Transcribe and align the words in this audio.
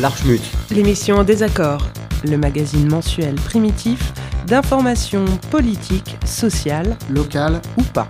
L'Archmut. 0.00 0.40
L'émission 0.70 1.16
en 1.16 1.24
désaccord, 1.24 1.84
le 2.24 2.36
magazine 2.36 2.88
mensuel 2.88 3.34
primitif 3.34 4.12
d'information 4.46 5.24
politique, 5.50 6.16
sociale, 6.24 6.96
Local 7.10 7.60
ou 7.76 7.82
pas. 7.82 8.08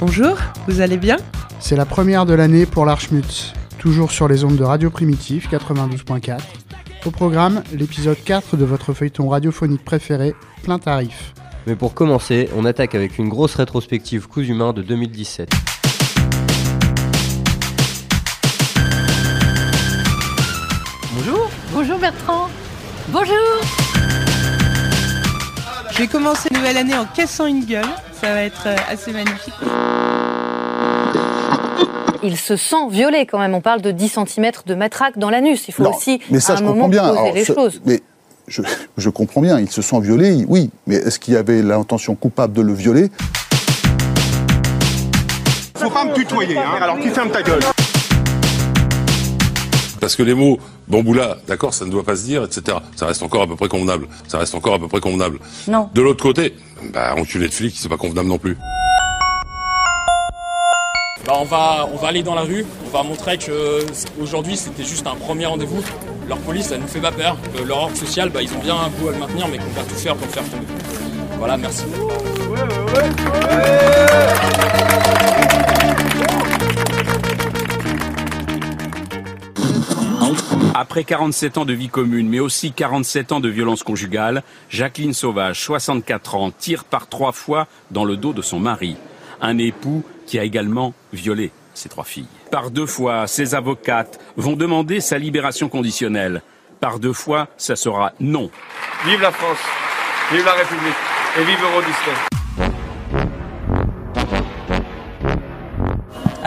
Bonjour, 0.00 0.38
vous 0.66 0.80
allez 0.80 0.96
bien? 0.96 1.18
C'est 1.60 1.76
la 1.76 1.84
première 1.84 2.24
de 2.24 2.32
l'année 2.32 2.64
pour 2.64 2.86
l'Archmut, 2.86 3.52
toujours 3.78 4.12
sur 4.12 4.28
les 4.28 4.44
ondes 4.44 4.56
de 4.56 4.64
Radio 4.64 4.88
Primitif 4.88 5.50
92.4. 5.50 6.40
Au 7.04 7.10
programme, 7.10 7.62
l'épisode 7.74 8.16
4 8.24 8.56
de 8.56 8.64
votre 8.64 8.94
feuilleton 8.94 9.28
radiophonique 9.28 9.84
préféré, 9.84 10.34
Plein 10.62 10.78
Tarif. 10.78 11.34
Mais 11.66 11.76
pour 11.76 11.92
commencer, 11.92 12.48
on 12.56 12.64
attaque 12.64 12.94
avec 12.94 13.18
une 13.18 13.28
grosse 13.28 13.56
rétrospective 13.56 14.26
Coups 14.26 14.48
humains 14.48 14.72
de 14.72 14.80
2017. 14.80 15.50
Bonjour 21.16 21.50
Bonjour 21.72 21.98
Bertrand. 21.98 22.48
Bonjour. 23.08 23.34
J'ai 25.96 26.06
commencé 26.08 26.48
la 26.50 26.58
nouvelle 26.58 26.76
année 26.76 26.96
en 26.96 27.04
cassant 27.04 27.46
une 27.46 27.64
gueule, 27.64 27.84
ça 28.20 28.34
va 28.34 28.42
être 28.42 28.64
euh, 28.66 28.76
assez 28.90 29.12
magnifique. 29.12 29.54
Il 32.22 32.36
se 32.36 32.56
sent 32.56 32.88
violé 32.90 33.26
quand 33.26 33.38
même. 33.38 33.54
On 33.54 33.60
parle 33.60 33.82
de 33.82 33.90
10 33.90 34.08
cm 34.26 34.50
de 34.66 34.74
matraque 34.74 35.18
dans 35.18 35.30
l'anus. 35.30 35.68
Il 35.68 35.74
faut 35.74 35.82
Non, 35.84 35.94
aussi 35.94 36.20
mais 36.30 36.40
ça, 36.40 36.54
à 36.54 36.56
un 36.56 36.58
je 36.58 36.62
moment 36.64 36.74
comprends 36.86 36.88
bien. 36.88 37.02
poser 37.08 37.18
Alors, 37.20 37.34
les 37.34 37.44
ce- 37.44 37.52
choses. 37.54 37.80
Mais 37.84 38.00
je, 38.48 38.62
je 38.96 39.10
comprends 39.10 39.40
bien. 39.42 39.60
Ils 39.60 39.70
se 39.70 39.82
sont 39.82 40.00
violés, 40.00 40.44
oui. 40.48 40.70
Mais 40.86 40.96
est-ce 40.96 41.18
qu'il 41.18 41.34
y 41.34 41.36
avait 41.36 41.62
l'intention 41.62 42.14
coupable 42.14 42.54
de 42.54 42.62
le 42.62 42.72
violer? 42.72 43.10
Faut 45.76 45.90
pas 45.90 46.06
me 46.06 46.14
tutoyer, 46.14 46.56
hein. 46.58 46.62
Alors 46.80 46.96
tu 47.00 47.10
fermes 47.10 47.30
ta 47.30 47.42
gueule? 47.42 47.60
Parce 50.00 50.16
que 50.16 50.22
les 50.22 50.34
mots 50.34 50.58
bamboula, 50.88 51.38
d'accord, 51.46 51.74
ça 51.74 51.84
ne 51.84 51.90
doit 51.90 52.04
pas 52.04 52.16
se 52.16 52.24
dire, 52.24 52.44
etc. 52.44 52.78
Ça 52.96 53.06
reste 53.06 53.22
encore 53.22 53.42
à 53.42 53.46
peu 53.46 53.56
près 53.56 53.68
convenable. 53.68 54.06
Ça 54.28 54.38
reste 54.38 54.54
encore 54.54 54.74
à 54.74 54.78
peu 54.78 54.88
près 54.88 55.00
convenable. 55.00 55.38
Non. 55.68 55.88
De 55.94 56.02
l'autre 56.02 56.22
côté, 56.22 56.54
bah, 56.92 57.14
enculé 57.16 57.48
de 57.48 57.52
flic, 57.52 57.74
c'est 57.76 57.88
pas 57.88 57.96
convenable 57.96 58.28
non 58.28 58.38
plus. 58.38 58.56
Bah, 61.26 61.34
on, 61.38 61.44
va, 61.44 61.88
on 61.92 61.96
va 61.96 62.08
aller 62.08 62.22
dans 62.22 62.34
la 62.34 62.42
rue, 62.42 62.66
on 62.86 62.90
va 62.90 63.02
montrer 63.02 63.38
que 63.38 63.82
aujourd'hui 64.20 64.58
c'était 64.58 64.84
juste 64.84 65.06
un 65.06 65.14
premier 65.14 65.46
rendez-vous. 65.46 65.82
Leur 66.28 66.36
police, 66.38 66.66
ça 66.66 66.76
nous 66.76 66.86
fait 66.86 67.00
pas 67.00 67.12
peur. 67.12 67.36
Euh, 67.58 67.64
leur 67.64 67.78
ordre 67.78 67.96
social, 67.96 68.28
bah, 68.28 68.42
ils 68.42 68.52
ont 68.52 68.58
bien 68.58 68.76
un 68.76 68.88
bout 68.90 69.08
à 69.08 69.12
le 69.12 69.18
maintenir, 69.18 69.48
mais 69.48 69.56
qu'on 69.56 69.70
va 69.70 69.82
tout 69.88 69.94
faire 69.94 70.16
pour 70.16 70.26
le 70.26 70.32
faire 70.32 70.44
tomber. 70.44 70.66
Voilà, 71.38 71.56
merci. 71.56 71.84
Après 80.76 81.04
47 81.04 81.58
ans 81.58 81.64
de 81.64 81.72
vie 81.72 81.88
commune, 81.88 82.28
mais 82.28 82.40
aussi 82.40 82.72
47 82.72 83.30
ans 83.30 83.38
de 83.38 83.48
violence 83.48 83.84
conjugale, 83.84 84.42
Jacqueline 84.70 85.12
Sauvage, 85.12 85.60
64 85.60 86.34
ans, 86.34 86.50
tire 86.50 86.82
par 86.82 87.08
trois 87.08 87.30
fois 87.30 87.68
dans 87.92 88.04
le 88.04 88.16
dos 88.16 88.32
de 88.32 88.42
son 88.42 88.58
mari. 88.58 88.96
Un 89.40 89.56
époux 89.58 90.02
qui 90.26 90.36
a 90.36 90.42
également 90.42 90.92
violé 91.12 91.52
ses 91.74 91.88
trois 91.88 92.02
filles. 92.02 92.26
Par 92.50 92.72
deux 92.72 92.86
fois, 92.86 93.28
ses 93.28 93.54
avocates 93.54 94.18
vont 94.36 94.56
demander 94.56 95.00
sa 95.00 95.16
libération 95.16 95.68
conditionnelle. 95.68 96.42
Par 96.80 96.98
deux 96.98 97.12
fois, 97.12 97.46
ça 97.56 97.76
sera 97.76 98.12
non. 98.18 98.50
Vive 99.04 99.20
la 99.20 99.30
France, 99.30 99.58
vive 100.32 100.44
la 100.44 100.54
République 100.54 100.94
et 101.38 101.44
vive 101.44 101.62
Euro 101.62 101.82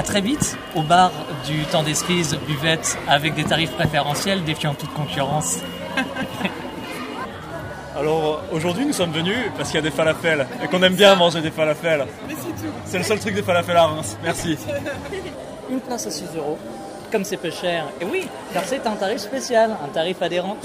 très 0.07 0.21
vite, 0.21 0.57
au 0.73 0.83
bar 0.83 1.11
du 1.45 1.65
temps 1.65 1.83
d'Esprise, 1.83 2.37
buvette 2.47 2.97
avec 3.09 3.35
des 3.35 3.43
tarifs 3.43 3.73
préférentiels 3.73 4.41
défiant 4.45 4.73
toute 4.73 4.93
concurrence. 4.93 5.57
Alors 7.97 8.41
aujourd'hui 8.53 8.85
nous 8.85 8.93
sommes 8.93 9.11
venus 9.11 9.51
parce 9.57 9.69
qu'il 9.69 9.75
y 9.75 9.79
a 9.79 9.81
des 9.81 9.91
falafels 9.91 10.47
et 10.63 10.67
qu'on 10.67 10.81
aime 10.81 10.95
bien 10.95 11.15
manger 11.15 11.41
des 11.41 11.51
falafels. 11.51 12.05
C'est 12.85 12.99
le 12.99 13.03
seul 13.03 13.19
truc 13.19 13.35
des 13.35 13.43
falafels 13.43 13.75
à 13.75 13.87
Reims. 13.87 14.17
Merci. 14.23 14.57
Une 15.69 15.81
place 15.81 16.07
à 16.07 16.11
6 16.11 16.23
euros. 16.37 16.57
Comme 17.11 17.25
c'est 17.25 17.37
peu 17.37 17.51
cher. 17.51 17.85
Et 17.99 18.05
oui, 18.05 18.27
car 18.53 18.63
c'est 18.65 18.85
un 18.87 18.95
tarif 18.95 19.19
spécial, 19.19 19.75
un 19.83 19.89
tarif 19.89 20.21
adhérent. 20.21 20.55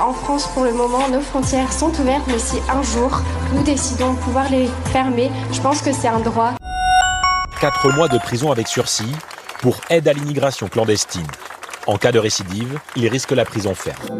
En 0.00 0.12
France, 0.12 0.48
pour 0.48 0.64
le 0.64 0.72
moment, 0.72 1.08
nos 1.08 1.20
frontières 1.20 1.72
sont 1.72 1.92
ouvertes, 1.98 2.24
mais 2.26 2.38
si 2.38 2.56
un 2.68 2.82
jour 2.82 3.22
nous 3.54 3.62
décidons 3.62 4.14
de 4.14 4.18
pouvoir 4.18 4.50
les 4.50 4.68
fermer, 4.92 5.30
je 5.52 5.60
pense 5.60 5.80
que 5.80 5.92
c'est 5.92 6.08
un 6.08 6.20
droit. 6.20 6.54
4 7.60 7.92
mois 7.94 8.08
de 8.08 8.16
prison 8.16 8.50
avec 8.50 8.68
sursis 8.68 9.12
pour 9.60 9.78
aide 9.90 10.08
à 10.08 10.14
l'immigration 10.14 10.66
clandestine. 10.68 11.26
En 11.86 11.98
cas 11.98 12.10
de 12.10 12.18
récidive, 12.18 12.80
il 12.96 13.06
risque 13.06 13.32
la 13.32 13.44
prison 13.44 13.74
ferme. 13.74 14.18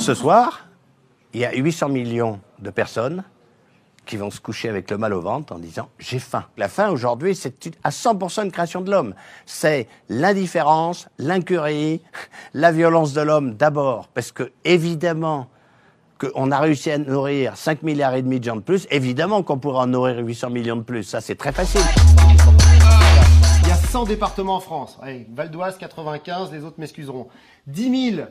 Ce 0.00 0.14
soir, 0.14 0.66
il 1.32 1.42
y 1.42 1.44
a 1.44 1.54
800 1.54 1.90
millions 1.90 2.40
de 2.58 2.70
personnes 2.70 3.22
qui 4.04 4.16
vont 4.16 4.32
se 4.32 4.40
coucher 4.40 4.68
avec 4.68 4.90
le 4.90 4.98
mal 4.98 5.12
au 5.12 5.20
ventre 5.20 5.52
en 5.52 5.60
disant 5.60 5.90
j'ai 6.00 6.18
faim. 6.18 6.44
La 6.56 6.68
faim 6.68 6.90
aujourd'hui, 6.90 7.36
c'est 7.36 7.70
à 7.84 7.90
100% 7.90 8.46
une 8.46 8.50
création 8.50 8.80
de 8.80 8.90
l'homme. 8.90 9.14
C'est 9.46 9.86
l'indifférence, 10.08 11.08
l'incurie, 11.18 12.02
la 12.52 12.72
violence 12.72 13.12
de 13.12 13.20
l'homme 13.20 13.54
d'abord, 13.54 14.08
parce 14.08 14.32
que 14.32 14.50
évidemment 14.64 15.48
qu'on 16.18 16.50
a 16.50 16.58
réussi 16.58 16.90
à 16.90 16.98
nourrir 16.98 17.56
5 17.56 17.82
milliards 17.82 18.14
et 18.14 18.22
demi 18.22 18.38
de 18.40 18.44
gens 18.44 18.56
de 18.56 18.60
plus, 18.60 18.86
évidemment 18.90 19.42
qu'on 19.42 19.58
pourra 19.58 19.82
en 19.82 19.86
nourrir 19.86 20.18
800 20.18 20.50
millions 20.50 20.76
de 20.76 20.82
plus. 20.82 21.02
Ça, 21.02 21.20
c'est 21.20 21.34
très 21.34 21.52
facile. 21.52 21.80
Il 23.62 23.68
y 23.68 23.72
a 23.72 23.76
100 23.76 24.04
départements 24.04 24.56
en 24.56 24.60
France. 24.60 24.98
Allez, 25.02 25.26
Val 25.34 25.50
d'Oise 25.50 25.78
95, 25.78 26.52
les 26.52 26.64
autres 26.64 26.76
m'excuseront. 26.78 27.28
10 27.66 28.12
000 28.16 28.26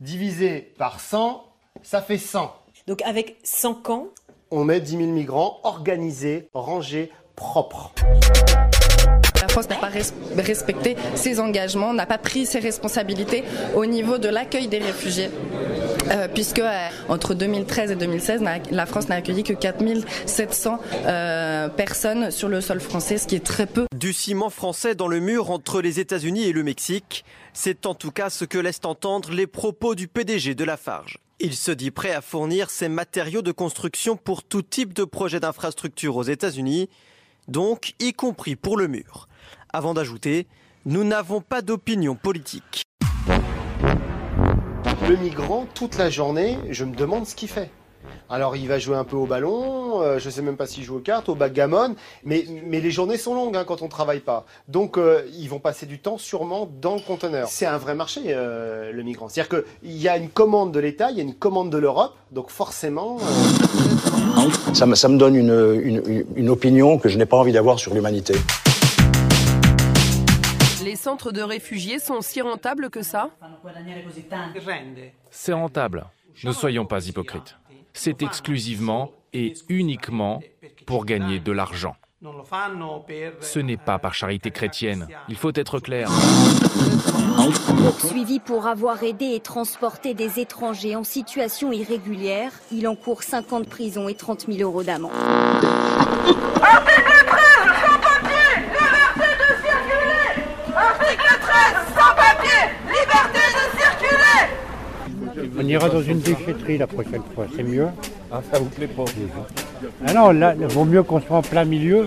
divisé 0.00 0.74
par 0.78 1.00
100, 1.00 1.44
ça 1.82 2.00
fait 2.00 2.18
100. 2.18 2.54
Donc 2.86 3.02
avec 3.02 3.36
100 3.42 3.74
camps, 3.74 4.06
On 4.50 4.64
met 4.64 4.80
10 4.80 4.96
000 4.96 5.10
migrants 5.10 5.60
organisés, 5.62 6.48
rangés, 6.54 7.12
propres. 7.36 7.92
La 9.40 9.48
France 9.48 9.68
n'a 9.68 9.76
pas 9.76 9.88
res- 9.88 10.12
respecté 10.36 10.96
ses 11.14 11.40
engagements, 11.40 11.94
n'a 11.94 12.06
pas 12.06 12.18
pris 12.18 12.44
ses 12.46 12.58
responsabilités 12.58 13.44
au 13.74 13.86
niveau 13.86 14.18
de 14.18 14.28
l'accueil 14.28 14.68
des 14.68 14.78
réfugiés. 14.78 15.30
Euh, 16.10 16.26
puisque 16.32 16.58
euh, 16.60 16.88
entre 17.08 17.34
2013 17.34 17.90
et 17.90 17.96
2016, 17.96 18.40
n'a- 18.40 18.58
la 18.70 18.86
France 18.86 19.08
n'a 19.08 19.16
accueilli 19.16 19.42
que 19.42 19.52
4700 19.52 20.80
euh, 21.06 21.68
personnes 21.68 22.30
sur 22.30 22.48
le 22.48 22.60
sol 22.60 22.80
français, 22.80 23.18
ce 23.18 23.26
qui 23.26 23.36
est 23.36 23.44
très 23.44 23.66
peu. 23.66 23.86
Du 23.94 24.12
ciment 24.12 24.50
français 24.50 24.94
dans 24.94 25.08
le 25.08 25.20
mur 25.20 25.50
entre 25.50 25.80
les 25.82 26.00
États-Unis 26.00 26.44
et 26.48 26.52
le 26.52 26.62
Mexique, 26.62 27.24
c'est 27.52 27.86
en 27.86 27.94
tout 27.94 28.10
cas 28.10 28.30
ce 28.30 28.44
que 28.44 28.58
laissent 28.58 28.80
entendre 28.84 29.30
les 29.32 29.46
propos 29.46 29.94
du 29.94 30.08
PDG 30.08 30.54
de 30.54 30.64
Lafarge. 30.64 31.18
Il 31.40 31.54
se 31.54 31.70
dit 31.70 31.90
prêt 31.92 32.12
à 32.12 32.20
fournir 32.22 32.70
ses 32.70 32.88
matériaux 32.88 33.42
de 33.42 33.52
construction 33.52 34.16
pour 34.16 34.42
tout 34.42 34.62
type 34.62 34.94
de 34.94 35.04
projet 35.04 35.38
d'infrastructure 35.40 36.16
aux 36.16 36.24
États-Unis, 36.24 36.88
donc 37.48 37.94
y 37.98 38.12
compris 38.12 38.54
pour 38.54 38.76
le 38.76 38.86
mur. 38.86 39.28
Avant 39.72 39.94
d'ajouter, 39.94 40.46
nous 40.84 41.04
n'avons 41.04 41.40
pas 41.40 41.62
d'opinion 41.62 42.14
politique. 42.14 42.84
Le 45.08 45.16
migrant, 45.16 45.66
toute 45.74 45.96
la 45.96 46.10
journée, 46.10 46.58
je 46.70 46.84
me 46.84 46.94
demande 46.94 47.26
ce 47.26 47.34
qu'il 47.34 47.48
fait. 47.48 47.70
Alors 48.30 48.56
il 48.56 48.68
va 48.68 48.78
jouer 48.78 48.96
un 48.96 49.04
peu 49.04 49.16
au 49.16 49.26
ballon, 49.26 50.02
euh, 50.02 50.18
je 50.18 50.28
sais 50.30 50.42
même 50.42 50.56
pas 50.56 50.66
s'il 50.66 50.84
joue 50.84 50.96
aux 50.96 51.00
cartes, 51.00 51.28
au 51.28 51.34
backgammon, 51.34 51.94
mais, 52.24 52.44
mais 52.64 52.80
les 52.80 52.90
journées 52.90 53.16
sont 53.16 53.34
longues 53.34 53.56
hein, 53.56 53.64
quand 53.66 53.82
on 53.82 53.88
travaille 53.88 54.20
pas. 54.20 54.44
Donc 54.68 54.98
euh, 54.98 55.26
ils 55.32 55.48
vont 55.48 55.58
passer 55.58 55.86
du 55.86 55.98
temps 55.98 56.18
sûrement 56.18 56.68
dans 56.80 56.94
le 56.94 57.00
conteneur. 57.00 57.48
C'est 57.48 57.66
un 57.66 57.78
vrai 57.78 57.94
marché 57.94 58.20
euh, 58.26 58.92
le 58.92 59.02
migrant. 59.02 59.28
C'est-à-dire 59.28 59.62
qu'il 59.62 59.96
y 59.96 60.08
a 60.08 60.16
une 60.16 60.28
commande 60.28 60.72
de 60.72 60.80
l'État, 60.80 61.10
il 61.10 61.16
y 61.16 61.20
a 61.20 61.24
une 61.24 61.34
commande 61.34 61.70
de 61.70 61.78
l'Europe, 61.78 62.14
donc 62.30 62.50
forcément... 62.50 63.18
Ça 64.74 64.86
me, 64.86 64.94
ça 64.94 65.08
me 65.08 65.18
donne 65.18 65.34
une, 65.36 65.80
une- 65.82 66.24
une 66.36 66.48
opinion 66.50 66.98
que 66.98 67.08
je 67.08 67.18
n'ai 67.18 67.26
pas 67.26 67.36
envie 67.36 67.52
d'avoir 67.52 67.78
sur 67.78 67.94
l'humanité. 67.94 68.34
Les 70.84 70.96
centres 70.96 71.32
de 71.32 71.42
réfugiés 71.42 71.98
sont 71.98 72.20
si 72.20 72.40
rentables 72.40 72.88
que 72.90 73.02
ça? 73.02 73.30
C'est 75.30 75.52
rentable. 75.52 76.04
Ne 76.44 76.52
soyons 76.52 76.86
pas 76.86 77.04
hypocrites. 77.06 77.56
C'est 77.92 78.22
exclusivement 78.22 79.10
et 79.32 79.54
uniquement 79.68 80.40
pour 80.86 81.04
gagner 81.04 81.40
de 81.40 81.52
l'argent. 81.52 81.96
Ce 83.40 83.60
n'est 83.60 83.76
pas 83.76 83.98
par 83.98 84.12
charité 84.12 84.50
chrétienne. 84.50 85.06
Il 85.28 85.36
faut 85.36 85.52
être 85.54 85.78
clair. 85.78 86.10
Poursuivi 88.00 88.40
pour 88.40 88.66
avoir 88.66 89.04
aidé 89.04 89.26
et 89.34 89.40
transporté 89.40 90.14
des 90.14 90.40
étrangers 90.40 90.96
en 90.96 91.04
situation 91.04 91.70
irrégulière, 91.70 92.50
il 92.72 92.88
encourt 92.88 93.22
5 93.22 93.52
ans 93.52 93.60
de 93.60 93.66
prison 93.66 94.08
et 94.08 94.14
30 94.14 94.46
000 94.50 94.68
euros 94.68 94.82
d'amende. 94.82 95.12
Article 95.12 96.40
13, 97.28 97.38
sans 97.86 98.00
papier, 98.00 98.66
liberté 98.66 99.28
de 99.38 99.48
circuler 99.62 100.42
Article 100.74 101.38
13, 101.40 101.94
sans 101.94 102.14
papier, 102.16 102.60
liberté 102.88 103.44
de 103.54 103.62
circuler 103.78 104.42
On 105.60 105.66
ira 105.66 105.88
dans 105.88 106.02
une 106.02 106.20
déchetterie 106.20 106.78
la 106.78 106.86
prochaine 106.86 107.22
fois, 107.34 107.46
c'est 107.56 107.64
mieux. 107.64 107.88
Ah, 108.30 108.40
ça 108.52 108.60
vous 108.60 108.66
plaît 108.66 108.86
pas 108.86 109.04
Ah 110.06 110.14
non, 110.14 110.30
là, 110.30 110.54
il 110.58 110.66
vaut 110.68 110.84
mieux 110.84 111.02
qu'on 111.02 111.20
soit 111.20 111.38
en 111.38 111.42
plein 111.42 111.64
milieu 111.64 112.06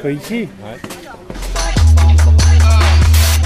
que 0.00 0.08
ici. 0.08 0.48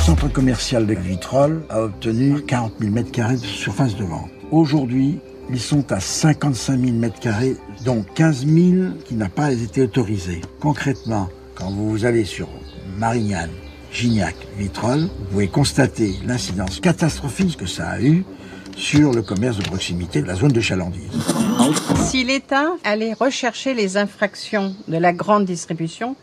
centre 0.05 0.29
commercial 0.29 0.87
de 0.87 0.95
Vitrolles 0.95 1.63
a 1.71 1.83
obtenu 1.83 2.43
40 2.43 2.75
000 2.79 2.93
mètres 2.93 3.11
carrés 3.11 3.37
de 3.37 3.45
surface 3.45 3.97
de 3.97 4.05
vente. 4.05 4.29
Aujourd'hui, 4.51 5.19
ils 5.51 5.61
sont 5.61 5.93
à 5.93 6.01
55 6.01 6.79
000 6.79 6.93
mètres 6.93 7.21
carrés, 7.21 7.57
dont 7.87 8.05
15 8.17 8.47
000 8.47 8.55
qui 9.07 9.15
n'a 9.15 9.31
pas 9.31 9.53
été 9.53 9.83
autorisé. 9.83 10.43
Concrètement, 10.61 11.29
quand 11.55 11.71
vous 11.71 12.05
allez 12.05 12.25
sur 12.25 12.49
Marignane, 12.99 13.51
Gignac, 13.93 14.37
Vitrolles, 14.59 15.09
vous 15.19 15.25
pouvez 15.31 15.49
constater 15.49 16.15
l'incidence 16.27 16.81
catastrophique 16.81 17.57
que 17.57 17.67
ça 17.67 17.89
a 17.89 18.01
eu 18.01 18.25
sur 18.79 19.13
le 19.13 19.23
commerce 19.23 19.57
de 19.57 19.65
proximité 19.65 20.23
de 20.23 20.29
la 20.29 20.37
zone 20.37 20.53
de 20.53 20.61
chalandise. 20.61 21.11
Si 21.97 22.23
l'État 22.23 22.69
allait 22.85 23.13
rechercher 23.13 23.75
les 23.75 23.97
infractions 23.97 24.75
de 24.87 24.97
la 24.97 25.13
grande 25.13 25.45
distribution, 25.45 26.15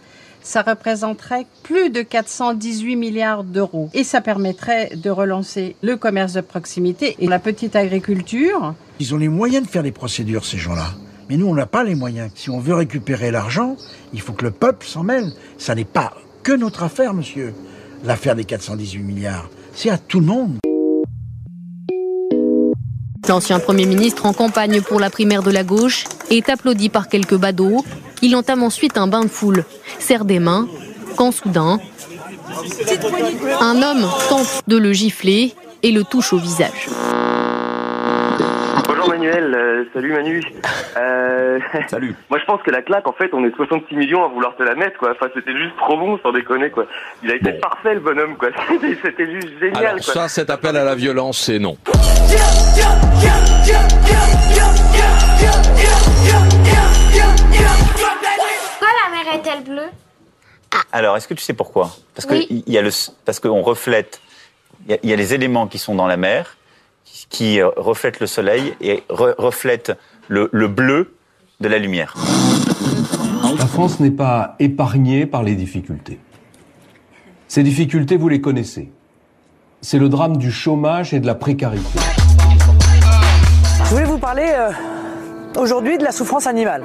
ça 0.42 0.62
représenterait 0.62 1.48
plus 1.63 1.90
de 1.90 2.02
418 2.02 2.96
milliards 2.96 3.44
d'euros. 3.44 3.90
Et 3.94 4.04
ça 4.04 4.22
permettrait 4.22 4.96
de 4.96 5.10
relancer 5.10 5.75
le 5.81 5.98
commerce 5.98 6.34
de 6.34 6.42
proximité 6.42 7.18
et 7.19 7.28
la 7.28 7.40
petite 7.40 7.75
agriculture. 7.75 8.74
Ils 9.00 9.13
ont 9.13 9.18
les 9.18 9.28
moyens 9.28 9.66
de 9.66 9.69
faire 9.69 9.84
des 9.84 9.92
procédures, 9.92 10.46
ces 10.46 10.58
gens-là. 10.58 10.88
Mais 11.30 11.38
nous, 11.38 11.48
on 11.48 11.56
n'a 11.56 11.66
pas 11.66 11.84
les 11.84 11.96
moyens. 11.96 12.31
Si 12.36 12.50
on 12.50 12.60
veut 12.60 12.75
récupérer 12.75 13.31
l'argent, 13.31 13.75
il 14.13 14.22
faut 14.22 14.34
que 14.34 14.46
le 14.46 14.51
peuple 14.51 14.86
s'en 14.86 15.04
mêle. 15.04 15.34
Ça 15.58 15.75
n'est 15.75 15.84
pas 15.84 16.13
que 16.44 16.54
notre 16.54 16.84
affaire, 16.84 17.13
monsieur. 17.13 17.54
L'affaire 18.06 18.36
des 18.36 18.46
418 18.46 19.00
milliards. 19.00 19.50
C'est 19.74 19.90
à 19.90 19.98
tout 19.98 20.19
le 20.19 20.28
monde. 20.28 20.58
L'ancien 23.27 23.60
Premier 23.60 23.86
ministre 23.86 24.25
en 24.27 24.33
campagne 24.33 24.81
pour 24.81 25.00
la 25.00 25.10
primaire 25.10 25.42
de 25.42 25.50
la 25.50 25.63
gauche 25.63 26.06
est 26.30 26.48
applaudi 26.48 26.89
par 26.89 27.10
quelques 27.10 27.36
badauds. 27.36 27.83
Il 28.22 28.36
entame 28.36 28.62
ensuite 28.62 28.98
un 28.98 29.07
bain 29.07 29.22
de 29.22 29.27
foule, 29.27 29.66
serre 30.00 30.25
des 30.25 30.39
mains, 30.39 30.68
quand 31.16 31.31
soudain, 31.31 31.80
un 33.60 33.81
homme 33.81 34.07
tente 34.30 34.62
de 34.68 34.77
le 34.77 34.94
gifler 34.94 35.54
et 35.81 35.92
le 35.92 36.04
touche 36.04 36.33
au 36.33 36.38
visage. 36.38 36.88
Manuel, 39.16 39.56
euh, 39.56 39.86
salut 39.94 40.12
Manu. 40.12 40.44
Euh, 40.98 41.58
Salut. 41.88 42.14
Moi 42.30 42.38
je 42.38 42.44
pense 42.46 42.62
que 42.64 42.72
la 42.72 42.82
claque 42.82 43.08
en 43.08 43.14
fait 43.14 43.30
on 43.34 43.46
est 43.46 43.56
66 43.56 43.96
millions 43.96 44.26
à 44.26 44.28
vouloir 44.28 44.58
te 44.58 44.64
la 44.64 44.76
mettre 44.76 44.98
quoi. 45.00 45.12
Enfin 45.12 45.28
c'était 45.34 45.56
juste 45.56 45.78
trop 45.78 45.96
bon 45.98 46.20
sans 46.22 46.34
déconner 46.34 46.70
quoi. 46.70 46.86
Il 47.24 47.32
a 47.32 47.36
été 47.36 47.54
parfait 47.54 47.94
le 47.94 48.02
bonhomme 48.02 48.36
quoi. 48.36 48.50
C'était 49.02 49.32
juste 49.32 49.58
génial 49.62 49.86
Alors 49.86 49.94
quoi. 50.04 50.14
ça, 50.14 50.28
cet 50.28 50.50
appel 50.50 50.76
à 50.76 50.84
la 50.84 50.96
violence, 50.96 51.38
c'est 51.40 51.60
non. 51.60 51.78
Pourquoi 57.56 58.88
la 59.04 59.12
mer 59.24 59.34
est-elle 59.36 59.64
bleue 59.64 59.90
Alors, 60.92 61.16
est-ce 61.18 61.28
que 61.28 61.34
tu 61.34 61.44
sais 61.44 61.54
pourquoi? 61.54 61.92
Parce 62.14 62.26
que 62.26 62.34
Oui. 62.34 62.64
il 62.68 62.74
y 62.74 62.78
a 62.78 62.82
le, 62.82 62.90
parce 63.26 63.40
qu'on 63.40 63.62
reflète, 63.62 64.22
il 64.86 64.92
y, 64.92 64.94
a, 64.94 64.98
il 65.04 65.10
y 65.10 65.14
a 65.14 65.16
les 65.16 65.34
éléments 65.34 65.68
qui 65.68 65.78
sont 65.78 65.96
dans 65.96 66.08
la 66.08 66.18
mer, 66.18 66.58
qui, 67.30 67.62
euh, 67.62 67.69
reflètent 67.78 68.19
le 68.19 68.28
soleil 68.28 68.74
et 68.81 69.04
re- 69.10 69.36
reflètent 69.38 69.94
le, 70.28 70.50
le 70.52 70.68
bleu 70.68 71.16
de 71.60 71.68
la 71.68 71.78
lumière. 71.78 72.16
La 73.57 73.66
France 73.68 74.00
n'est 74.00 74.12
pas 74.12 74.56
épargnée 74.60 75.25
par 75.25 75.44
les 75.44 75.56
difficultés. 75.56 76.19
Ces 77.48 77.63
difficultés, 77.63 78.18
vous 78.18 78.28
les 78.28 78.42
connaissez. 78.42 78.92
C'est 79.81 80.00
le 80.00 80.10
drame 80.10 80.38
du 80.38 80.52
chômage 80.52 81.13
et 81.13 81.19
de 81.19 81.28
la 81.28 81.36
précarité. 81.36 82.00
Je 83.86 83.90
voulais 83.92 84.06
vous 84.06 84.18
parler 84.18 84.51
euh, 84.51 84.72
aujourd'hui 85.58 85.98
de 85.98 86.04
la 86.04 86.12
souffrance 86.12 86.48
animale. 86.48 86.84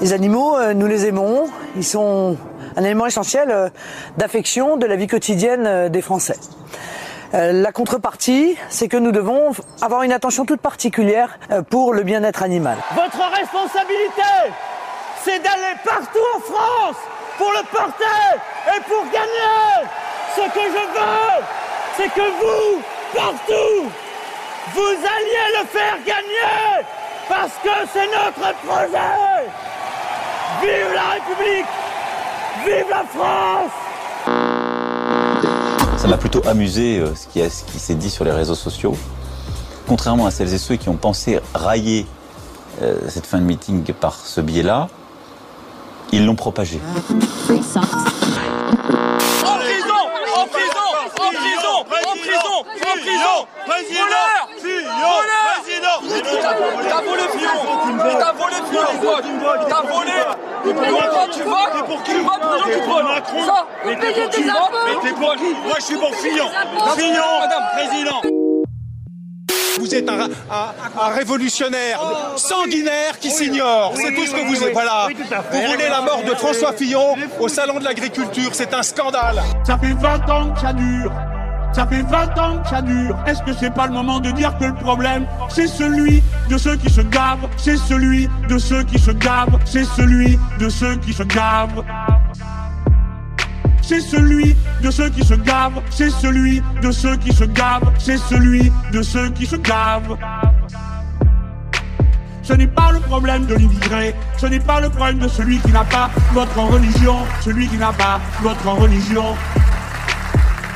Les 0.00 0.12
animaux, 0.12 0.56
euh, 0.56 0.74
nous 0.74 0.86
les 0.86 1.06
aimons, 1.06 1.44
ils 1.76 1.84
sont 1.84 2.36
un 2.76 2.84
élément 2.84 3.06
essentiel 3.06 3.50
euh, 3.50 3.68
d'affection 4.16 4.76
de 4.76 4.86
la 4.86 4.96
vie 4.96 5.08
quotidienne 5.08 5.64
euh, 5.66 5.88
des 5.88 6.00
Français. 6.02 6.38
Euh, 7.34 7.52
la 7.52 7.72
contrepartie, 7.72 8.58
c'est 8.68 8.88
que 8.88 8.96
nous 8.96 9.12
devons 9.12 9.52
avoir 9.80 10.02
une 10.02 10.12
attention 10.12 10.44
toute 10.44 10.60
particulière 10.60 11.38
euh, 11.50 11.62
pour 11.62 11.94
le 11.94 12.02
bien-être 12.02 12.42
animal. 12.42 12.76
Votre 12.94 13.30
responsabilité, 13.30 14.32
c'est 15.24 15.38
d'aller 15.38 15.74
partout 15.84 16.26
en 16.36 16.40
France 16.40 16.96
pour 17.38 17.50
le 17.50 17.64
porter 17.74 18.04
et 18.68 18.80
pour 18.82 19.04
gagner. 19.04 19.88
Ce 20.36 20.42
que 20.42 20.60
je 20.60 20.98
veux, 20.98 21.44
c'est 21.96 22.08
que 22.12 22.20
vous, 22.20 22.82
partout, 23.14 23.90
vous 24.74 24.90
alliez 24.90 25.60
le 25.60 25.66
faire 25.66 25.96
gagner 26.06 26.86
parce 27.28 27.52
que 27.62 27.88
c'est 27.92 28.06
notre 28.06 28.54
projet. 28.58 29.48
Vive 30.60 30.94
la 30.94 31.10
République 31.14 31.66
Vive 32.64 32.86
la 32.90 33.04
France 33.04 33.72
Ça 36.02 36.08
m'a 36.08 36.16
plutôt 36.16 36.42
amusé 36.48 36.98
euh, 36.98 37.14
ce 37.14 37.28
qui, 37.28 37.40
a- 37.40 37.48
ce 37.48 37.62
qui 37.62 37.78
s'est 37.78 37.94
dit 37.94 38.10
sur 38.10 38.24
les 38.24 38.32
réseaux 38.32 38.56
sociaux. 38.56 38.96
Contrairement 39.86 40.26
à 40.26 40.32
celles 40.32 40.52
et 40.52 40.58
ceux 40.58 40.74
qui 40.74 40.88
ont 40.88 40.96
pensé 40.96 41.38
railler 41.54 42.06
euh, 42.82 42.96
cette 43.08 43.24
fin 43.24 43.38
de 43.38 43.44
meeting 43.44 43.84
par 43.92 44.16
ce 44.16 44.40
biais-là, 44.40 44.88
ils 46.10 46.26
l'ont 46.26 46.34
propagé. 46.34 46.80
En 49.44 49.58
prison! 49.58 49.94
En 50.34 50.46
prison 56.02 56.48
En 56.48 56.76
prison 56.76 56.82
Voleur 56.82 56.82
Voleur 56.82 56.88
T'as 56.88 57.02
volé 57.02 57.22
Fillon 57.32 58.16
T'as 58.18 58.32
volé 58.32 58.56
Fillon 58.70 59.52
T'as 59.68 59.82
volé 59.82 60.12
pourquoi 60.64 61.26
tu 61.32 61.42
votes 61.42 62.04
Tu 62.04 62.12
votes 62.20 62.40
pour 62.40 62.52
les 62.52 62.58
gens 62.58 62.80
qui 62.80 62.88
volent 62.88 63.46
Ça 63.46 63.66
Mais 63.84 63.96
t'es 63.96 64.12
pour 64.12 64.30
qui 64.30 64.42
Mais 64.44 65.00
t'es 65.02 65.12
pour 65.14 65.34
qui 65.36 65.50
Moi 65.64 65.74
je 65.78 65.82
suis 65.84 65.96
pour 65.96 66.14
Fillon 66.14 66.48
Fillon, 66.96 67.38
Madame 67.40 67.64
Président 67.76 68.20
vous 69.78 69.94
êtes 69.96 70.08
un, 70.08 70.20
un- 70.24 71.00
un 71.00 71.08
révolutionnaire 71.08 71.98
sanguinaire 72.36 73.18
qui 73.18 73.30
s'ignore. 73.30 73.94
C'est 73.96 74.14
tout 74.14 74.26
ce 74.26 74.30
que 74.32 74.46
vous 74.46 74.62
êtes. 74.62 74.72
Voilà. 74.74 75.08
Vous 75.50 75.62
voulez 75.72 75.88
la 75.88 76.02
mort 76.02 76.22
de 76.22 76.34
François 76.36 76.72
Fillon 76.72 77.16
au 77.40 77.48
salon 77.48 77.78
de 77.80 77.84
l'agriculture. 77.84 78.50
C'est 78.52 78.74
un 78.74 78.82
scandale. 78.82 79.42
Ça 79.66 79.78
fait 79.78 79.94
20 79.94 80.30
ans 80.30 80.52
que 80.54 80.60
ça 80.60 80.72
dure. 80.74 81.10
Ça 81.72 81.86
fait 81.86 82.02
20 82.02 82.38
ans 82.38 82.58
que 82.62 82.68
ça 82.68 82.82
dure. 82.82 83.16
Est-ce 83.26 83.42
que 83.42 83.52
c'est 83.54 83.72
pas 83.72 83.86
le 83.86 83.94
moment 83.94 84.20
de 84.20 84.30
dire 84.30 84.56
que 84.58 84.64
le 84.64 84.74
problème, 84.74 85.26
c'est 85.48 85.66
celui 85.66 86.22
de 86.50 86.58
ceux 86.58 86.76
qui 86.76 86.90
se 86.90 87.00
gavent, 87.00 87.48
c'est 87.56 87.78
celui 87.78 88.28
de 88.48 88.58
ceux 88.58 88.82
qui 88.82 88.98
se 88.98 89.10
gavent, 89.10 89.58
c'est 89.64 89.84
celui 89.84 90.38
de 90.58 90.68
ceux 90.68 90.96
qui 90.96 91.14
se 91.14 91.22
gavent. 91.22 91.82
C'est 93.80 94.00
celui 94.00 94.54
de 94.82 94.90
ceux 94.90 95.08
qui 95.08 95.24
se 95.24 95.34
gavent, 95.34 95.82
c'est 95.90 96.10
celui 96.10 96.62
de 96.82 96.90
ceux 96.90 97.16
qui 97.16 97.32
se 97.32 97.44
gavent, 97.44 97.90
c'est 97.98 98.18
celui 98.18 98.70
de 98.92 99.02
ceux 99.02 99.30
qui 99.30 99.46
se 99.46 99.56
gavent. 99.56 100.16
Ce 102.42 102.52
n'est 102.52 102.66
pas 102.66 102.90
le 102.92 103.00
problème 103.00 103.46
de 103.46 103.54
l'immigré, 103.54 104.14
ce 104.36 104.46
n'est 104.46 104.60
pas 104.60 104.80
le 104.80 104.90
problème 104.90 105.18
de 105.18 105.28
celui 105.28 105.58
qui 105.58 105.72
n'a 105.72 105.84
pas 105.84 106.10
votre 106.32 106.58
religion, 106.58 107.16
celui 107.40 107.66
qui 107.68 107.76
n'a 107.76 107.92
pas 107.92 108.20
votre 108.42 108.68
religion. 108.68 109.34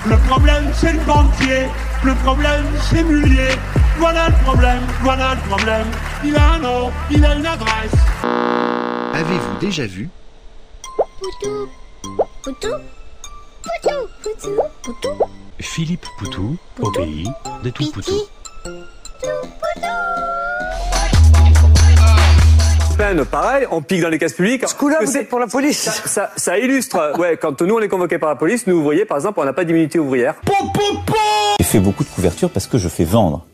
Le 0.08 0.16
problème, 0.28 0.70
c'est 0.74 0.92
le 0.92 1.00
banquier. 1.00 1.66
Le 2.04 2.14
problème, 2.16 2.64
c'est 2.90 3.02
Mullier. 3.02 3.48
Voilà 3.98 4.28
le 4.28 4.34
problème, 4.44 4.82
voilà 5.02 5.34
le 5.34 5.40
problème. 5.48 5.86
Il 6.24 6.36
a 6.36 6.52
un 6.52 6.58
nom, 6.58 6.92
il 7.10 7.24
a 7.24 7.34
une 7.34 7.46
adresse. 7.46 7.92
Avez-vous 9.14 9.58
déjà 9.58 9.86
vu? 9.86 10.08
Poutou 11.18 11.68
Poutou 12.42 12.74
Poutou 13.62 14.08
Poutou 14.22 14.62
Poutou 14.82 15.24
Philippe 15.58 16.06
Poutou 16.18 16.56
au 16.80 16.90
pays 16.90 17.28
des 17.62 17.72
tout 17.72 17.90
Poutou 17.90 18.20
pareil, 23.30 23.66
on 23.70 23.82
pique 23.82 24.00
dans 24.02 24.08
les 24.08 24.18
caisses 24.18 24.32
publiques. 24.34 24.66
Ce 24.68 24.74
coup-là, 24.74 24.98
Que 25.00 25.04
vous 25.06 25.12
c'est- 25.12 25.20
êtes 25.22 25.28
pour 25.28 25.38
la 25.38 25.46
police. 25.46 25.78
Ça, 25.80 25.92
ça- 26.08 26.30
ça 26.36 26.58
illustre, 26.58 27.18
ouais, 27.18 27.36
quand 27.40 27.60
nous 27.62 27.74
on 27.74 27.80
est 27.80 27.88
convoqués 27.88 28.18
par 28.18 28.28
la 28.28 28.36
police, 28.36 28.66
nous 28.66 28.76
ouvriers, 28.76 29.04
par 29.04 29.16
exemple, 29.18 29.40
on 29.40 29.44
n'a 29.44 29.52
pas 29.52 29.64
d'immunité 29.64 29.98
ouvrière. 29.98 30.34
J'ai 31.58 31.64
fait 31.64 31.80
beaucoup 31.80 32.04
de 32.04 32.08
couverture 32.08 32.50
parce 32.50 32.66
que 32.66 32.78
je 32.78 32.88
fais 32.88 33.04
vendre. 33.04 33.44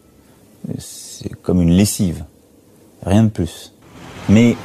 C'est 0.78 1.30
comme 1.42 1.60
une 1.62 1.70
lessive. 1.70 2.24
Rien 3.04 3.24
de 3.24 3.28
plus. 3.30 3.72
Mais 4.28 4.56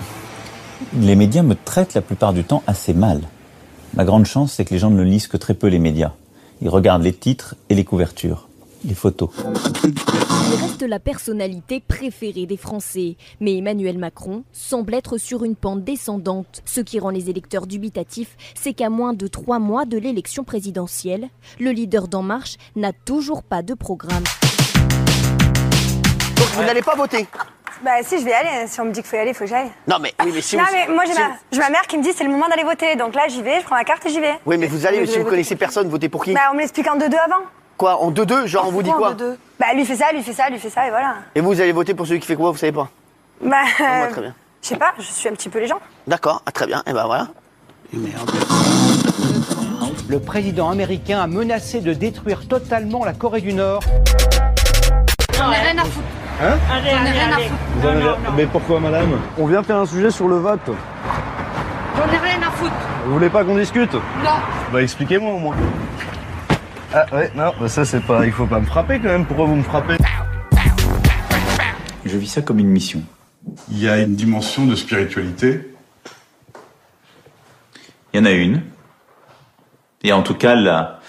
les 0.99 1.15
médias 1.15 1.41
me 1.41 1.55
traitent 1.55 1.93
la 1.95 2.01
plupart 2.01 2.33
du 2.33 2.43
temps 2.43 2.63
assez 2.67 2.93
mal. 2.93 3.21
Ma 3.95 4.05
grande 4.05 4.25
chance, 4.25 4.53
c'est 4.53 4.65
que 4.65 4.73
les 4.73 4.79
gens 4.79 4.91
ne 4.91 5.01
lisent 5.01 5.27
que 5.27 5.37
très 5.37 5.53
peu 5.55 5.67
les 5.67 5.79
médias. 5.79 6.11
Ils 6.61 6.69
regardent 6.69 7.03
les 7.03 7.13
titres 7.13 7.55
et 7.69 7.75
les 7.75 7.83
couvertures, 7.83 8.47
les 8.85 8.93
photos. 8.93 9.29
Il 10.49 10.55
reste 10.63 10.81
la 10.83 10.99
personnalité 10.99 11.81
préférée 11.85 12.45
des 12.45 12.57
Français. 12.57 13.17
Mais 13.41 13.57
Emmanuel 13.57 13.97
Macron 13.97 14.43
semble 14.53 14.93
être 14.93 15.17
sur 15.17 15.43
une 15.43 15.55
pente 15.55 15.83
descendante. 15.83 16.61
Ce 16.65 16.79
qui 16.81 16.99
rend 16.99 17.09
les 17.09 17.29
électeurs 17.29 17.67
dubitatifs, 17.67 18.35
c'est 18.55 18.73
qu'à 18.73 18.89
moins 18.89 19.13
de 19.13 19.27
trois 19.27 19.59
mois 19.59 19.85
de 19.85 19.97
l'élection 19.97 20.43
présidentielle, 20.43 21.27
le 21.59 21.71
leader 21.71 22.07
d'En 22.07 22.21
Marche 22.23 22.55
n'a 22.75 22.93
toujours 22.93 23.43
pas 23.43 23.61
de 23.61 23.73
programme. 23.73 24.23
Donc 26.37 26.47
vous 26.53 26.63
n'allez 26.63 26.81
pas 26.81 26.95
voter 26.95 27.25
Bah 27.83 27.91
si, 28.03 28.19
je 28.19 28.23
vais 28.23 28.31
y 28.31 28.33
aller. 28.33 28.67
Si 28.67 28.79
on 28.79 28.85
me 28.85 28.91
dit 28.91 29.01
qu'il 29.01 29.09
faut 29.09 29.15
y 29.17 29.19
aller, 29.19 29.31
il 29.31 29.33
faut 29.35 29.43
que 29.43 29.49
j'aille. 29.49 29.69
Non, 29.87 29.97
mais 29.99 30.13
oui, 30.23 30.31
mais 30.33 30.41
si 30.41 30.55
non, 30.55 30.63
vous. 30.63 30.71
mais 30.73 30.93
moi 30.93 31.03
j'ai 31.05 31.13
si 31.13 31.19
ma, 31.19 31.27
vous- 31.29 31.33
j'ai 31.51 31.59
ma 31.59 31.69
mère 31.69 31.87
qui 31.87 31.97
me 31.97 32.03
dit 32.03 32.11
c'est 32.15 32.23
le 32.23 32.29
moment 32.29 32.47
d'aller 32.47 32.63
voter. 32.63 32.95
Donc 32.95 33.15
là, 33.15 33.27
j'y 33.27 33.41
vais, 33.41 33.59
je 33.59 33.65
prends 33.65 33.75
ma 33.75 33.83
carte 33.83 34.05
et 34.05 34.09
j'y 34.09 34.19
vais. 34.19 34.35
Oui, 34.45 34.57
mais 34.57 34.67
vous 34.67 34.85
allez, 34.85 34.99
Donc, 34.99 35.07
si 35.09 35.17
vous 35.19 35.25
connaissez 35.25 35.55
personne, 35.55 35.89
votez 35.89 36.09
pour 36.09 36.23
qui 36.23 36.31
voter. 36.31 36.41
Bah 36.41 36.49
on 36.51 36.55
me 36.55 36.61
l'explique 36.61 36.87
en 36.89 36.95
deux-deux 36.97 37.17
avant. 37.17 37.43
Quoi 37.77 37.97
En 38.01 38.11
2-2 38.11 38.45
Genre, 38.47 38.65
on 38.67 38.71
vous 38.71 38.81
dit 38.83 38.89
quoi 38.91 39.09
en 39.09 39.13
deux-deux 39.13 39.37
Bah 39.59 39.67
lui 39.73 39.85
fait 39.85 39.95
ça, 39.95 40.11
lui 40.13 40.21
fait 40.21 40.33
ça, 40.33 40.49
lui 40.49 40.59
fait 40.59 40.69
ça 40.69 40.85
et 40.87 40.89
voilà. 40.89 41.15
Et 41.35 41.41
vous, 41.41 41.47
vous 41.47 41.61
allez 41.61 41.71
voter 41.71 41.93
pour 41.93 42.05
celui 42.05 42.19
qui 42.19 42.27
fait 42.27 42.35
quoi 42.35 42.51
Vous 42.51 42.57
savez 42.57 42.71
pas 42.71 42.89
Bah, 43.41 43.47
moi, 43.79 43.87
euh, 43.87 44.11
très 44.11 44.21
bien. 44.21 44.33
je 44.61 44.67
sais 44.67 44.75
pas, 44.77 44.93
je 44.97 45.03
suis 45.03 45.27
un 45.29 45.33
petit 45.33 45.49
peu 45.49 45.59
les 45.59 45.67
gens. 45.67 45.79
D'accord, 46.05 46.41
ah, 46.45 46.51
très 46.51 46.67
bien, 46.67 46.83
et 46.85 46.93
ben 46.93 47.05
voilà. 47.05 47.27
Le 50.09 50.19
président 50.19 50.69
américain 50.69 51.19
a 51.21 51.27
menacé 51.27 51.81
de 51.81 51.93
détruire 51.93 52.47
totalement 52.47 53.03
la 53.03 53.13
Corée 53.13 53.41
du 53.41 53.53
Nord. 53.53 53.81
J'en 55.37 55.51
ai 55.51 55.55
rien 55.57 55.77
à 55.77 55.83
foutre. 55.85 56.05
Hein 56.41 56.57
J'en 56.69 57.05
ai 57.05 57.11
rien 57.11 57.29
à 57.29 57.37
foutre. 57.39 57.55
Vous 57.77 57.87
en 57.87 57.91
avez- 57.91 58.15
Mais 58.35 58.45
pourquoi, 58.45 58.79
madame 58.79 59.19
On 59.37 59.47
vient 59.47 59.63
faire 59.63 59.77
un 59.77 59.85
sujet 59.85 60.11
sur 60.11 60.27
le 60.27 60.37
vote. 60.37 60.69
J'en 61.97 62.13
ai 62.13 62.17
rien 62.17 62.47
à 62.47 62.51
foutre. 62.51 62.73
Vous 63.05 63.13
voulez 63.13 63.29
pas 63.29 63.43
qu'on 63.43 63.55
discute? 63.55 63.93
Non. 63.93 64.37
Bah 64.71 64.81
expliquez-moi 64.81 65.33
au 65.33 65.39
moins. 65.39 65.55
Ah 66.93 67.05
ouais, 67.13 67.31
non, 67.35 67.51
bah 67.59 67.67
ça 67.67 67.83
c'est 67.83 67.99
pas... 68.01 68.25
Il 68.25 68.31
faut 68.31 68.47
pas 68.47 68.59
me 68.59 68.65
frapper 68.65 68.99
quand 68.99 69.09
même, 69.09 69.25
pourquoi 69.25 69.45
vous 69.45 69.55
me 69.55 69.63
frappez? 69.63 69.97
Je 72.05 72.17
vis 72.17 72.27
ça 72.27 72.41
comme 72.41 72.59
une 72.59 72.69
mission. 72.69 73.03
Il 73.69 73.79
y 73.79 73.89
a 73.89 73.99
une 73.99 74.15
dimension 74.15 74.65
de 74.65 74.75
spiritualité. 74.75 75.73
Il 78.13 78.17
y 78.17 78.19
en 78.21 78.25
a 78.25 78.31
une. 78.31 78.63
Et 80.03 80.13
en 80.13 80.23
tout 80.23 80.35
cas, 80.35 80.55
la, 80.55 81.01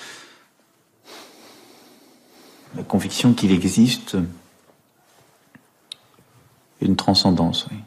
la 2.75 2.83
conviction 2.83 3.33
qu'il 3.33 3.53
existe 3.53 4.17
une 6.81 6.97
transcendance, 6.97 7.69
oui. 7.71 7.79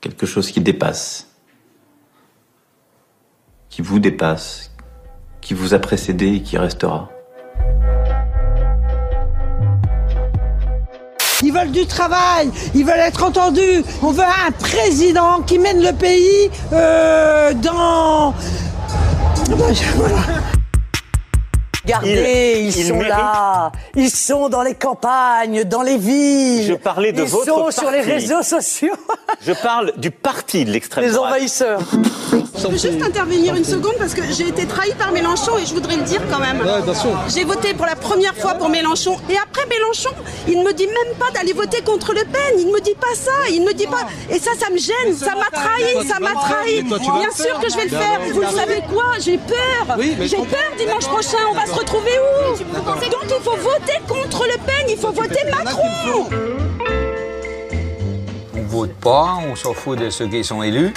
Quelque 0.00 0.24
chose 0.24 0.50
qui 0.50 0.60
dépasse, 0.60 1.28
qui 3.68 3.82
vous 3.82 3.98
dépasse, 3.98 4.69
qui 5.50 5.54
vous 5.54 5.74
a 5.74 5.80
précédé 5.80 6.34
et 6.34 6.42
qui 6.42 6.56
restera. 6.58 7.08
Ils 11.42 11.52
veulent 11.52 11.72
du 11.72 11.86
travail, 11.86 12.52
ils 12.72 12.84
veulent 12.84 13.00
être 13.00 13.24
entendus. 13.24 13.82
On 14.00 14.12
veut 14.12 14.22
un 14.22 14.52
président 14.52 15.42
qui 15.42 15.58
mène 15.58 15.82
le 15.82 15.92
pays 15.92 16.48
euh, 16.72 17.52
dans... 17.54 18.32
Voilà. 19.96 20.16
Regardez, 21.82 22.56
ils, 22.60 22.66
il 22.78 22.86
sont 22.86 23.00
là, 23.00 23.72
ils 23.96 24.10
sont 24.10 24.48
dans 24.48 24.62
les 24.62 24.76
campagnes, 24.76 25.64
dans 25.64 25.82
les 25.82 25.96
villes. 25.98 26.66
Je 26.68 26.74
parlais 26.74 27.10
de 27.10 27.22
ils 27.22 27.28
votre 27.28 27.46
sont 27.46 27.70
sur 27.72 27.90
les 27.90 28.02
réseaux 28.02 28.44
sociaux. 28.44 28.94
Je 29.44 29.52
parle 29.52 29.94
du 29.96 30.12
parti 30.12 30.64
de 30.64 30.70
l'extrême 30.70 31.04
Les 31.04 31.10
droite. 31.10 31.32
envahisseurs. 31.32 31.80
Je 32.60 32.66
peux 32.66 32.76
juste 32.76 33.02
intervenir 33.02 33.54
une 33.54 33.64
seconde 33.64 33.94
parce 33.98 34.12
que 34.12 34.20
j'ai 34.36 34.48
été 34.48 34.66
trahi 34.66 34.92
par 34.98 35.12
Mélenchon 35.12 35.56
et 35.56 35.64
je 35.64 35.72
voudrais 35.72 35.96
le 35.96 36.02
dire 36.02 36.20
quand 36.30 36.38
même. 36.38 36.60
Ouais, 36.60 36.82
bien 36.82 36.94
sûr. 36.94 37.18
J'ai 37.34 37.44
voté 37.44 37.72
pour 37.72 37.86
la 37.86 37.96
première 37.96 38.34
fois 38.34 38.52
pour 38.54 38.68
Mélenchon 38.68 39.16
et 39.30 39.36
après 39.38 39.64
Mélenchon, 39.66 40.10
il 40.46 40.58
ne 40.58 40.64
me 40.64 40.72
dit 40.74 40.86
même 40.86 41.16
pas 41.18 41.30
d'aller 41.32 41.54
voter 41.54 41.80
contre 41.82 42.12
Le 42.12 42.20
Pen. 42.24 42.58
Il 42.58 42.66
ne 42.66 42.72
me 42.72 42.80
dit 42.80 42.94
pas 43.00 43.14
ça. 43.14 43.48
Il 43.50 43.62
ne 43.62 43.66
me 43.68 43.72
dit 43.72 43.86
pas. 43.86 44.06
Et 44.28 44.38
ça, 44.38 44.50
ça 44.58 44.68
me 44.70 44.76
gêne. 44.76 45.16
Ça 45.16 45.34
m'a 45.34 45.48
trahi. 45.50 46.06
Ça 46.06 46.20
m'a 46.20 46.32
trahi. 46.32 46.82
Bien 46.82 47.32
sûr 47.34 47.58
que 47.60 47.70
je 47.70 47.76
vais 47.76 47.84
le 47.84 47.90
faire. 47.90 48.20
Vous 48.34 48.56
savez 48.56 48.82
quoi? 48.92 49.04
J'ai 49.18 49.38
peur. 49.38 49.96
J'ai 50.20 50.36
peur 50.36 50.70
dimanche 50.76 51.06
prochain. 51.06 51.38
On 51.50 51.54
va 51.54 51.64
se 51.66 51.72
retrouver 51.72 52.12
où? 52.18 52.58
Donc 52.58 53.24
il 53.24 53.42
faut 53.42 53.56
voter 53.56 54.00
contre 54.06 54.44
Le 54.44 54.58
Pen. 54.66 54.86
Il 54.88 54.98
faut 54.98 55.12
voter 55.12 55.44
Macron. 55.50 56.28
On 58.54 58.62
vote 58.76 58.94
pas, 59.00 59.38
on 59.50 59.56
s'en 59.56 59.72
fout 59.72 59.98
de 59.98 60.10
ceux 60.10 60.28
qui 60.28 60.44
sont 60.44 60.62
élus. 60.62 60.92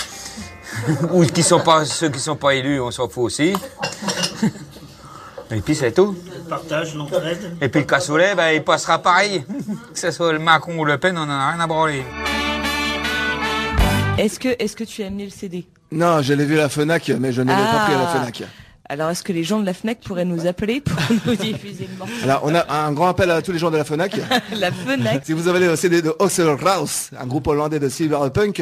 Ou 1.12 1.24
qui 1.26 1.44
sont 1.44 1.60
pas, 1.60 1.86
ceux 1.86 2.10
qui 2.10 2.20
sont 2.20 2.36
pas 2.36 2.54
élus, 2.56 2.80
on 2.82 2.92
s'en 2.92 3.08
fout 3.10 3.24
aussi. 3.26 3.54
Et 5.52 5.62
puis 5.62 5.76
c'est 5.76 5.92
tout. 5.92 6.16
Partage, 6.50 6.96
l'entraide. 6.96 7.58
Et 7.62 7.70
puis 7.70 7.82
le 7.82 7.86
cassoulet, 7.86 8.34
ben, 8.36 8.50
il 8.52 8.64
passera 8.64 9.00
pareil. 9.00 9.44
Que 9.94 10.00
ce 10.00 10.12
soit 10.12 10.34
le 10.34 10.40
Macron 10.40 10.78
ou 10.80 10.86
Le 10.86 10.98
Pen, 10.98 11.18
on 11.18 11.22
en 11.22 11.30
a 11.30 11.52
rien 11.52 11.60
à 11.60 11.68
branler. 11.68 12.04
Est-ce 14.18 14.40
que, 14.40 14.50
est-ce 14.60 14.76
que 14.76 14.84
tu 14.84 15.04
as 15.04 15.08
amené 15.08 15.26
le 15.26 15.32
CD 15.32 15.66
Non, 15.92 16.22
je 16.22 16.34
l'ai 16.34 16.46
vu 16.46 16.56
à 16.60 16.64
la 16.64 16.70
FNAC, 16.70 17.10
mais 17.20 17.32
je 17.34 17.42
ne 17.42 17.50
l'ai 17.50 17.54
pas 17.56 17.84
pris 17.86 17.94
à 17.94 17.98
la 17.98 18.10
Ah. 18.12 18.20
FNAC. 18.22 18.44
Alors, 18.90 19.10
est-ce 19.10 19.24
que 19.24 19.32
les 19.34 19.44
gens 19.44 19.60
de 19.60 19.66
la 19.66 19.74
FNAC 19.74 20.02
pourraient 20.02 20.26
nous 20.26 20.46
appeler 20.46 20.82
pour 20.82 21.00
nous 21.26 21.36
diffuser 21.36 21.88
le 21.92 21.98
morceau? 21.98 22.14
Alors, 22.24 22.42
on 22.44 22.54
a 22.54 22.66
un 22.72 22.92
grand 22.92 23.08
appel 23.08 23.32
à 23.32 23.42
tous 23.42 23.52
les 23.52 23.58
gens 23.60 23.72
de 23.72 23.78
la 23.78 23.84
FNAC. 23.84 24.16
La 24.60 24.72
FNAC 24.72 25.26
si 25.26 25.34
vous 25.34 25.48
avez 25.48 25.60
le 25.66 25.76
CD 25.76 26.02
de 26.02 26.14
House, 26.20 27.10
un 27.20 27.26
groupe 27.26 27.48
hollandais 27.48 27.80
de 27.80 27.90
cyberpunk, 27.90 28.62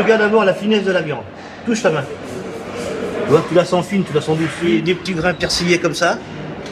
regarde 0.00 0.20
d'abord 0.22 0.44
la 0.44 0.54
finesse 0.54 0.84
de 0.84 0.92
la 0.92 1.00
viande. 1.02 1.22
Touche 1.66 1.82
ta 1.82 1.90
main. 1.90 2.04
Tu 3.24 3.30
vois, 3.30 3.44
tu 3.48 3.54
la 3.54 3.64
sens 3.64 3.86
fine, 3.86 4.04
tu 4.04 4.12
la 4.14 4.20
sens 4.20 4.38
douce. 4.38 4.48
Et 4.66 4.80
des 4.80 4.94
petits 4.94 5.12
grains 5.12 5.34
persillés 5.34 5.78
comme 5.78 5.94
ça. 5.94 6.18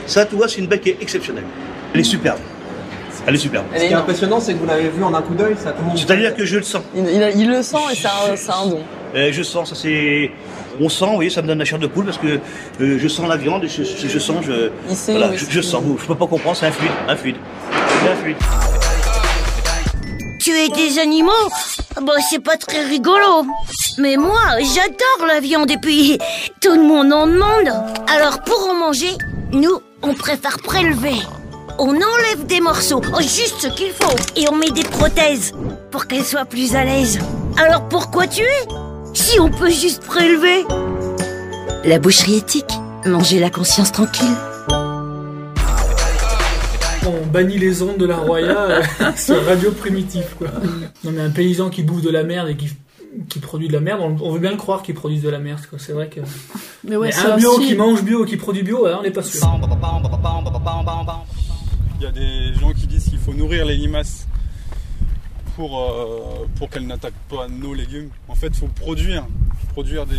Ça, 0.07 0.25
tu 0.25 0.37
vois, 0.37 0.49
c'est 0.49 0.59
une 0.61 0.67
bête 0.67 0.81
qui 0.83 0.91
est 0.91 0.99
exceptionnelle. 1.03 1.45
Elle 1.93 2.01
est 2.01 2.05
superbe. 2.05 2.39
Elle 3.27 3.35
est 3.35 3.39
superbe. 3.39 3.67
Ce 3.75 3.81
qui 3.81 3.87
est 3.87 3.93
impressionnant, 3.95 4.39
c'est 4.41 4.55
que 4.55 4.59
vous 4.61 4.67
l'avez 4.67 4.89
vu 4.89 5.03
en 5.03 5.13
un 5.13 5.21
coup 5.21 5.35
d'œil, 5.35 5.55
ça 5.63 5.73
commence. 5.73 6.01
C'est-à-dire 6.01 6.35
que 6.37 6.45
je 6.47 6.57
le 6.59 6.63
sens. 6.63 6.83
Il, 6.95 7.05
il- 7.09 7.33
il 7.41 7.51
le 7.51 7.63
sent 7.63 7.77
et 7.93 7.97
c'est 7.97 8.07
un, 8.07 8.55
un 8.65 8.67
don. 8.69 8.79
Euh, 9.15 9.31
je 9.33 9.43
sens, 9.43 9.71
ça 9.71 9.75
c'est. 9.75 10.31
On 10.81 10.89
sent, 10.89 11.07
vous 11.07 11.15
voyez, 11.15 11.31
ça 11.31 11.43
me 11.43 11.47
donne 11.49 11.59
la 11.59 11.65
chair 11.65 11.79
de 11.79 11.87
poule 11.87 12.05
parce 12.05 12.19
que 12.19 12.39
euh, 12.81 12.99
je 13.01 13.09
sens 13.09 13.27
la 13.29 13.37
viande 13.37 13.65
et 13.65 13.69
je, 13.69 13.83
je- 13.83 14.09
je 14.09 14.19
sens, 14.19 14.45
je. 14.47 14.71
sait 14.95 15.13
voilà, 15.13 15.29
où 15.29 15.37
je, 15.37 15.45
je 15.49 15.61
sens. 15.61 15.83
Je 16.01 16.07
peux 16.07 16.15
pas 16.15 16.27
comprendre, 16.27 16.57
c'est 16.57 16.67
un 16.67 16.71
fluide, 16.73 16.91
un 17.09 17.17
fluide. 17.17 17.37
C'est 18.03 18.11
un 18.11 18.17
fluide. 18.17 18.37
Tuer 20.39 20.69
des 20.69 20.99
animaux 21.01 21.33
Bon, 22.03 22.13
c'est 22.29 22.41
pas 22.41 22.57
très 22.59 22.85
rigolo. 22.85 23.47
Mais 23.99 24.17
moi, 24.17 24.41
j'adore 24.59 25.27
la 25.27 25.41
viande 25.41 25.71
et 25.71 25.79
puis 25.79 26.19
tout 26.61 26.75
le 26.75 26.83
monde 26.83 27.13
en 27.13 27.27
demande. 27.27 27.73
Alors 28.07 28.43
pour 28.43 28.69
en 28.69 28.75
manger, 28.75 29.17
nous, 29.53 29.81
on 30.03 30.13
préfère 30.13 30.59
prélever. 30.59 31.17
On 31.79 31.95
enlève 31.95 32.47
des 32.47 32.61
morceaux, 32.61 33.03
oh, 33.15 33.21
juste 33.21 33.57
ce 33.61 33.69
qu'il 33.69 33.93
faut, 33.93 34.17
et 34.35 34.49
on 34.49 34.57
met 34.57 34.71
des 34.71 34.83
prothèses 34.83 35.53
pour 35.91 36.07
qu'elles 36.07 36.25
soient 36.25 36.47
plus 36.47 36.75
à 36.75 36.85
l'aise. 36.85 37.19
Alors 37.59 37.89
pourquoi 37.89 38.27
tuer 38.27 38.47
Si 39.15 39.39
on 39.41 39.51
peut 39.51 39.71
juste 39.71 40.03
prélever? 40.03 40.65
La 41.85 41.99
boucherie 41.99 42.39
éthique, 42.39 42.73
manger 43.05 43.39
la 43.39 43.51
conscience 43.51 43.93
tranquille. 43.93 44.35
On 47.37 47.39
bannit 47.43 47.59
les 47.59 47.83
ondes 47.83 47.99
de 47.99 48.07
la 48.07 48.17
Roya, 48.17 48.59
euh, 48.63 48.83
c'est 49.15 49.39
radio 49.39 49.71
primitif 49.71 50.35
quoi. 50.39 50.49
Non 51.05 51.11
mais 51.13 51.21
un 51.21 51.29
paysan 51.31 51.69
qui 51.69 51.83
bouffe 51.83 52.01
de 52.01 52.09
la 52.09 52.23
merde 52.23 52.49
et 52.49 52.57
qui, 52.57 52.71
qui 53.29 53.41
produit 53.41 53.69
de 53.69 53.75
la 53.75 53.81
merde, 53.81 54.01
on, 54.03 54.17
on 54.25 54.33
veut 54.33 54.39
bien 54.39 54.53
le 54.53 54.57
croire 54.57 54.83
qu'il 54.83 54.95
produit 54.95 55.21
de 55.21 55.29
la 55.29 55.39
merde 55.39 55.61
quoi. 55.69 55.79
C'est 55.79 55.93
vrai 55.93 56.09
que. 56.09 56.21
Mais 56.83 56.97
ouais, 56.97 57.09
Mais 57.09 57.13
c'est 57.13 57.27
un 57.31 57.37
bio 57.37 57.51
aussi- 57.59 57.67
qui 57.69 57.75
mange 57.75 58.03
bio, 58.03 58.25
qui 58.25 58.39
produit 58.39 58.63
bio, 58.63 58.87
on 58.87 59.03
n'est 59.03 59.11
pas 59.11 59.23
sûr. 59.23 59.39
Il 61.99 62.05
y 62.05 62.07
a 62.07 62.11
des 62.13 62.55
gens 62.59 62.73
qui 62.73 62.87
disent 62.87 63.05
qu'il 63.05 63.19
faut 63.19 63.35
nourrir 63.35 63.67
les 63.67 63.77
limaces 63.77 64.27
pour, 65.57 65.79
euh, 65.79 66.47
pour 66.59 66.71
qu'elles 66.71 66.87
n'attaquent 66.87 67.13
pas 67.29 67.49
nos 67.49 67.75
légumes. 67.75 68.09
En 68.29 68.35
fait, 68.35 68.49
il 68.49 68.55
faut 68.57 68.69
produire, 68.69 69.27
produire 69.73 70.07
des, 70.07 70.17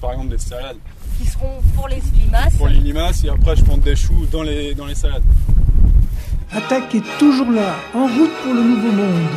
par 0.00 0.12
exemple 0.12 0.28
des 0.28 0.38
salades 0.38 0.76
Qui 1.18 1.26
seront 1.26 1.60
pour 1.74 1.88
les 1.88 2.00
limaces. 2.14 2.54
pour 2.56 2.68
les 2.68 2.78
limaces 2.78 3.24
et 3.24 3.30
après 3.30 3.56
je 3.56 3.64
plante 3.64 3.80
des 3.80 3.96
choux 3.96 4.26
dans 4.30 4.44
les, 4.44 4.74
dans 4.76 4.86
les 4.86 4.94
salades. 4.94 5.24
Attaque 6.54 6.94
est 6.94 7.18
toujours 7.18 7.50
là, 7.50 7.74
en 7.94 8.06
route 8.06 8.32
pour 8.42 8.54
le 8.54 8.60
nouveau 8.60 8.92
monde. 8.92 9.28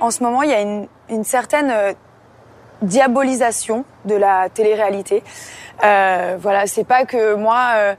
En 0.00 0.10
ce 0.10 0.22
moment, 0.22 0.42
il 0.42 0.50
y 0.50 0.54
a 0.54 0.60
une, 0.60 1.24
certaine 1.24 1.70
euh, 1.70 1.92
diabolisation 2.82 3.84
de 4.04 4.14
la 4.14 4.48
télé-réalité. 4.48 5.22
Euh, 5.82 6.36
voilà, 6.40 6.66
c'est 6.66 6.84
pas 6.84 7.04
que 7.04 7.34
moi, 7.34 7.72
euh, 7.74 7.94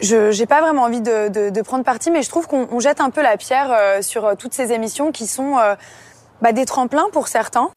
je 0.00 0.30
j'ai 0.30 0.46
pas 0.46 0.60
vraiment 0.60 0.82
envie 0.82 1.00
de, 1.00 1.62
prendre 1.62 1.84
parti, 1.84 2.10
mais 2.10 2.22
je 2.22 2.28
trouve 2.28 2.46
qu'on 2.46 2.68
on 2.70 2.80
jette 2.80 3.00
un 3.00 3.10
peu 3.10 3.22
la 3.22 3.36
pierre 3.36 3.70
euh, 3.70 4.02
sur 4.02 4.36
toutes 4.36 4.54
ces 4.54 4.72
émissions 4.72 5.12
qui 5.12 5.26
sont 5.26 5.56
bah, 6.40 6.52
des 6.52 6.64
tremplins 6.64 7.08
pour 7.12 7.28
certains. 7.28 7.70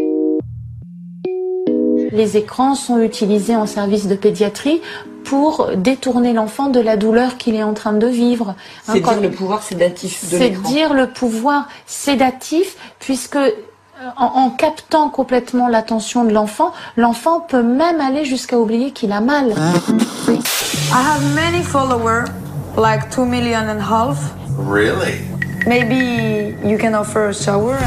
Les 2.14 2.38
écrans 2.38 2.76
sont 2.76 3.00
utilisés 3.00 3.56
en 3.56 3.66
service 3.66 4.08
de 4.08 4.14
pédiatrie 4.16 4.82
pour 5.26 5.70
détourner 5.76 6.32
l'enfant 6.32 6.68
de 6.70 6.80
la 6.80 6.96
douleur 6.96 7.38
qu'il 7.38 7.56
est 7.56 7.64
en 7.64 7.74
train 7.74 7.94
de 7.94 8.06
vivre. 8.06 8.54
Hein, 8.88 8.94
C'est 8.94 9.00
dire 9.02 9.20
le 9.20 9.32
pouvoir 9.32 9.64
sédatif 9.64 10.30
de 10.30 10.38
C'est 10.38 10.50
dire 10.52 10.94
le 10.94 11.08
pouvoir 11.08 11.68
sédatif, 11.88 12.78
puisque 13.00 13.36
euh, 13.36 13.50
en, 14.16 14.26
en 14.26 14.50
captant 14.52 15.10
complètement 15.10 15.68
l'attention 15.68 16.24
de 16.24 16.32
l'enfant, 16.32 16.72
l'enfant 16.98 17.40
peut 17.40 17.64
même 17.64 18.00
aller 18.00 18.26
jusqu'à 18.26 18.60
oublier 18.60 18.92
qu'il 18.92 19.12
a 19.12 19.20
mal. 19.20 19.50
I 19.50 20.36
have 20.94 21.24
many 21.34 21.64
followers, 21.64 22.26
like 22.78 23.10
two 23.10 23.26
million 23.26 23.68
and 23.68 23.80
a 23.80 23.82
half. 23.82 24.18
Really? 24.60 25.16
Maybe 25.66 26.56
you 26.64 26.78
can 26.78 26.94
offer 26.94 27.30
a 27.30 27.34
shower. 27.34 27.80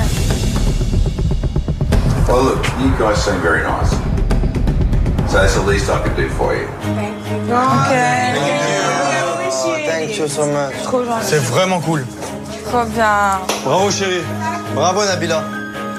Well, 2.27 2.43
look, 2.43 2.67
you 2.81 2.91
guys 2.99 3.23
seem 3.25 3.41
very 3.41 3.63
nice. 3.63 3.95
So 5.29 5.39
that's 5.39 5.55
the 5.55 5.63
least 5.63 5.91
I 5.91 5.99
could 6.03 6.17
do 6.17 6.29
for 6.31 6.55
you. 6.55 6.67
Thank 9.87 10.19
you 10.19 10.29
so 10.29 10.47
much. 10.47 10.75
Trop 10.85 11.05
gentil. 11.05 11.27
C'est 11.27 11.39
vraiment 11.39 11.81
cool. 11.81 12.05
Trop 12.67 12.85
bien. 12.85 13.41
Bravo, 13.65 13.91
chérie. 13.91 14.23
Bravo, 14.75 15.05
Nabila. 15.05 15.43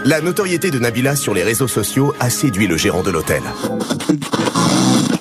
La 0.05 0.21
notoriété 0.21 0.71
de 0.71 0.79
Nabila 0.79 1.15
sur 1.15 1.33
les 1.33 1.43
réseaux 1.43 1.67
sociaux 1.67 2.13
a 2.19 2.29
séduit 2.29 2.67
le 2.67 2.77
gérant 2.77 3.03
de 3.03 3.11
l'hôtel. 3.11 3.41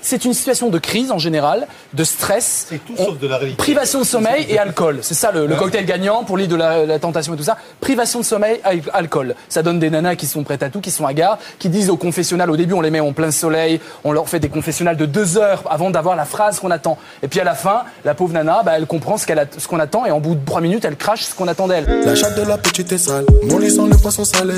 C'est 0.09 0.25
une 0.25 0.35
situation 0.35 0.69
de 0.69 0.79
crise 0.79 1.11
en 1.11 1.19
général, 1.19 1.67
de 1.93 2.05
stress, 2.05 2.69
On- 2.97 3.17
privation 3.57 3.99
de 3.99 4.05
sommeil 4.05 4.47
et 4.49 4.57
alcool. 4.57 5.01
C'est 5.03 5.15
ça 5.15 5.33
le, 5.33 5.47
le 5.49 5.57
cocktail 5.57 5.85
gagnant 5.85 6.23
pour 6.23 6.37
l'île 6.39 6.47
de 6.47 6.55
la, 6.55 6.87
la 6.87 7.01
tentation 7.01 7.35
et 7.35 7.37
tout 7.37 7.43
ça. 7.43 7.57
Privation 7.81 8.21
de 8.21 8.25
sommeil, 8.25 8.61
al- 8.63 8.83
alcool. 8.93 9.35
Ça 9.49 9.65
donne 9.65 9.81
des 9.81 9.91
nanas 9.91 10.15
qui 10.15 10.27
sont 10.27 10.45
prêtes 10.45 10.63
à 10.63 10.71
tout, 10.71 10.81
qui 10.81 10.93
sont 10.93 11.07
hagards, 11.07 11.39
qui 11.59 11.69
disent 11.71 11.91
au 11.91 11.97
confessionnal, 11.97 12.53
au 12.53 12.57
début 12.57 12.75
on 12.75 12.83
les 12.83 12.91
met 12.93 13.01
en 13.01 13.13
plein 13.13 13.33
soleil, 13.33 13.81
on 14.05 14.13
leur 14.13 14.29
fait 14.29 14.39
des 14.39 14.49
confessionnals 14.49 14.97
de 14.97 15.07
deux 15.07 15.39
heures 15.39 15.65
avant 15.69 15.91
d'avoir 15.91 16.15
la 16.15 16.25
phrase 16.25 16.61
qu'on 16.61 16.71
attend. 16.71 16.99
Et 17.25 17.27
puis 17.29 17.41
à 17.41 17.45
la 17.45 17.57
fin, 17.57 17.83
la 18.05 18.15
pauvre 18.15 18.33
nana, 18.33 18.63
bah, 18.65 18.75
elle 18.77 18.87
comprend 18.87 19.17
ce 19.17 19.27
qu'elle 19.27 19.41
a- 19.41 19.47
ce 19.59 19.67
qu'on 19.67 19.81
attend 19.81 20.07
et 20.07 20.13
en 20.13 20.21
bout 20.21 20.37
de 20.37 20.45
trois 20.47 20.61
minutes, 20.61 20.85
elle 20.85 20.95
crache 20.97 21.23
ce 21.25 21.35
qu'on 21.35 21.49
attend 21.49 21.67
d'elle. 21.67 21.85
La 22.05 22.15
chatte 22.15 22.37
de 22.37 22.43
la 22.43 22.59
petite 22.59 22.93
est 22.93 22.99
sale, 22.99 23.25
mon 23.51 23.59
lit 23.59 23.73
sans 23.73 23.87
le 23.87 23.97
poisson 23.97 24.25
salé. 24.25 24.55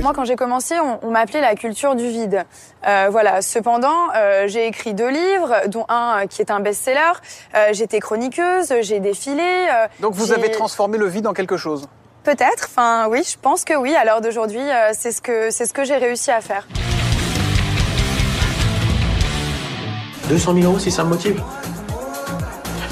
Moi, 0.00 0.12
quand 0.14 0.24
j'ai 0.24 0.36
commencé, 0.36 0.76
on, 0.80 1.06
on 1.06 1.10
m'appelait 1.10 1.42
la 1.42 1.54
culture 1.56 1.94
du 1.94 2.08
vide. 2.08 2.42
Euh, 2.88 3.08
voilà. 3.10 3.42
Cependant, 3.42 4.08
euh, 4.16 4.46
j'ai 4.48 4.61
écrit 4.66 4.94
deux 4.94 5.08
livres, 5.10 5.54
dont 5.68 5.84
un 5.88 6.22
euh, 6.22 6.26
qui 6.26 6.40
est 6.42 6.50
un 6.50 6.60
best-seller. 6.60 7.12
Euh, 7.54 7.68
J'étais 7.72 8.00
chroniqueuse, 8.00 8.72
j'ai 8.82 9.00
défilé. 9.00 9.42
euh, 9.42 9.86
Donc 10.00 10.14
vous 10.14 10.26
j'ai- 10.26 10.34
avez 10.34 10.50
transformé 10.50 10.98
le 10.98 11.06
vide 11.06 11.26
en 11.26 11.32
quelque 11.32 11.56
chose. 11.56 11.86
Peut-être. 12.24 12.68
Enfin, 12.70 13.06
oui, 13.10 13.22
je 13.28 13.36
pense 13.40 13.64
que 13.64 13.74
oui. 13.74 13.94
À 13.96 14.04
l'heure 14.04 14.20
d'aujourd'hui, 14.20 14.60
euh, 14.60 14.90
c'est 14.92 15.10
ce 15.12 15.20
que 15.20 15.50
c'est 15.50 15.66
ce 15.66 15.72
que 15.74 15.84
j'ai 15.84 15.96
réussi 15.96 16.30
à 16.30 16.40
faire. 16.40 16.66
200 20.28 20.54
000 20.54 20.66
euros 20.66 20.78
si 20.78 20.90
ça 20.90 21.04
me 21.04 21.08
motive. 21.10 21.42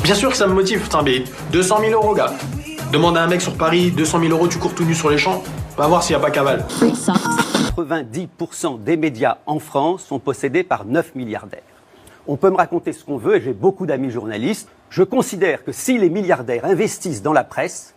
Bien 0.03 0.15
sûr 0.15 0.31
que 0.31 0.37
ça 0.37 0.47
me 0.47 0.53
motive, 0.55 0.81
putain, 0.83 1.03
mais 1.03 1.25
200 1.53 1.79
000 1.81 1.93
euros, 1.93 2.15
gars. 2.15 2.33
Demande 2.93 3.17
à 3.17 3.23
un 3.23 3.27
mec 3.29 3.41
sur 3.41 3.57
Paris, 3.57 3.91
200 3.93 4.21
000 4.21 4.33
euros, 4.33 4.49
tu 4.49 4.59
cours 4.59 4.75
tout 4.75 4.85
nu 4.85 4.95
sur 4.95 5.11
les 5.11 5.19
champs. 5.19 5.43
Va 5.81 5.89
voir 5.89 6.03
s'il 6.03 6.15
n'y 6.15 6.21
a 6.21 6.25
pas 6.27 6.31
cavale. 6.31 6.67
90% 6.69 8.85
des 8.85 8.99
médias 8.99 9.39
en 9.47 9.59
France 9.59 10.05
sont 10.05 10.19
possédés 10.19 10.63
par 10.63 10.85
9 10.85 11.15
milliardaires. 11.15 11.63
On 12.29 12.37
peut 12.37 12.51
me 12.51 12.57
raconter 12.57 12.93
ce 12.93 13.03
qu'on 13.03 13.17
veut, 13.17 13.37
et 13.37 13.41
j'ai 13.41 13.55
beaucoup 13.55 13.87
d'amis 13.87 14.11
journalistes. 14.11 14.69
Je 14.91 15.03
considère 15.03 15.65
que 15.65 15.73
si 15.73 15.97
les 15.97 16.11
milliardaires 16.11 16.67
investissent 16.67 17.23
dans 17.23 17.33
la 17.33 17.45
presse, 17.45 17.95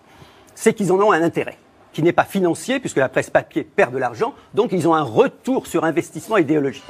c'est 0.55 0.73
qu'ils 0.73 0.93
en 0.93 1.01
ont 1.01 1.11
un 1.11 1.21
intérêt, 1.21 1.57
qui 1.91 2.03
n'est 2.03 2.13
pas 2.13 2.23
financier, 2.23 2.79
puisque 2.79 2.95
la 2.95 3.09
presse 3.09 3.29
papier 3.29 3.65
perd 3.65 3.93
de 3.93 3.97
l'argent, 3.97 4.33
donc 4.53 4.71
ils 4.71 4.87
ont 4.87 4.93
un 4.93 5.03
retour 5.03 5.67
sur 5.67 5.83
investissement 5.83 6.37
idéologique. 6.37 6.85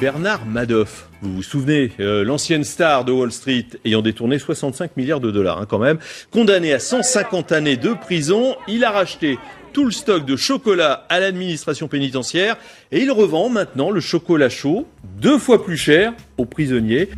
Bernard 0.00 0.46
Madoff, 0.46 1.08
vous 1.22 1.34
vous 1.36 1.42
souvenez, 1.42 1.90
euh, 1.98 2.22
l'ancienne 2.22 2.62
star 2.62 3.04
de 3.04 3.10
Wall 3.10 3.32
Street 3.32 3.66
ayant 3.84 4.00
détourné 4.00 4.38
65 4.38 4.96
milliards 4.96 5.18
de 5.18 5.32
dollars 5.32 5.58
hein, 5.58 5.66
quand 5.68 5.80
même, 5.80 5.98
condamné 6.30 6.72
à 6.72 6.78
150 6.78 7.50
années 7.50 7.76
de 7.76 7.94
prison, 7.94 8.54
il 8.68 8.84
a 8.84 8.92
racheté 8.92 9.38
tout 9.72 9.84
le 9.84 9.90
stock 9.90 10.24
de 10.24 10.36
chocolat 10.36 11.04
à 11.08 11.18
l'administration 11.18 11.88
pénitentiaire 11.88 12.56
et 12.92 13.00
il 13.00 13.10
revend 13.10 13.48
maintenant 13.48 13.90
le 13.90 14.00
chocolat 14.00 14.48
chaud 14.48 14.86
deux 15.20 15.38
fois 15.38 15.64
plus 15.64 15.76
cher 15.76 16.12
aux 16.36 16.44
prisonniers. 16.44 17.08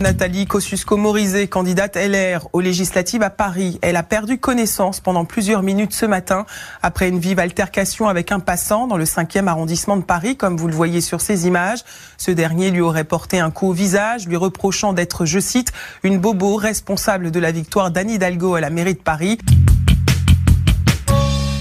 Nathalie 0.00 0.46
Kosciusko-Morizet, 0.46 1.48
candidate 1.48 1.96
LR 1.96 2.48
aux 2.52 2.60
législatives 2.60 3.22
à 3.22 3.30
Paris. 3.30 3.78
Elle 3.80 3.96
a 3.96 4.02
perdu 4.02 4.38
connaissance 4.38 5.00
pendant 5.00 5.24
plusieurs 5.24 5.62
minutes 5.62 5.94
ce 5.94 6.04
matin 6.04 6.44
après 6.82 7.08
une 7.08 7.18
vive 7.18 7.38
altercation 7.38 8.06
avec 8.06 8.30
un 8.30 8.40
passant 8.40 8.86
dans 8.86 8.98
le 8.98 9.04
5e 9.04 9.46
arrondissement 9.46 9.96
de 9.96 10.02
Paris, 10.02 10.36
comme 10.36 10.56
vous 10.56 10.68
le 10.68 10.74
voyez 10.74 11.00
sur 11.00 11.22
ces 11.22 11.46
images. 11.46 11.80
Ce 12.18 12.30
dernier 12.30 12.70
lui 12.70 12.82
aurait 12.82 13.04
porté 13.04 13.38
un 13.38 13.50
coup 13.50 13.68
au 13.68 13.72
visage, 13.72 14.28
lui 14.28 14.36
reprochant 14.36 14.92
d'être, 14.92 15.24
je 15.24 15.38
cite, 15.38 15.72
une 16.02 16.18
bobo 16.18 16.56
responsable 16.56 17.30
de 17.30 17.40
la 17.40 17.50
victoire 17.50 17.90
d'Anne 17.90 18.10
Hidalgo 18.10 18.54
à 18.54 18.60
la 18.60 18.70
mairie 18.70 18.94
de 18.94 19.00
Paris. 19.00 19.38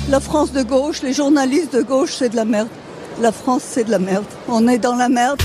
La 0.09 0.19
France 0.19 0.51
de 0.51 0.61
gauche, 0.61 1.01
les 1.03 1.13
journalistes 1.13 1.73
de 1.73 1.81
gauche, 1.81 2.15
c'est 2.17 2.29
de 2.29 2.35
la 2.35 2.45
merde. 2.45 2.67
La 3.21 3.31
France, 3.31 3.63
c'est 3.65 3.85
de 3.85 3.91
la 3.91 3.99
merde. 3.99 4.25
On 4.49 4.67
est 4.67 4.77
dans 4.77 4.95
la 4.95 5.07
merde. 5.07 5.41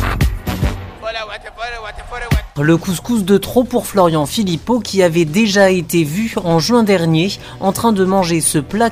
Le 2.56 2.76
couscous 2.76 3.24
de 3.24 3.38
trop 3.38 3.64
pour 3.64 3.86
Florian 3.86 4.26
Philippot 4.26 4.80
qui 4.80 5.02
avait 5.02 5.24
déjà 5.24 5.70
été 5.70 6.04
vu 6.04 6.34
en 6.36 6.58
juin 6.58 6.82
dernier 6.82 7.30
en 7.60 7.72
train 7.72 7.92
de 7.92 8.04
manger 8.04 8.40
ce 8.40 8.58
plat. 8.58 8.90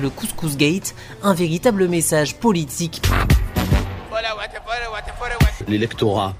Le 0.00 0.10
couscous 0.10 0.56
gate, 0.56 0.94
un 1.22 1.34
véritable 1.34 1.88
message 1.88 2.36
politique. 2.36 3.02
L'électorat 5.66 6.34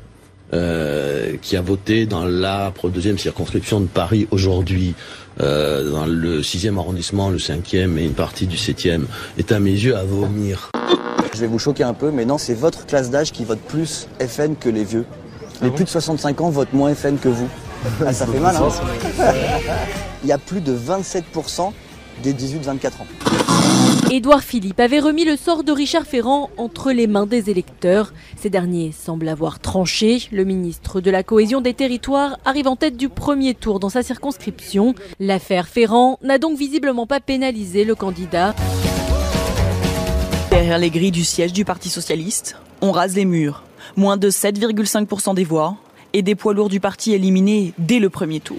euh, 0.53 1.37
qui 1.43 1.57
a 1.57 1.61
voté 1.61 2.07
dans 2.07 2.25
la 2.25 2.73
deuxième 2.85 3.19
circonscription 3.19 3.81
de 3.81 3.87
Paris 3.87 4.27
aujourd'hui, 4.31 4.95
euh, 5.41 5.91
dans 5.91 6.07
le 6.07 6.41
6e 6.41 6.79
arrondissement, 6.79 7.31
le 7.31 7.39
5e 7.39 7.99
et 7.99 8.05
une 8.05 8.15
partie 8.15 8.47
du 8.47 8.57
7e, 8.57 9.05
est 9.39 9.53
à 9.53 9.61
mes 9.61 9.73
yeux 9.73 9.97
à 9.97 10.05
vomir. 10.05 10.71
Je 11.39 11.45
vais 11.45 11.49
vous 11.49 11.61
choquer 11.61 11.85
un 11.85 11.95
peu, 11.95 12.11
mais 12.11 12.25
non, 12.25 12.37
c'est 12.37 12.53
votre 12.55 12.85
classe 12.85 13.11
d'âge 13.11 13.31
qui 13.31 13.45
vote 13.45 13.61
plus 13.61 14.09
FN 14.19 14.57
que 14.57 14.69
les 14.69 14.83
vieux. 14.83 15.07
Les 15.63 15.71
plus 15.71 15.85
de 15.85 15.89
65 15.89 16.41
ans 16.41 16.51
votent 16.51 16.73
moins 16.73 16.93
FN 16.97 17.17
que 17.17 17.29
vous. 17.29 17.47
Ah, 18.05 18.13
ça 18.13 18.27
fait 18.33 18.41
mal, 18.41 18.57
hein 18.57 18.69
Il 20.25 20.29
y 20.29 20.33
a 20.33 20.39
plus 20.39 20.61
de 20.61 20.77
27% 20.77 21.71
des 22.25 22.35
18-24 22.35 22.87
ans. 22.87 23.07
Édouard 24.11 24.43
Philippe 24.43 24.81
avait 24.81 24.99
remis 24.99 25.25
le 25.25 25.37
sort 25.37 25.63
de 25.63 25.71
Richard 25.71 26.07
Ferrand 26.07 26.51
entre 26.57 26.91
les 26.91 27.07
mains 27.07 27.27
des 27.27 27.51
électeurs. 27.51 28.13
Ces 28.37 28.51
derniers 28.51 28.91
semblent 28.91 29.29
avoir 29.29 29.61
tranché. 29.61 30.27
Le 30.33 30.43
ministre 30.43 31.01
de 31.01 31.13
la 31.13 31.23
Cohésion 31.23 31.61
des 31.61 31.75
Territoires 31.75 32.37
arrive 32.47 32.67
en 32.67 32.75
tête 32.75 32.97
du 32.97 33.09
premier 33.09 33.55
tour 33.55 33.79
dans 33.79 33.91
sa 33.91 34.03
circonscription. 34.03 34.97
L'affaire 35.21 35.69
Ferrand 35.69 36.19
n'a 36.21 36.39
donc 36.39 36.59
visiblement 36.59 37.07
pas 37.07 37.21
pénalisé 37.21 37.85
le 37.85 37.95
candidat. 37.95 38.57
Derrière 40.59 40.79
les 40.79 40.91
grilles 40.91 41.13
du 41.13 41.23
siège 41.23 41.53
du 41.53 41.65
Parti 41.65 41.89
Socialiste, 41.89 42.57
on 42.81 42.91
rase 42.91 43.15
les 43.15 43.25
murs. 43.25 43.63
Moins 43.97 44.17
de 44.17 44.29
7,5% 44.29 45.33
des 45.33 45.45
voix 45.45 45.77
et 46.13 46.23
des 46.23 46.35
poids 46.35 46.53
lourds 46.53 46.69
du 46.69 46.81
parti 46.81 47.13
éliminés 47.13 47.75
dès 47.79 48.01
le 48.01 48.11
premier 48.11 48.41
tour 48.41 48.59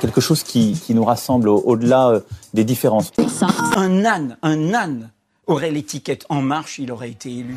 quelque 0.00 0.20
chose 0.22 0.42
qui, 0.42 0.80
nous 0.90 1.04
rassemble 1.04 1.48
au-delà 1.48 2.08
euh, 2.08 2.20
des 2.54 2.64
différences. 2.64 3.12
Un 3.76 4.04
âne, 4.04 4.36
un 4.42 4.72
âne 4.72 5.10
aurait 5.46 5.70
l'étiquette 5.70 6.24
En 6.28 6.40
Marche, 6.40 6.78
il 6.78 6.92
aurait 6.92 7.10
été 7.10 7.30
élu. 7.30 7.56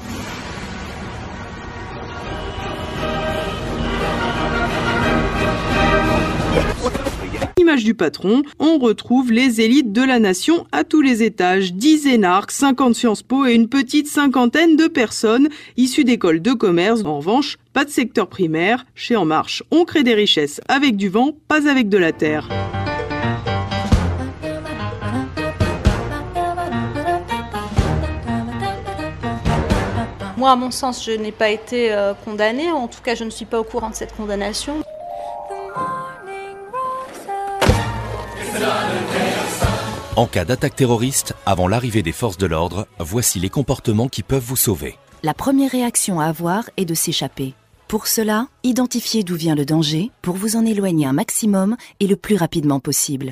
Image 7.60 7.84
du 7.84 7.93
patron, 7.93 8.43
on 8.58 8.78
retrouve 8.78 9.34
les 9.34 9.60
élites 9.60 9.91
de 9.91 10.02
la 10.02 10.19
nation 10.19 10.65
à 10.72 10.86
tous 10.86 11.02
les 11.02 11.24
étages, 11.24 11.74
10 11.74 12.08
énarques, 12.08 12.52
50 12.52 12.95
Sciences 12.95 13.22
Po 13.22 13.45
et 13.45 13.54
une 13.54 13.67
petite 13.67 14.08
cinquantaine 14.08 14.78
de 14.78 14.88
personnes 14.88 15.50
issues 15.76 16.06
d'écoles 16.06 16.41
de 16.41 16.54
commerce. 16.54 17.04
En 17.04 17.17
revanche, 17.17 17.58
pas 17.74 17.84
de 17.84 17.89
secteur 17.89 18.30
primaire. 18.30 18.86
Chez 18.95 19.17
En 19.17 19.26
Marche, 19.26 19.62
on 19.72 19.84
crée 19.84 20.04
des 20.04 20.13
richesses 20.13 20.62
avec 20.69 20.95
du 20.95 21.10
vent, 21.10 21.34
pas 21.50 21.69
avec 21.69 21.89
de 21.89 21.98
la 21.98 22.13
terre. 22.13 22.48
Moi, 30.38 30.52
à 30.52 30.56
mon 30.56 30.72
sens, 30.72 31.04
je 31.04 31.12
n'ai 31.12 31.34
pas 31.34 31.50
été 31.50 31.91
euh, 31.91 32.13
condamnée. 32.13 32.72
En 32.72 32.88
tout 32.88 33.02
cas, 33.02 33.15
je 33.15 33.26
ne 33.26 33.30
suis 33.30 33.43
pas 33.43 33.60
au 33.60 33.65
courant 33.65 33.89
de 33.89 33.95
cette 33.95 34.15
condamnation. 34.15 34.82
En 40.19 40.27
cas 40.27 40.43
d'attaque 40.43 40.75
terroriste, 40.75 41.34
avant 41.45 41.69
l'arrivée 41.69 42.03
des 42.03 42.12
forces 42.12 42.38
de 42.38 42.45
l'ordre, 42.45 42.89
voici 42.99 43.39
les 43.39 43.49
comportements 43.49 44.10
qui 44.10 44.21
peuvent 44.21 44.43
vous 44.43 44.58
sauver. 44.58 44.97
La 45.23 45.34
première 45.34 45.71
réaction 45.71 46.19
à 46.19 46.25
avoir 46.25 46.69
est 46.75 46.84
de 46.84 46.93
s'échapper. 46.93 47.53
Pour 47.88 48.05
cela, 48.05 48.49
identifiez 48.63 49.23
d'où 49.23 49.36
vient 49.36 49.55
le 49.55 49.63
danger 49.63 50.12
pour 50.21 50.36
vous 50.36 50.58
en 50.58 50.65
éloigner 50.65 51.05
un 51.05 51.13
maximum 51.13 51.77
et 52.01 52.08
le 52.08 52.17
plus 52.17 52.36
rapidement 52.36 52.82
possible. 52.82 53.32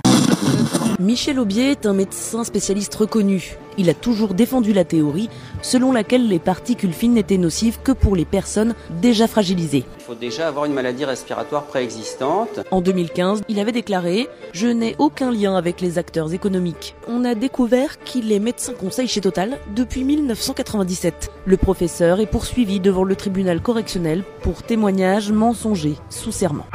Michel 1.00 1.40
Aubier 1.40 1.72
est 1.72 1.86
un 1.86 1.94
médecin 1.94 2.44
spécialiste 2.44 2.96
reconnu. 2.96 3.56
Il 3.78 3.90
a 3.90 3.94
toujours 3.94 4.34
défendu 4.34 4.74
la 4.74 4.84
théorie 4.84 5.30
selon 5.62 5.92
laquelle 5.92 6.28
les 6.28 6.40
particules 6.40 6.92
fines 6.92 7.14
n'étaient 7.14 7.38
nocives 7.38 7.78
que 7.84 7.92
pour 7.92 8.16
les 8.16 8.26
personnes 8.26 8.74
déjà 9.00 9.28
fragilisées. 9.28 9.86
Il 10.00 10.04
faut 10.04 10.16
déjà 10.16 10.48
avoir 10.48 10.66
une 10.66 10.74
maladie 10.74 11.06
respiratoire 11.06 11.66
préexistante. 11.66 12.62
En 12.72 12.82
2015, 12.82 13.44
il 13.48 13.60
avait 13.60 13.72
déclaré 13.72 14.28
Je 14.54 14.68
n'ai 14.68 14.96
aucun 14.98 15.32
lien 15.32 15.56
avec 15.56 15.82
les 15.82 16.00
acteurs 16.00 16.34
économiques. 16.34 16.96
On 17.08 17.24
a 17.26 17.36
découvert 17.36 18.00
qu'il 18.00 18.32
est 18.32 18.40
médecin 18.40 18.74
conseil 18.74 19.08
chez 19.08 19.22
Total 19.22 19.60
depuis 19.76 20.04
1997. 20.04 21.32
Le 21.46 21.58
professeur 21.58 22.20
est 22.20 22.26
poursuivi 22.26 22.80
devant 22.80 23.04
le 23.04 23.16
tribunal 23.16 23.62
correctionnel 23.62 24.24
pour 24.42 24.64
témoignage 24.64 25.32
mensonger 25.32 25.94
sous 26.10 26.32
serment. 26.32 26.66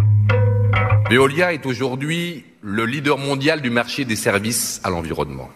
Veolia 1.10 1.52
est 1.52 1.66
aujourd'hui 1.66 2.44
le 2.62 2.86
leader 2.86 3.18
mondial 3.18 3.60
du 3.60 3.70
marché 3.70 4.04
des 4.04 4.16
services 4.16 4.80
à 4.84 4.90
l'environnement. 4.90 5.50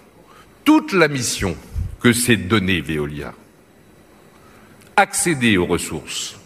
Toute 0.65 0.93
la 0.93 1.07
mission 1.07 1.57
que 2.01 2.13
s'est 2.13 2.37
donnée 2.37 2.81
Veolia, 2.81 3.33
accéder 4.97 5.57
aux 5.57 5.67
ressources, 5.67 6.37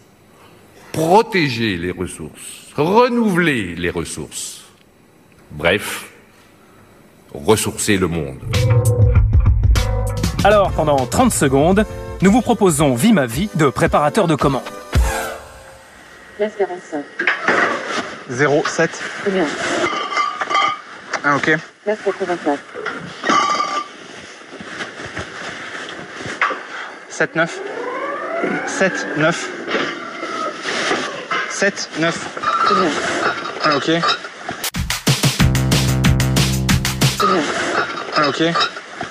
protéger 0.91 1.77
les 1.77 1.91
ressources, 1.91 2.69
renouveler 2.75 3.75
les 3.75 3.89
ressources, 3.89 4.65
bref, 5.51 6.11
ressourcer 7.33 7.97
le 7.97 8.07
monde. 8.07 8.39
Alors, 10.43 10.71
pendant 10.73 11.07
30 11.07 11.31
secondes, 11.31 11.85
nous 12.21 12.31
vous 12.31 12.41
proposons 12.41 12.93
Vie 12.93 13.13
ma 13.13 13.25
vie 13.25 13.49
de 13.55 13.69
préparateur 13.69 14.27
de 14.27 14.35
commandes. 14.35 14.61
07. 18.29 19.03
bien. 19.31 19.45
Ah, 21.23 21.35
ok. 21.35 21.57
9,84. 21.85 22.59
7, 27.09 27.35
9. 27.35 27.59
7, 28.67 29.07
9. 29.17 29.49
7, 31.51 31.89
9. 31.99 32.15
C'est 32.67 32.73
bien. 32.73 32.89
Ah, 33.63 33.75
ok. 33.77 33.85
C'est 37.19 37.27
bien. 37.27 37.43
Ah, 38.17 38.29
ok. 38.29 38.41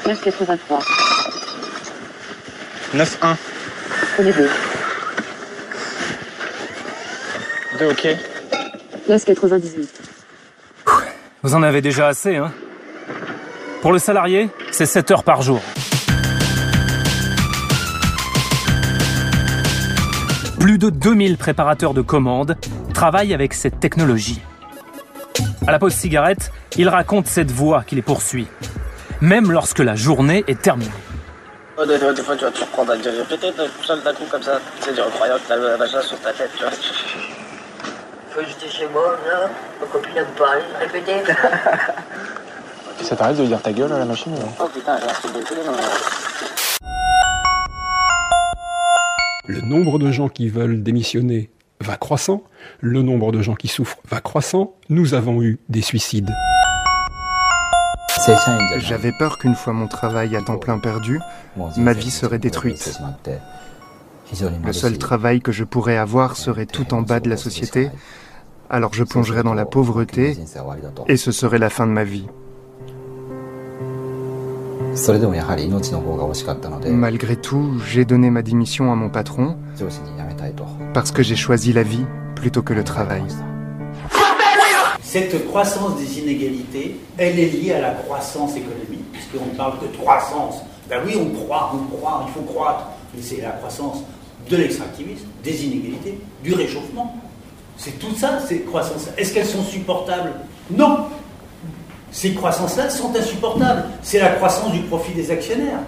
9,83. 0.07 0.83
9, 2.95 3.19
1. 3.23 3.37
Prenez 4.17 4.33
deux. 4.33 4.51
2, 7.79 7.87
ok. 7.87 8.07
9,98. 9.09 10.00
Vous 11.43 11.55
en 11.55 11.63
avez 11.63 11.81
déjà 11.81 12.07
assez, 12.09 12.37
hein 12.37 12.53
Pour 13.81 13.93
le 13.93 13.99
salarié, 13.99 14.51
c'est 14.73 14.85
7 14.85 15.11
heures 15.11 15.25
par 15.25 15.41
jour. 15.41 15.63
Plus 20.59 20.77
de 20.77 20.91
2000 20.91 21.39
préparateurs 21.39 21.95
de 21.95 22.03
commandes 22.03 22.57
travaillent 22.93 23.33
avec 23.33 23.55
cette 23.55 23.81
technologie. 23.81 24.43
À 25.67 25.73
la 25.73 25.79
pause 25.79 25.95
cigarette, 25.95 26.53
ils 26.77 26.91
racontent 26.91 27.29
cette 27.31 27.51
voix 27.51 27.85
qui 27.87 27.95
les 27.95 28.03
poursuit, 28.03 28.47
même 29.23 29.51
lorsque 29.51 29.79
la 29.79 29.95
journée 29.95 30.45
est 30.47 30.61
terminée. 30.61 30.91
Des 31.79 31.97
fois, 31.97 32.13
des 32.13 32.23
fois, 32.23 32.37
tu 32.37 32.45
vas 32.45 32.51
te 32.51 32.91
à 32.93 32.97
dire 32.97 33.13
tout 33.25 33.85
seul 33.85 34.03
d'un 34.03 34.13
coup 34.13 34.25
comme 34.31 34.43
ça. 34.43 34.61
C'est 34.81 34.95
sur 34.95 36.21
ta 36.21 36.33
tête, 36.35 36.51
tu. 36.59 37.30
Faut 38.31 38.41
j'étais 38.47 38.69
chez 38.69 38.87
moi, 38.89 39.19
là, 39.27 39.51
ma 39.81 39.87
copine 39.87 40.19
a 40.19 40.25
parlé, 40.39 40.63
répéter. 40.79 41.21
Ça 43.03 43.17
t'arrête 43.17 43.37
de 43.37 43.45
dire 43.45 43.61
ta 43.61 43.73
gueule 43.73 43.93
à 43.93 43.99
la 43.99 44.05
machine 44.05 44.33
ou... 44.33 44.37
Oh 44.61 44.69
putain, 44.73 44.99
j'ai 44.99 45.29
Le 49.47 49.61
nombre 49.63 49.99
de 49.99 50.13
gens 50.13 50.29
qui 50.29 50.49
veulent 50.49 50.81
démissionner 50.81 51.51
va 51.81 51.97
croissant, 51.97 52.45
le 52.79 53.03
nombre 53.03 53.33
de 53.33 53.43
gens 53.43 53.55
qui 53.55 53.67
souffrent 53.67 53.99
va 54.09 54.21
croissant, 54.21 54.75
nous 54.91 55.15
avons 55.15 55.43
eu 55.43 55.59
des 55.69 55.83
suicides. 55.83 56.31
J'avais 58.79 59.13
peur 59.19 59.39
qu'une 59.39 59.57
fois 59.57 59.73
mon 59.73 59.89
travail 59.89 60.37
à 60.37 60.43
temps 60.43 60.59
plein 60.59 60.79
perdu, 60.79 61.19
ma 61.77 61.95
vie 61.95 62.11
serait 62.13 62.39
détruite. 62.39 63.01
Le 64.65 64.73
seul 64.73 64.99
travail 64.99 65.41
que 65.41 65.53
je 65.53 65.65
pourrais 65.65 65.97
avoir 65.97 66.37
serait 66.37 66.67
tout 66.67 66.95
en 66.95 67.03
bas 67.03 67.21
de 67.21 67.29
la 67.29 67.37
société, 67.37 67.91
alors 68.69 68.95
je 68.95 69.05
plongerais 69.05 69.43
dans 69.43 69.55
la 69.55 69.65
pauvreté 69.65 70.37
et 71.09 71.17
ce 71.17 71.33
serait 71.33 71.59
la 71.59 71.71
fin 71.71 71.87
de 71.87 71.93
ma 71.93 72.05
vie. 72.05 72.27
Malgré 76.87 77.37
tout, 77.37 77.81
j'ai 77.87 78.05
donné 78.05 78.31
ma 78.31 78.43
démission 78.43 78.93
à 78.93 78.95
mon 78.95 79.09
patron 79.09 79.57
parce 80.95 81.11
que 81.11 81.23
j'ai 81.23 81.37
choisi 81.37 81.73
la 81.73 81.83
vie 81.83 82.05
plutôt 82.35 82.63
que 82.63 82.73
le 82.73 82.85
travail. 82.85 83.23
Cette 85.03 85.49
croissance 85.49 85.97
des 85.97 86.21
inégalités, 86.21 87.01
elle 87.19 87.39
est 87.39 87.49
liée 87.49 87.73
à 87.73 87.81
la 87.81 87.91
croissance 87.95 88.53
économique, 88.53 89.11
puisqu'on 89.13 89.57
parle 89.57 89.81
de 89.81 89.97
croissance. 89.97 90.61
Ben 90.89 91.01
oui, 91.05 91.17
on 91.21 91.31
croit, 91.45 91.73
on 91.75 91.97
croit, 91.97 92.25
il 92.29 92.33
faut 92.33 92.43
croître, 92.43 92.87
mais 93.13 93.21
c'est 93.21 93.41
la 93.41 93.51
croissance 93.51 94.05
de 94.51 94.57
l'extractivisme, 94.57 95.27
des 95.43 95.65
inégalités, 95.65 96.19
du 96.43 96.55
réchauffement. 96.55 97.17
C'est 97.77 97.99
tout 97.99 98.15
ça, 98.15 98.41
ces 98.47 98.61
croissances. 98.61 99.09
Est-ce 99.17 99.33
qu'elles 99.33 99.47
sont 99.47 99.63
supportables? 99.63 100.33
Non 100.71 101.07
Ces 102.11 102.35
croissances-là 102.35 102.91
sont 102.91 103.15
insupportables. 103.17 103.85
C'est 104.03 104.19
la 104.19 104.31
croissance 104.31 104.73
du 104.73 104.81
profit 104.81 105.13
des 105.13 105.31
actionnaires. 105.31 105.79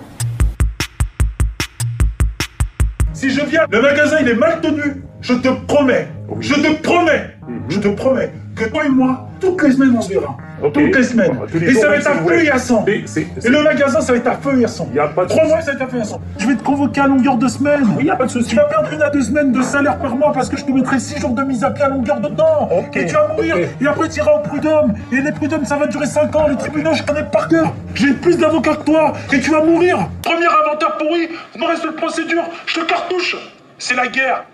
Si 3.13 3.31
je 3.31 3.45
viens, 3.45 3.67
le 3.71 3.83
magasin 3.83 4.19
il 4.21 4.29
est 4.29 4.35
mal 4.35 4.61
tenu. 4.61 5.03
je 5.21 5.35
te 5.35 5.49
promets, 5.67 6.09
je 6.41 6.55
te 6.55 6.83
promets, 6.83 7.37
je 7.69 7.79
te 7.79 7.89
promets 7.89 8.33
que 8.57 8.65
toi 8.65 8.85
et 8.87 8.89
moi, 8.89 9.29
toutes 9.41 9.63
les 9.63 9.73
semaines, 9.73 9.95
on 9.97 10.03
se 10.03 10.09
verra. 10.09 10.37
Toutes 10.73 10.97
les 10.97 11.03
semaines. 11.03 11.39
et 11.61 11.75
ça 11.75 11.89
va 11.89 11.97
être 11.97 12.07
à 12.11 12.15
feu 12.15 12.45
et 12.45 12.51
à 12.51 12.59
sang. 12.59 12.85
Et 12.87 13.49
le 13.49 13.63
magasin, 13.63 14.01
ça 14.01 14.13
va 14.13 14.19
être 14.19 14.27
à 14.29 14.37
feu 14.37 14.61
et 14.61 14.65
à 14.65 14.69
sang. 14.69 14.89
Trois 15.29 15.47
mois, 15.47 15.61
ça 15.61 15.73
va 15.73 15.73
être 15.73 15.83
à 15.83 15.87
feu 15.87 15.99
et 15.99 16.01
à 16.01 16.05
sang. 16.05 16.21
Je 16.39 16.47
vais 16.47 16.55
te 16.55 16.63
convoquer 16.63 17.01
à 17.01 17.07
longueur 17.07 17.37
de 17.37 17.49
semaine. 17.49 17.87
Il 17.99 18.05
n'y 18.05 18.11
a 18.11 18.17
pas 18.17 18.27
de 18.27 18.31
souci. 18.31 18.51
Tu 18.51 18.57
vas 18.57 18.65
perdre 18.65 18.93
une 18.93 19.03
à 19.03 19.11
deux 19.11 19.23
semaines 19.23 19.53
de 19.53 19.63
salaire 19.63 19.99
par 19.99 20.15
mois 20.17 20.33
parce 20.33 20.49
que 20.49 20.57
je 20.57 20.65
te 20.65 20.71
mettrai 20.73 20.99
six 20.99 21.19
jours 21.21 21.31
de 21.31 21.43
mise 21.43 21.65
à 21.65 21.71
pied 21.71 21.85
à 21.85 21.89
longueur 21.89 22.21
de 22.21 22.29
temps. 22.29 22.69
Et 22.95 23.07
tu 23.07 23.15
vas 23.15 23.29
mourir. 23.29 23.57
Et 23.81 23.87
après, 23.87 24.09
tu 24.09 24.19
iras 24.19 24.33
au 24.33 24.41
prud'homme. 24.41 24.95
Et 25.13 25.21
les 25.21 25.33
prud'hommes, 25.33 25.65
ça 25.65 25.77
va 25.77 25.87
durer 25.87 26.07
cinq 26.07 26.35
ans. 26.37 26.47
Les 26.49 26.57
tribunaux, 26.57 26.95
je 26.95 27.03
connais 27.03 27.25
par 27.25 27.49
cœur. 27.49 27.73
J'ai 27.95 28.13
plus 28.13 28.37
d'avocats 28.39 28.77
que 28.77 28.85
toi. 28.85 29.13
Et 29.33 29.41
tu 29.41 29.51
vas 29.51 29.63
mourir. 29.65 30.09
Premier 30.23 30.47
inventeur 30.47 30.97
pourri. 30.97 31.29
Me 31.59 31.67
reste 31.67 31.85
de 31.85 31.91
procédure. 31.91 32.45
Je 32.67 32.81
te 32.81 32.85
cartouche. 32.85 33.37
C'est 33.79 33.95
la 33.95 34.07
guerre. 34.09 34.45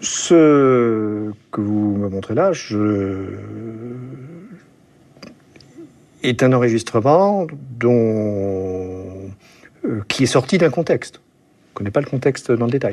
Ce 0.00 1.30
que 1.50 1.60
vous 1.60 1.96
me 1.96 2.08
montrez 2.08 2.34
là, 2.34 2.52
je... 2.52 3.36
est 6.22 6.42
un 6.42 6.52
enregistrement 6.52 7.46
dont... 7.78 9.30
Euh, 9.84 10.02
qui 10.08 10.24
est 10.24 10.26
sorti 10.26 10.58
d'un 10.58 10.70
contexte. 10.70 11.16
Je 11.16 11.70
ne 11.70 11.74
connais 11.74 11.90
pas 11.90 12.00
le 12.00 12.06
contexte 12.06 12.50
dans 12.52 12.66
le 12.66 12.72
détail. 12.72 12.92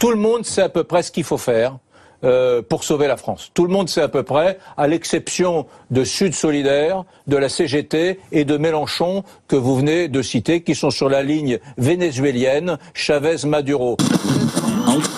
Tout 0.00 0.10
le 0.10 0.16
monde 0.16 0.44
sait 0.44 0.62
à 0.62 0.68
peu 0.68 0.84
près 0.84 1.02
ce 1.02 1.10
qu'il 1.10 1.24
faut 1.24 1.38
faire 1.38 1.78
euh, 2.24 2.62
pour 2.62 2.82
sauver 2.82 3.06
la 3.06 3.16
France. 3.16 3.52
Tout 3.54 3.64
le 3.64 3.72
monde 3.72 3.88
sait 3.88 4.02
à 4.02 4.08
peu 4.08 4.24
près, 4.24 4.58
à 4.76 4.88
l'exception 4.88 5.66
de 5.90 6.02
Sud 6.02 6.34
Solidaire, 6.34 7.04
de 7.28 7.36
la 7.36 7.48
CGT 7.48 8.18
et 8.32 8.44
de 8.44 8.56
Mélenchon 8.56 9.22
que 9.46 9.54
vous 9.54 9.76
venez 9.76 10.08
de 10.08 10.20
citer, 10.20 10.62
qui 10.62 10.74
sont 10.74 10.90
sur 10.90 11.08
la 11.08 11.22
ligne 11.22 11.58
vénézuélienne 11.76 12.78
Chavez-Maduro. 12.94 13.98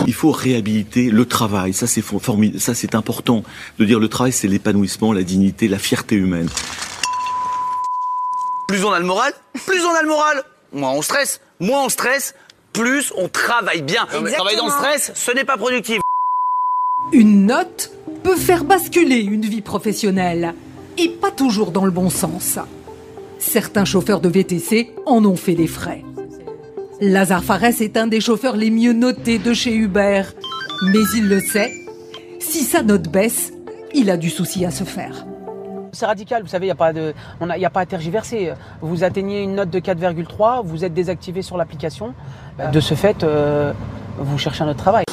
Il 0.06 0.12
faut 0.12 0.30
réhabiliter 0.30 1.10
le 1.10 1.24
travail. 1.24 1.72
Ça, 1.72 1.86
c'est 1.86 2.02
formidable. 2.02 2.60
Ça, 2.60 2.74
c'est 2.74 2.94
important 2.94 3.44
de 3.78 3.84
dire 3.84 3.98
le 3.98 4.08
travail, 4.08 4.32
c'est 4.32 4.48
l'épanouissement, 4.48 5.12
la 5.12 5.22
dignité, 5.22 5.68
la 5.68 5.78
fierté 5.78 6.16
humaine. 6.16 6.48
Plus 8.68 8.84
on 8.84 8.92
a 8.92 9.00
le 9.00 9.06
moral, 9.06 9.32
plus 9.66 9.84
on 9.84 9.94
a 9.94 10.02
le 10.02 10.08
moral. 10.08 10.44
Moins 10.72 10.92
on 10.92 11.02
stresse, 11.02 11.40
moins 11.58 11.84
on 11.86 11.88
stresse, 11.88 12.34
plus 12.72 13.12
on 13.16 13.28
travaille 13.28 13.82
bien. 13.82 14.06
Travailler 14.06 14.56
dans 14.56 14.66
le 14.66 14.72
stress, 14.72 15.12
ce 15.14 15.32
n'est 15.32 15.44
pas 15.44 15.56
productif. 15.56 16.00
Une 17.12 17.46
note 17.46 17.90
peut 18.22 18.36
faire 18.36 18.64
basculer 18.64 19.20
une 19.20 19.42
vie 19.42 19.62
professionnelle, 19.62 20.54
et 20.96 21.08
pas 21.08 21.30
toujours 21.30 21.72
dans 21.72 21.84
le 21.84 21.90
bon 21.90 22.10
sens. 22.10 22.58
Certains 23.38 23.84
chauffeurs 23.84 24.20
de 24.20 24.28
VTC 24.28 24.94
en 25.06 25.24
ont 25.24 25.36
fait 25.36 25.54
les 25.54 25.66
frais. 25.66 26.04
Lazare 27.00 27.42
Fares 27.42 27.80
est 27.80 27.96
un 27.96 28.06
des 28.06 28.20
chauffeurs 28.20 28.56
les 28.56 28.70
mieux 28.70 28.92
notés 28.92 29.38
de 29.38 29.54
chez 29.54 29.74
Uber. 29.74 30.22
Mais 30.82 31.00
il 31.16 31.28
le 31.28 31.40
sait, 31.40 31.72
si 32.38 32.62
sa 32.62 32.82
note 32.82 33.08
baisse, 33.08 33.52
il 33.94 34.10
a 34.10 34.16
du 34.16 34.30
souci 34.30 34.64
à 34.64 34.70
se 34.70 34.84
faire. 34.84 35.26
C'est 35.92 36.06
radical, 36.06 36.42
vous 36.42 36.48
savez, 36.48 36.66
il 36.66 36.68
n'y 36.68 36.72
a, 36.72 36.76
pas 36.76 36.92
de, 36.92 37.12
a, 37.40 37.66
a 37.66 37.70
pas 37.70 37.80
à 37.80 37.86
tergiverser. 37.86 38.52
Vous 38.80 39.02
atteignez 39.02 39.42
une 39.42 39.56
note 39.56 39.70
de 39.70 39.80
4,3, 39.80 40.62
vous 40.64 40.84
êtes 40.84 40.94
désactivé 40.94 41.42
sur 41.42 41.56
l'application. 41.56 42.14
De 42.72 42.80
ce 42.80 42.94
fait, 42.94 43.24
euh, 43.24 43.72
vous 44.20 44.38
cherchez 44.38 44.62
un 44.62 44.68
autre 44.68 44.78
travail. 44.78 45.04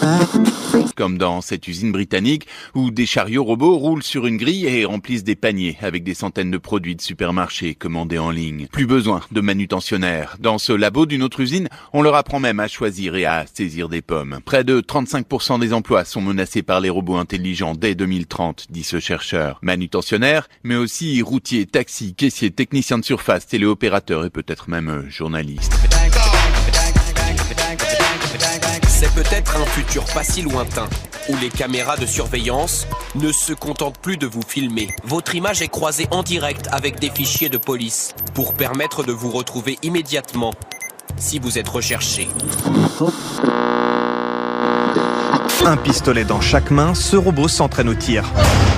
Comme 0.96 1.18
dans 1.18 1.42
cette 1.42 1.68
usine 1.68 1.92
britannique 1.92 2.48
où 2.76 2.92
des 2.92 3.06
chariots 3.06 3.44
robots 3.44 3.78
roulent 3.78 4.04
sur 4.04 4.26
une 4.26 4.38
grille 4.38 4.66
et 4.66 4.86
remplissent 4.86 5.24
des 5.24 5.36
paniers 5.36 5.78
avec 5.82 6.04
des 6.04 6.14
centaines 6.14 6.52
de 6.52 6.58
produits 6.58 6.96
de 6.96 7.02
supermarché 7.02 7.76
commandés 7.76 8.18
en 8.18 8.32
ligne. 8.32 8.68
Plus 8.72 8.86
besoin 8.86 9.22
de 9.32 9.42
manutentionnaires. 9.42 10.38
Dans 10.40 10.58
ce 10.58 10.74
labo 10.74 11.06
d'une 11.06 11.24
autre 11.24 11.40
usine, 11.40 11.70
on 11.94 12.02
leur 12.02 12.16
apprend 12.16 12.40
même 12.40 12.60
à 12.60 12.68
choisir 12.68 13.16
et 13.16 13.26
à 13.26 13.46
saisir 13.52 13.90
des 13.90 14.02
pommes. 14.02 14.40
Près 14.46 14.64
de 14.64 14.82
35% 14.82 15.60
des 15.60 15.74
emplois 15.74 16.06
sont 16.06 16.22
menacés 16.22 16.64
par 16.64 16.82
les 16.82 16.90
robots 16.90 17.18
intelligents 17.18 17.76
dès 17.76 17.96
2030, 17.96 18.68
dit 18.70 18.84
ce 18.84 19.00
chercheur. 19.00 19.60
Manutentionnaires, 19.62 20.48
mais 20.64 20.76
aussi 20.76 21.22
routiers, 21.22 21.66
taxis, 21.66 22.14
caissiers, 22.14 22.52
techniciens 22.52 22.98
de 22.98 23.06
surface, 23.06 23.48
téléopérateurs 23.48 24.26
et 24.26 24.30
peut-être 24.30 24.70
même 24.70 25.06
journalistes. 25.10 25.97
C'est 29.00 29.14
peut-être 29.14 29.58
un 29.58 29.66
futur 29.68 30.06
pas 30.06 30.24
si 30.24 30.42
lointain, 30.42 30.90
où 31.30 31.38
les 31.38 31.50
caméras 31.50 31.98
de 31.98 32.08
surveillance 32.08 32.88
ne 33.14 33.32
se 33.32 33.54
contentent 33.54 34.00
plus 34.00 34.18
de 34.18 34.26
vous 34.26 34.42
filmer. 34.42 34.90
Votre 35.04 35.36
image 35.36 35.62
est 35.62 35.68
croisée 35.68 36.08
en 36.10 36.24
direct 36.24 36.68
avec 36.72 37.00
des 37.00 37.12
fichiers 37.12 37.50
de 37.50 37.60
police, 37.60 38.16
pour 38.34 38.56
permettre 38.56 39.04
de 39.04 39.12
vous 39.12 39.30
retrouver 39.30 39.78
immédiatement 39.84 40.52
si 41.16 41.38
vous 41.38 41.60
êtes 41.60 41.68
recherché. 41.68 42.28
Un 45.66 45.76
pistolet 45.76 46.24
dans 46.24 46.40
chaque 46.40 46.72
main, 46.72 46.94
ce 46.94 47.16
robot 47.16 47.48
s'entraîne 47.48 47.90
au 47.90 47.94
tir. 47.94 48.24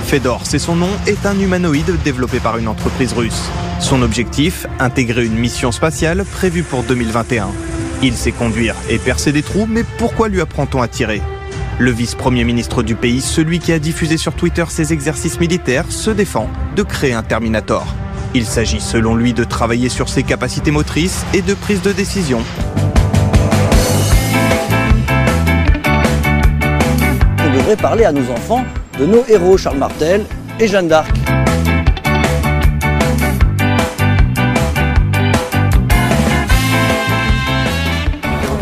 Fedor, 0.04 0.40
c'est 0.44 0.58
son 0.58 0.76
nom, 0.76 0.88
est 1.06 1.26
un 1.26 1.38
humanoïde 1.38 1.94
développé 2.02 2.40
par 2.40 2.56
une 2.56 2.68
entreprise 2.68 3.12
russe. 3.12 3.50
Son 3.80 4.02
objectif, 4.02 4.66
intégrer 4.78 5.24
une 5.24 5.36
mission 5.36 5.72
spatiale 5.72 6.24
prévue 6.24 6.62
pour 6.62 6.82
2021. 6.82 7.48
Il 8.02 8.16
sait 8.16 8.32
conduire 8.32 8.74
et 8.88 8.98
percer 8.98 9.30
des 9.30 9.42
trous, 9.42 9.66
mais 9.68 9.84
pourquoi 9.98 10.28
lui 10.28 10.40
apprend-on 10.40 10.82
à 10.82 10.88
tirer? 10.88 11.22
Le 11.78 11.92
vice-premier 11.92 12.44
ministre 12.44 12.82
du 12.82 12.94
pays, 12.94 13.20
celui 13.20 13.58
qui 13.58 13.72
a 13.72 13.78
diffusé 13.78 14.16
sur 14.16 14.34
Twitter 14.34 14.64
ses 14.68 14.92
exercices 14.92 15.38
militaires, 15.38 15.86
se 15.90 16.10
défend 16.10 16.48
de 16.76 16.82
créer 16.82 17.12
un 17.12 17.22
Terminator. 17.22 17.86
Il 18.34 18.46
s'agit 18.46 18.80
selon 18.80 19.14
lui 19.14 19.32
de 19.32 19.44
travailler 19.44 19.88
sur 19.88 20.08
ses 20.08 20.22
capacités 20.22 20.70
motrices 20.70 21.24
et 21.34 21.42
de 21.42 21.54
prise 21.54 21.82
de 21.82 21.92
décision. 21.92 22.42
On 27.50 27.56
devrait 27.56 27.76
parler 27.76 28.04
à 28.04 28.12
nos 28.12 28.30
enfants 28.30 28.64
de 28.96 29.06
nos 29.06 29.24
héros 29.26 29.58
Charles 29.58 29.78
Martel 29.78 30.24
et 30.60 30.68
Jeanne 30.68 30.86
d'Arc. 30.86 31.10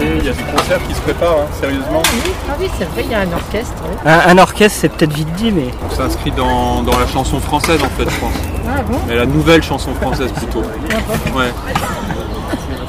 il 0.01 0.25
y 0.25 0.29
a 0.29 0.33
des 0.33 0.43
concerts 0.43 0.81
qui 0.89 0.95
se 0.95 1.01
préparent, 1.01 1.41
hein, 1.41 1.47
sérieusement. 1.61 2.03
Ah 2.49 2.55
oui, 2.59 2.71
c'est 2.79 2.85
vrai, 2.87 3.03
il 3.05 3.11
y 3.11 3.15
a 3.15 3.21
un 3.21 3.33
orchestre. 3.33 3.83
Un, 4.07 4.39
orchestre, 4.39 4.79
c'est 4.81 4.89
peut-être 4.89 5.13
vite 5.13 5.33
dit, 5.35 5.53
mais. 5.53 5.69
On 5.87 5.95
s'inscrit 5.95 6.31
dans, 6.31 6.83
dans, 6.83 6.99
la 6.99 7.07
chanson 7.07 7.41
française, 7.41 7.83
en 7.83 7.91
fait, 7.91 8.09
je 8.09 8.17
pense. 8.21 8.33
Ah 8.67 8.83
bon? 8.83 8.99
Mais 9.07 9.17
la 9.17 9.27
nouvelle 9.27 9.63
chanson 9.63 9.93
française, 9.95 10.33
plutôt. 10.33 10.63
Ah 10.91 11.37
ouais. 11.37 11.53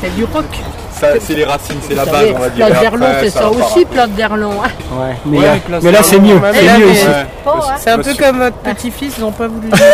C'est 0.01 0.15
du 0.15 0.23
rock. 0.23 0.45
C'est 1.19 1.35
les 1.35 1.45
racines, 1.45 1.79
c'est 1.87 1.95
la 1.95 2.05
base, 2.05 2.27
on 2.35 2.39
va 2.39 2.49
dire. 2.49 2.67
D'Erlon, 2.67 3.07
c'est 3.21 3.29
ça, 3.29 3.49
aussi, 3.49 3.85
Plate 3.85 4.11
d'Erlon. 4.15 4.51
Ouais, 4.59 5.15
mais, 5.25 5.39
là, 5.39 5.55
mais 5.81 5.91
là 5.91 6.03
c'est 6.03 6.19
mieux. 6.19 6.39
C'est 6.53 6.79
mieux 6.79 6.87
aussi. 6.87 7.05
C'est 7.79 7.89
un 7.91 7.99
peu 7.99 8.13
comme 8.13 8.37
votre 8.37 8.57
petit-fils, 8.57 9.13
ils 9.17 9.21
n'ont 9.21 9.31
pas 9.31 9.47
voulu 9.47 9.69
dire 9.69 9.85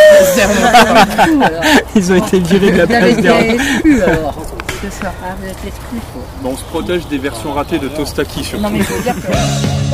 Ils 1.96 2.12
ont 2.12 2.16
été 2.16 2.40
virés 2.40 2.72
de 2.72 2.78
la 2.80 2.88
place 2.88 3.18
d'Erlon. 3.18 3.58
Bon, 6.42 6.52
on 6.52 6.58
se 6.58 6.64
protège 6.64 7.08
des 7.08 7.18
versions 7.18 7.54
ratées 7.54 7.80
de 7.80 7.88
Tostaki 7.88 8.44
surtout. 8.44 8.64
Non, 8.64 8.70
mais 8.70 8.80
il 8.80 8.84
faut 8.84 9.02
dire 9.02 9.16
que... 9.16 9.85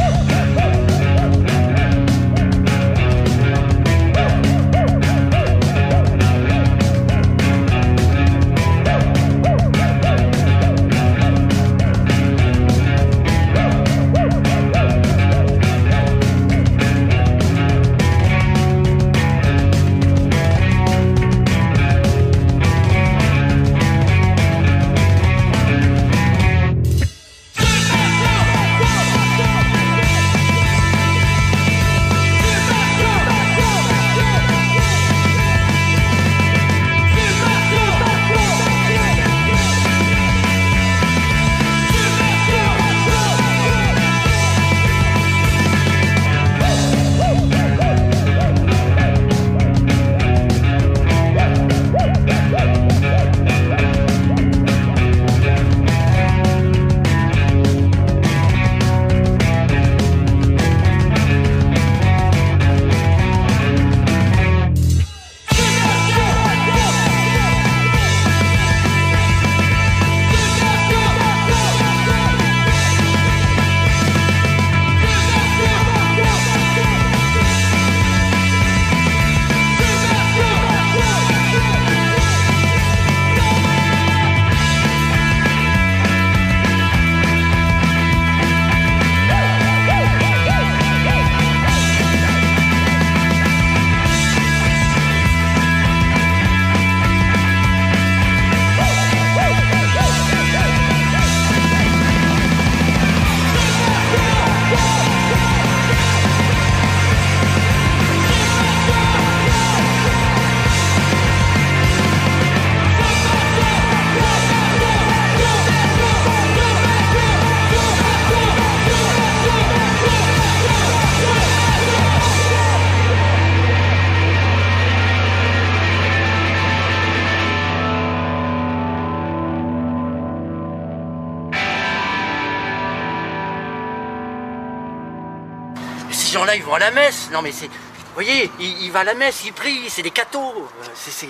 à 136.76 136.80
la 136.80 136.92
messe. 136.92 137.30
Non, 137.32 137.42
mais 137.42 137.52
c'est. 137.52 137.68
Vous 137.68 138.16
voyez, 138.16 138.52
il, 138.60 138.92
va 138.92 139.00
à 139.00 139.04
la 139.04 139.14
messe, 139.14 139.46
il 139.46 139.54
prie, 139.54 139.90
c'est 139.90 140.02
des 140.02 140.12
cathos. 140.12 140.40
Euh, 140.40 140.86
c'est. 140.94 141.28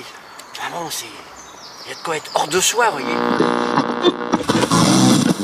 Vraiment, 0.56 0.90
c'est. 0.90 1.06
Il 1.86 1.90
y 1.90 1.94
a 1.94 1.98
de 1.98 2.04
quoi 2.04 2.18
être 2.18 2.32
hors 2.36 2.48
de 2.48 2.60
soi, 2.60 2.90
vous 2.90 3.00
voyez. 3.00 3.16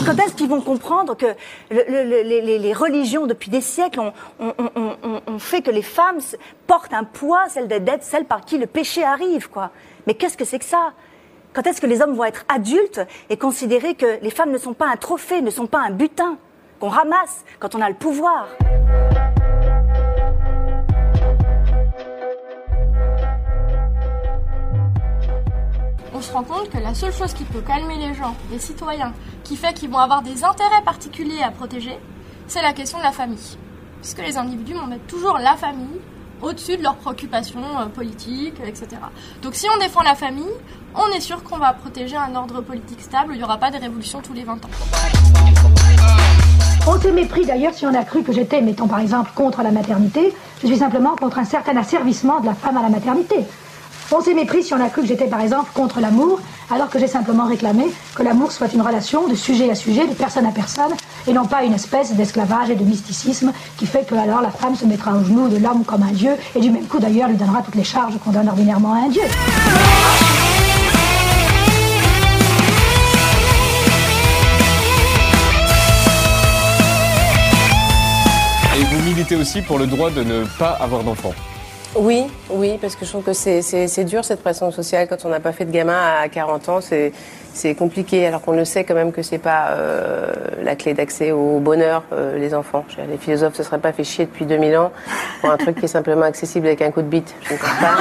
Quand 0.06 0.18
est-ce 0.24 0.36
qu'ils 0.36 0.48
vont 0.48 0.62
comprendre 0.62 1.18
que 1.18 1.26
les, 1.70 2.74
religions, 2.74 3.28
depuis 3.28 3.50
des 3.50 3.60
siècles, 3.60 4.00
ont, 4.40 5.40
fait 5.40 5.62
que 5.62 5.70
les 5.70 5.82
femmes 5.82 6.20
portent 6.66 6.94
un 6.94 7.04
poids, 7.04 7.50
celle 7.50 7.68
d'être 7.68 8.04
celle 8.04 8.24
par 8.24 8.46
qui 8.46 8.58
le 8.58 8.68
péché 8.68 9.04
arrive, 9.04 9.50
quoi 9.50 9.72
Mais 10.06 10.14
qu'est-ce 10.14 10.38
que 10.38 10.46
c'est 10.46 10.60
que 10.60 10.66
ça? 10.66 10.94
Quand 11.54 11.68
est-ce 11.68 11.82
que 11.82 11.88
les 11.88 12.02
hommes 12.02 12.16
vont 12.16 12.24
être 12.24 12.46
adultes 12.48 13.02
et 13.30 13.36
considérer 13.36 13.96
que 13.96 14.20
les 14.22 14.30
femmes 14.30 14.52
ne 14.52 14.58
sont 14.58 14.74
pas 14.74 14.88
un 14.88 14.96
trophée, 14.96 15.42
ne 15.42 15.50
sont 15.50 15.68
pas 15.68 15.80
un 15.80 15.92
butin 15.92 16.38
qu'on 16.80 16.90
ramasse 16.90 17.44
quand 17.60 17.76
on 17.76 17.82
a 17.82 17.90
le 17.90 17.96
pouvoir? 17.96 18.48
On 26.18 26.22
se 26.22 26.32
rend 26.34 26.44
compte 26.44 26.70
que 26.72 26.80
la 26.80 26.96
seule 26.96 27.14
chose 27.14 27.34
qui 27.34 27.44
peut 27.44 27.62
calmer 27.62 27.96
les 27.98 28.16
gens, 28.16 28.36
les 28.52 28.58
citoyens, 28.58 29.14
qui 29.44 29.56
fait 29.56 29.74
qu'ils 29.74 29.90
vont 29.90 30.00
avoir 30.00 30.24
des 30.24 30.44
intérêts 30.44 30.82
particuliers 30.84 31.44
à 31.44 31.52
protéger, 31.52 31.96
c'est 32.48 32.62
la 32.64 32.74
question 32.74 32.98
de 32.98 33.04
la 33.04 33.12
famille. 33.12 33.58
Puisque 34.02 34.26
les 34.26 34.36
individus 34.36 34.74
vont 34.74 34.88
mettre 34.88 35.06
toujours 35.06 35.38
la 35.38 35.56
famille 35.56 36.00
au-dessus 36.42 36.78
de 36.78 36.84
leurs 36.84 36.96
préoccupations 36.96 37.62
euh, 37.80 37.86
politiques, 37.86 38.60
etc. 38.66 38.88
Donc 39.44 39.54
si 39.54 39.68
on 39.74 39.80
défend 39.80 40.02
la 40.02 40.16
famille, 40.16 40.54
on 40.96 41.08
est 41.16 41.20
sûr 41.20 41.44
qu'on 41.44 41.58
va 41.58 41.74
protéger 41.74 42.16
un 42.16 42.36
ordre 42.36 42.62
politique 42.62 43.02
stable, 43.02 43.34
il 43.34 43.38
n'y 43.38 43.44
aura 43.44 43.58
pas 43.58 43.70
de 43.70 43.78
révolution 43.78 44.20
tous 44.22 44.34
les 44.34 44.44
20 44.44 44.54
ans. 44.66 44.70
On 46.88 47.00
s'est 47.00 47.12
mépris 47.12 47.46
d'ailleurs 47.46 47.74
si 47.74 47.86
on 47.86 47.94
a 47.94 48.04
cru 48.04 48.24
que 48.24 48.32
j'étais, 48.32 48.62
mettons 48.62 48.88
par 48.88 49.00
exemple, 49.00 49.32
contre 49.36 49.62
la 49.62 49.72
maternité. 49.72 50.34
Je 50.62 50.68
suis 50.68 50.78
simplement 50.78 51.16
contre 51.16 51.38
un 51.38 51.46
certain 51.46 51.78
asservissement 51.78 52.40
de 52.40 52.48
la 52.48 52.56
femme 52.56 52.78
à 52.78 52.82
la 52.82 52.90
maternité. 52.90 53.46
On 54.10 54.22
s'est 54.22 54.34
mépris 54.34 54.64
si 54.64 54.74
on 54.74 54.80
a 54.80 54.88
cru 54.88 55.02
que 55.02 55.08
j'étais 55.08 55.28
par 55.28 55.42
exemple 55.42 55.70
contre 55.74 56.00
l'amour, 56.00 56.40
alors 56.72 56.90
que 56.90 56.98
j'ai 56.98 57.08
simplement 57.08 57.46
réclamé 57.46 57.86
que 58.16 58.24
l'amour 58.24 58.54
soit 58.54 58.72
une 58.74 58.82
relation 58.82 59.28
de 59.28 59.36
sujet 59.36 59.70
à 59.70 59.76
sujet, 59.76 60.08
de 60.08 60.14
personne 60.14 60.46
à 60.46 60.52
personne, 60.52 60.94
et 61.28 61.34
non 61.34 61.46
pas 61.46 61.64
une 61.64 61.74
espèce 61.74 62.14
d'esclavage 62.14 62.70
et 62.70 62.76
de 62.76 62.86
mysticisme 62.86 63.52
qui 63.78 63.86
fait 63.86 64.08
que 64.08 64.16
alors 64.16 64.42
la 64.42 64.50
femme 64.50 64.76
se 64.76 64.86
mettra 64.86 65.14
au 65.14 65.24
genou 65.26 65.50
de 65.50 65.58
l'homme 65.58 65.84
comme 65.84 66.04
un 66.04 66.14
dieu, 66.14 66.32
et 66.56 66.62
du 66.62 66.70
même 66.70 66.86
coup 66.86 67.00
d'ailleurs 67.00 67.28
lui 67.28 67.36
donnera 67.36 67.62
toutes 67.62 67.76
les 67.76 67.84
charges 67.84 68.18
qu'on 68.24 68.32
donne 68.32 68.48
ordinairement 68.48 68.94
à 68.94 69.00
un 69.00 69.10
dieu. 69.10 69.24
Et 78.80 78.84
vous 78.84 79.02
militez 79.04 79.36
aussi 79.36 79.62
pour 79.62 79.80
le 79.80 79.86
droit 79.86 80.12
de 80.12 80.24
ne 80.24 80.46
pas 80.58 80.72
avoir 80.80 81.04
d'enfants. 81.04 81.34
Oui, 82.00 82.26
oui, 82.52 82.78
parce 82.80 82.96
que 82.96 83.06
je 83.06 83.10
trouve 83.10 83.24
que 83.24 83.34
c'est 83.34 84.04
dur 84.04 84.24
cette 84.24 84.42
pression 84.42 84.72
sociale 84.72 85.08
quand 85.08 85.26
on 85.26 85.30
n'a 85.30 85.40
pas 85.40 85.52
fait 85.52 85.66
de 85.66 85.72
gamin 85.72 86.00
à 86.22 86.30
40 86.30 86.70
ans. 86.70 86.80
C'est 86.82 87.74
compliqué, 87.74 88.28
alors 88.28 88.42
qu'on 88.42 88.52
le 88.52 88.66
sait 88.66 88.84
quand 88.84 88.94
même 88.94 89.12
que 89.12 89.24
c'est 89.24 89.40
pas 89.40 89.70
euh, 89.72 90.32
la 90.62 90.76
clé 90.76 90.94
d'accès 90.94 91.32
au 91.32 91.60
bonheur, 91.60 92.04
euh, 92.14 92.38
les 92.38 92.54
enfants. 92.54 92.86
Les 93.10 93.18
philosophes 93.18 93.56
se 93.56 93.64
seraient 93.64 93.80
pas 93.80 93.94
fait 93.94 94.04
chier 94.04 94.26
depuis 94.26 94.46
2000 94.46 94.78
ans 94.78 94.92
pour 95.42 95.50
un 95.50 95.58
truc 95.58 95.80
qui 95.80 95.86
est 95.86 95.88
simplement 95.88 96.26
accessible 96.26 96.68
avec 96.68 96.84
un 96.84 96.92
coup 96.92 97.02
de 97.02 97.08
bite. 97.08 97.34
Je 97.42 97.54
ne 97.54 97.58
pense 97.58 97.70
pas. 97.80 97.98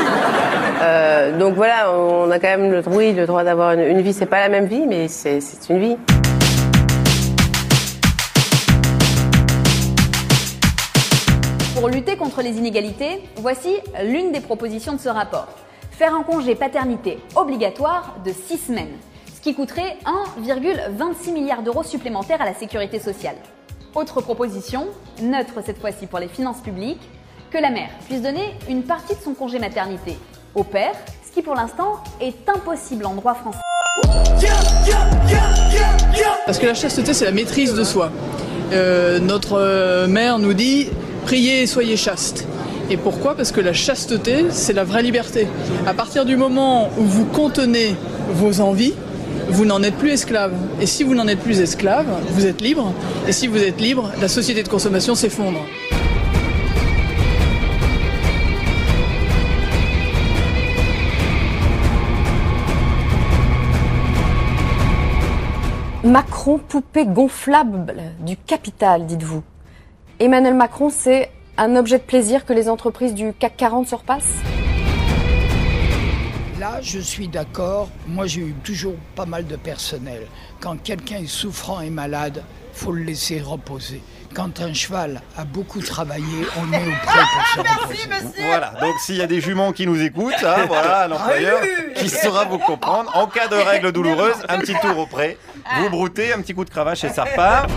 Euh, 0.82 1.38
donc 1.38 1.54
voilà, 1.54 1.90
on 1.90 2.30
a 2.30 2.38
quand 2.38 2.48
même 2.48 2.70
le 2.70 3.26
droit 3.26 3.44
d'avoir 3.44 3.72
une, 3.72 3.80
une 3.80 4.02
vie. 4.02 4.12
C'est 4.12 4.26
pas 4.26 4.40
la 4.40 4.50
même 4.50 4.66
vie, 4.66 4.84
mais 4.86 5.08
c'est 5.08 5.40
une 5.70 5.78
vie. 5.78 5.96
Pour 11.76 11.90
lutter 11.90 12.16
contre 12.16 12.40
les 12.40 12.56
inégalités, 12.56 13.22
voici 13.36 13.68
l'une 14.02 14.32
des 14.32 14.40
propositions 14.40 14.94
de 14.94 14.98
ce 14.98 15.10
rapport. 15.10 15.46
Faire 15.90 16.14
un 16.14 16.22
congé 16.22 16.54
paternité 16.54 17.18
obligatoire 17.34 18.16
de 18.24 18.32
6 18.32 18.56
semaines, 18.68 18.96
ce 19.34 19.42
qui 19.42 19.54
coûterait 19.54 19.98
1,26 20.40 21.32
milliard 21.34 21.62
d'euros 21.62 21.82
supplémentaires 21.82 22.40
à 22.40 22.46
la 22.46 22.54
sécurité 22.54 22.98
sociale. 22.98 23.36
Autre 23.94 24.22
proposition, 24.22 24.86
neutre 25.20 25.60
cette 25.66 25.78
fois-ci 25.78 26.06
pour 26.06 26.18
les 26.18 26.28
finances 26.28 26.62
publiques, 26.62 27.10
que 27.50 27.58
la 27.58 27.68
mère 27.68 27.90
puisse 28.06 28.22
donner 28.22 28.54
une 28.70 28.82
partie 28.82 29.14
de 29.14 29.20
son 29.20 29.34
congé 29.34 29.58
maternité 29.58 30.16
au 30.54 30.64
père, 30.64 30.94
ce 31.26 31.30
qui 31.30 31.42
pour 31.42 31.54
l'instant 31.54 32.02
est 32.22 32.48
impossible 32.48 33.04
en 33.04 33.14
droit 33.16 33.34
français. 33.34 33.58
Parce 36.46 36.58
que 36.58 36.66
la 36.66 36.74
chasteté, 36.74 37.12
c'est 37.12 37.26
la 37.26 37.32
maîtrise 37.32 37.74
de 37.74 37.84
soi. 37.84 38.10
Euh, 38.72 39.18
notre 39.18 39.58
euh, 39.58 40.06
mère 40.06 40.38
nous 40.38 40.54
dit 40.54 40.88
priez 41.26 41.62
et 41.62 41.66
soyez 41.66 41.96
chaste. 41.96 42.46
Et 42.88 42.96
pourquoi? 42.96 43.34
Parce 43.34 43.50
que 43.50 43.60
la 43.60 43.72
chasteté, 43.72 44.46
c'est 44.50 44.72
la 44.72 44.84
vraie 44.84 45.02
liberté. 45.02 45.48
À 45.84 45.92
partir 45.92 46.24
du 46.24 46.36
moment 46.36 46.88
où 46.98 47.02
vous 47.02 47.24
contenez 47.24 47.96
vos 48.30 48.60
envies, 48.60 48.94
vous 49.48 49.64
n'en 49.64 49.82
êtes 49.82 49.96
plus 49.96 50.10
esclave. 50.10 50.52
Et 50.80 50.86
si 50.86 51.02
vous 51.02 51.16
n'en 51.16 51.26
êtes 51.26 51.40
plus 51.40 51.58
esclave, 51.58 52.06
vous 52.30 52.46
êtes 52.46 52.60
libre. 52.60 52.92
Et 53.26 53.32
si 53.32 53.48
vous 53.48 53.60
êtes 53.60 53.80
libre, 53.80 54.12
la 54.20 54.28
société 54.28 54.62
de 54.62 54.68
consommation 54.68 55.16
s'effondre. 55.16 55.58
Macron, 66.04 66.60
poupée 66.68 67.04
gonflable 67.04 67.96
du 68.20 68.36
capital, 68.36 69.06
dites-vous. 69.06 69.42
Emmanuel 70.18 70.54
Macron, 70.54 70.88
c'est 70.88 71.30
un 71.58 71.76
objet 71.76 71.98
de 71.98 72.02
plaisir 72.02 72.46
que 72.46 72.54
les 72.54 72.70
entreprises 72.70 73.12
du 73.12 73.34
CAC 73.34 73.56
40 73.58 73.86
surpassent 73.86 74.36
Là, 76.58 76.78
je 76.80 76.98
suis 76.98 77.28
d'accord. 77.28 77.90
Moi, 78.06 78.26
j'ai 78.26 78.40
eu 78.40 78.54
toujours 78.64 78.94
pas 79.14 79.26
mal 79.26 79.46
de 79.46 79.56
personnel. 79.56 80.26
Quand 80.58 80.82
quelqu'un 80.82 81.18
est 81.18 81.26
souffrant 81.26 81.82
et 81.82 81.90
malade, 81.90 82.42
faut 82.72 82.92
le 82.92 83.02
laisser 83.02 83.42
reposer. 83.42 84.00
Quand 84.34 84.60
un 84.60 84.72
cheval 84.72 85.20
a 85.36 85.44
beaucoup 85.44 85.80
travaillé, 85.80 86.24
on 86.58 86.62
met 86.62 86.78
au 86.78 87.06
pré 87.06 87.20
pour 87.34 87.46
se 87.54 87.58
reposer. 87.58 88.08
Voilà, 88.38 88.72
donc 88.80 88.94
s'il 89.00 89.16
y 89.16 89.22
a 89.22 89.26
des 89.26 89.42
juments 89.42 89.72
qui 89.72 89.86
nous 89.86 90.00
écoutent, 90.00 90.32
hein, 90.42 90.64
voilà, 90.66 91.08
l'employeur 91.08 91.60
qui 91.94 92.08
saura 92.08 92.46
vous 92.46 92.58
comprendre. 92.58 93.14
En 93.14 93.26
cas 93.26 93.48
de 93.48 93.56
règles 93.56 93.92
douloureuses, 93.92 94.42
un 94.48 94.58
petit 94.58 94.74
tour 94.80 94.98
au 94.98 95.06
pré, 95.06 95.36
vous 95.78 95.90
broutez, 95.90 96.32
un 96.32 96.40
petit 96.40 96.54
coup 96.54 96.64
de 96.64 96.70
cravache 96.70 97.04
et 97.04 97.10
ça 97.10 97.24
repart. 97.24 97.68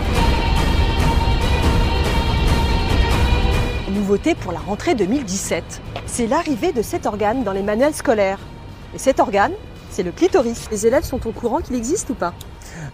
Nouveauté 4.10 4.34
pour 4.34 4.50
la 4.50 4.58
rentrée 4.58 4.96
2017. 4.96 5.80
C'est 6.06 6.26
l'arrivée 6.26 6.72
de 6.72 6.82
cet 6.82 7.06
organe 7.06 7.44
dans 7.44 7.52
les 7.52 7.62
manuels 7.62 7.94
scolaires. 7.94 8.40
Et 8.92 8.98
cet 8.98 9.20
organe, 9.20 9.52
c'est 9.88 10.02
le 10.02 10.10
clitoris. 10.10 10.68
Les 10.72 10.84
élèves 10.84 11.04
sont 11.04 11.24
au 11.28 11.30
courant 11.30 11.60
qu'il 11.60 11.76
existe 11.76 12.10
ou 12.10 12.14
pas? 12.14 12.34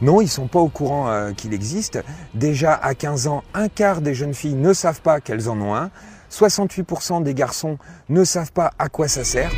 Non, 0.03 0.21
ils 0.21 0.25
ne 0.25 0.31
sont 0.31 0.47
pas 0.47 0.59
au 0.59 0.69
courant 0.69 1.09
euh, 1.09 1.33
qu'il 1.33 1.55
existe. 1.55 1.99
Déjà 2.35 2.75
à 2.75 2.95
15 2.95 3.29
ans, 3.29 3.45
un 3.55 3.69
quart 3.69 4.03
des 4.03 4.13
jeunes 4.13 4.35
filles 4.35 4.57
ne 4.57 4.75
savent 4.75 5.01
pas 5.01 5.23
qu'elles 5.23 5.49
en 5.49 5.59
ont 5.59 5.75
un. 5.75 5.91
68% 6.31 7.23
des 7.23 7.33
garçons 7.33 7.79
ne 8.11 8.23
savent 8.23 8.53
pas 8.53 8.73
à 8.79 8.91
quoi 8.91 9.09
ça 9.09 9.25
sert. 9.25 9.51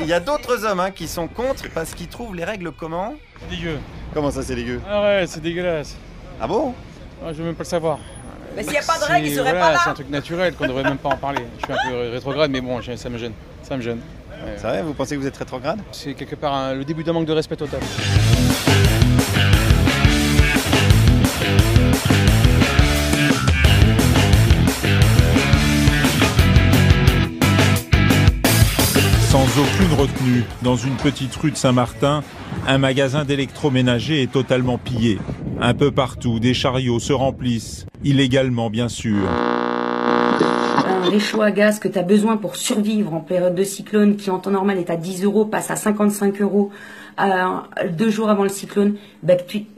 Il 0.00 0.06
y 0.08 0.12
a 0.12 0.18
d'autres 0.18 0.64
hommes 0.64 0.80
hein, 0.80 0.90
qui 0.90 1.06
sont 1.06 1.28
contre 1.28 1.70
parce 1.72 1.94
qu'ils 1.94 2.08
trouvent 2.08 2.34
les 2.34 2.44
règles 2.44 2.72
comment? 2.72 3.14
Dégueu. 3.48 3.78
Comment 4.12 4.32
ça 4.32 4.42
c'est 4.42 4.56
dégueu? 4.56 4.80
Ah 4.90 5.00
ouais, 5.02 5.24
c'est 5.28 5.40
dégueulasse. 5.40 5.94
Ah 6.40 6.48
bon? 6.48 6.74
Ah, 7.24 7.32
Je 7.32 7.38
veux 7.38 7.44
même 7.44 7.54
pas 7.54 7.62
le 7.62 7.68
savoir. 7.68 8.00
Mais 8.56 8.62
s'il 8.62 8.72
n'y 8.72 8.78
a 8.78 8.82
pas 8.82 8.98
de 8.98 9.04
règles, 9.04 9.26
il 9.26 9.34
serait 9.34 9.52
pas 9.52 9.72
là. 9.72 9.80
C'est 9.82 9.90
un 9.90 9.94
truc 9.94 10.10
naturel 10.10 10.54
qu'on 10.54 10.66
devrait 10.66 10.84
même 10.84 10.98
pas 10.98 11.08
en 11.08 11.16
parler. 11.16 11.44
Je 11.58 11.64
suis 11.64 11.72
un 11.72 11.90
peu 11.90 12.10
rétrograde, 12.10 12.50
mais 12.50 12.60
bon, 12.60 12.80
ça 12.82 13.08
me 13.10 13.18
gêne. 13.18 13.32
Ça 13.62 13.76
me 13.76 13.82
gêne. 13.82 13.98
C'est 14.56 14.66
vrai, 14.66 14.82
vous 14.82 14.94
pensez 14.94 15.16
que 15.16 15.20
vous 15.20 15.26
êtes 15.26 15.36
rétrograde? 15.36 15.80
C'est 15.90 16.14
quelque 16.14 16.36
part 16.36 16.74
le 16.74 16.84
début 16.84 17.02
d'un 17.02 17.12
manque 17.12 17.26
de 17.26 17.32
respect 17.32 17.56
total. 17.56 17.80
Sans 29.28 29.46
aucune 29.58 29.98
retenue, 29.98 30.44
dans 30.62 30.76
une 30.76 30.96
petite 30.96 31.34
rue 31.34 31.50
de 31.50 31.56
Saint-Martin, 31.56 32.22
un 32.66 32.78
magasin 32.78 33.24
d'électroménager 33.24 34.22
est 34.22 34.32
totalement 34.32 34.78
pillé. 34.78 35.18
Un 35.60 35.74
peu 35.74 35.90
partout, 35.90 36.40
des 36.40 36.54
chariots 36.54 36.98
se 36.98 37.12
remplissent, 37.12 37.86
illégalement 38.02 38.70
bien 38.70 38.88
sûr. 38.88 39.28
Un 40.86 41.08
réchaud 41.08 41.42
à 41.42 41.50
gaz 41.50 41.78
que 41.78 41.88
tu 41.88 41.98
as 41.98 42.02
besoin 42.02 42.36
pour 42.36 42.56
survivre 42.56 43.14
en 43.14 43.20
période 43.20 43.54
de 43.54 43.64
cyclone, 43.64 44.16
qui 44.16 44.30
en 44.30 44.38
temps 44.38 44.50
normal 44.50 44.78
est 44.78 44.90
à 44.90 44.96
10 44.96 45.24
euros, 45.24 45.44
passe 45.44 45.70
à 45.70 45.76
55 45.76 46.40
euros 46.40 46.70
deux 47.90 48.10
jours 48.10 48.28
avant 48.28 48.42
le 48.42 48.48
cyclone, 48.48 48.96
bah, 49.22 49.34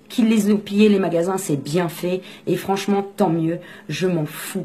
qu'ils 0.09 0.29
les 0.29 0.51
ont 0.51 0.57
pillés 0.57 0.89
les 0.89 0.99
magasins, 0.99 1.37
c'est 1.37 1.57
bien 1.57 1.89
fait. 1.89 2.23
Et 2.47 2.57
franchement, 2.57 3.07
tant 3.17 3.29
mieux, 3.29 3.59
je 3.89 4.07
m'en 4.07 4.25
fous. 4.25 4.65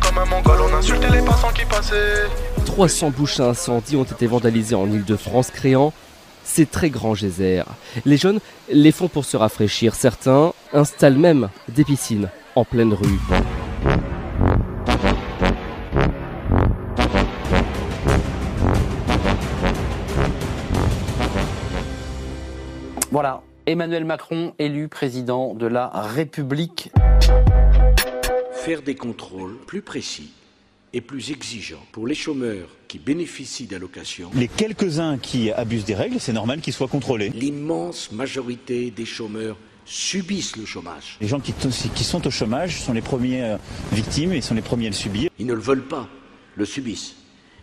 comme 0.00 0.18
un 0.18 0.24
mongol, 0.24 0.60
on 0.70 0.74
insultait 0.74 1.10
les 1.10 1.24
passants 1.24 1.52
qui 1.54 1.64
passaient. 1.66 2.28
300 2.64 3.10
bouches 3.10 3.40
à 3.40 3.50
incendie 3.50 3.96
ont 3.96 4.04
été 4.04 4.26
vandalisées 4.26 4.74
en 4.74 4.90
Ile-de-France, 4.90 5.50
créant 5.50 5.92
ces 6.44 6.66
très 6.66 6.90
grands 6.90 7.14
geysers. 7.14 7.66
Les 8.04 8.16
jeunes 8.16 8.40
les 8.70 8.92
font 8.92 9.08
pour 9.08 9.24
se 9.24 9.36
rafraîchir. 9.36 9.94
Certains 9.94 10.52
installent 10.72 11.18
même 11.18 11.48
des 11.68 11.84
piscines 11.84 12.28
en 12.56 12.64
pleine 12.64 12.92
rue. 12.92 13.18
Voilà, 23.12 23.42
Emmanuel 23.66 24.04
Macron 24.04 24.54
élu 24.58 24.88
président 24.88 25.54
de 25.54 25.66
la 25.66 25.88
République. 25.88 26.92
Faire 28.52 28.82
des 28.82 28.94
contrôles 28.94 29.56
plus 29.66 29.82
précis 29.82 30.30
et 30.92 31.00
plus 31.00 31.30
exigeants 31.30 31.84
pour 31.92 32.06
les 32.06 32.14
chômeurs 32.14 32.68
qui 32.88 32.98
bénéficient 32.98 33.66
d'allocations. 33.66 34.30
Les 34.34 34.48
quelques-uns 34.48 35.18
qui 35.18 35.50
abusent 35.52 35.84
des 35.84 35.94
règles, 35.94 36.18
c'est 36.18 36.32
normal 36.32 36.60
qu'ils 36.60 36.72
soient 36.72 36.88
contrôlés. 36.88 37.30
L'immense 37.30 38.10
majorité 38.12 38.90
des 38.90 39.04
chômeurs 39.04 39.56
subissent 39.84 40.56
le 40.56 40.66
chômage. 40.66 41.16
Les 41.20 41.28
gens 41.28 41.40
qui, 41.40 41.52
qui 41.94 42.04
sont 42.04 42.26
au 42.26 42.30
chômage 42.30 42.80
sont 42.80 42.92
les 42.92 43.02
premières 43.02 43.58
victimes 43.92 44.32
et 44.32 44.40
sont 44.40 44.54
les 44.54 44.62
premiers 44.62 44.86
à 44.86 44.90
le 44.90 44.94
subir. 44.94 45.30
Ils 45.38 45.46
ne 45.46 45.54
le 45.54 45.60
veulent 45.60 45.86
pas, 45.86 46.08
le 46.56 46.64
subissent. 46.64 47.16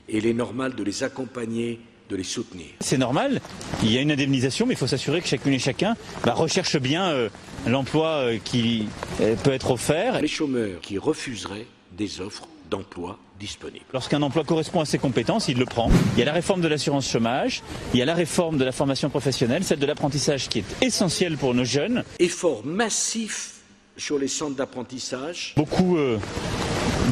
Et 0.10 0.18
il 0.18 0.26
est 0.26 0.34
normal 0.34 0.76
de 0.76 0.84
les 0.84 1.04
accompagner 1.04 1.82
de 2.10 2.16
les 2.16 2.24
soutenir. 2.24 2.68
C'est 2.80 2.98
normal, 2.98 3.42
il 3.84 3.92
y 3.92 3.98
a 3.98 4.02
une 4.02 4.12
indemnisation, 4.12 4.66
mais 4.66 4.74
il 4.74 4.78
faut 4.78 4.88
s'assurer 4.88 5.22
que 5.22 5.28
chacune 5.28 5.54
et 5.54 5.60
chacun 5.60 5.96
bah, 6.24 6.34
recherche 6.34 6.78
bien 6.78 7.10
euh, 7.10 7.30
l'emploi 7.68 8.08
euh, 8.08 8.38
qui 8.44 8.88
euh, 9.20 9.36
peut 9.36 9.52
être 9.52 9.72
offert. 9.72 10.22
Les 10.22 10.28
chômeurs 10.30 10.80
qui 10.82 10.98
refuseraient 10.98 11.68
des 11.98 12.22
offres 12.22 12.48
d'emploi 12.70 13.18
disponibles. 13.40 13.86
Lorsqu'un 13.94 14.22
emploi 14.22 14.44
correspond 14.44 14.82
à 14.82 14.86
ses 14.86 14.98
compétences, 14.98 15.48
il 15.48 15.58
le 15.58 15.66
prend. 15.66 15.90
Il 16.14 16.20
y 16.20 16.22
a 16.22 16.26
la 16.26 16.34
réforme 16.34 16.62
de 16.62 16.68
l'assurance 16.68 17.10
chômage, 17.10 17.62
il 17.94 18.00
y 18.00 18.02
a 18.02 18.06
la 18.06 18.14
réforme 18.14 18.58
de 18.58 18.66
la 18.66 18.72
formation 18.72 19.10
professionnelle, 19.10 19.64
celle 19.64 19.80
de 19.80 19.86
l'apprentissage 19.86 20.50
qui 20.50 20.60
est 20.60 20.84
essentielle 20.86 21.38
pour 21.38 21.54
nos 21.54 21.66
jeunes. 21.66 22.04
Effort 22.20 22.66
massif 22.66 23.56
sur 23.98 24.20
les 24.20 24.28
centres 24.28 24.56
d'apprentissage. 24.56 25.54
Beaucoup 25.56 25.98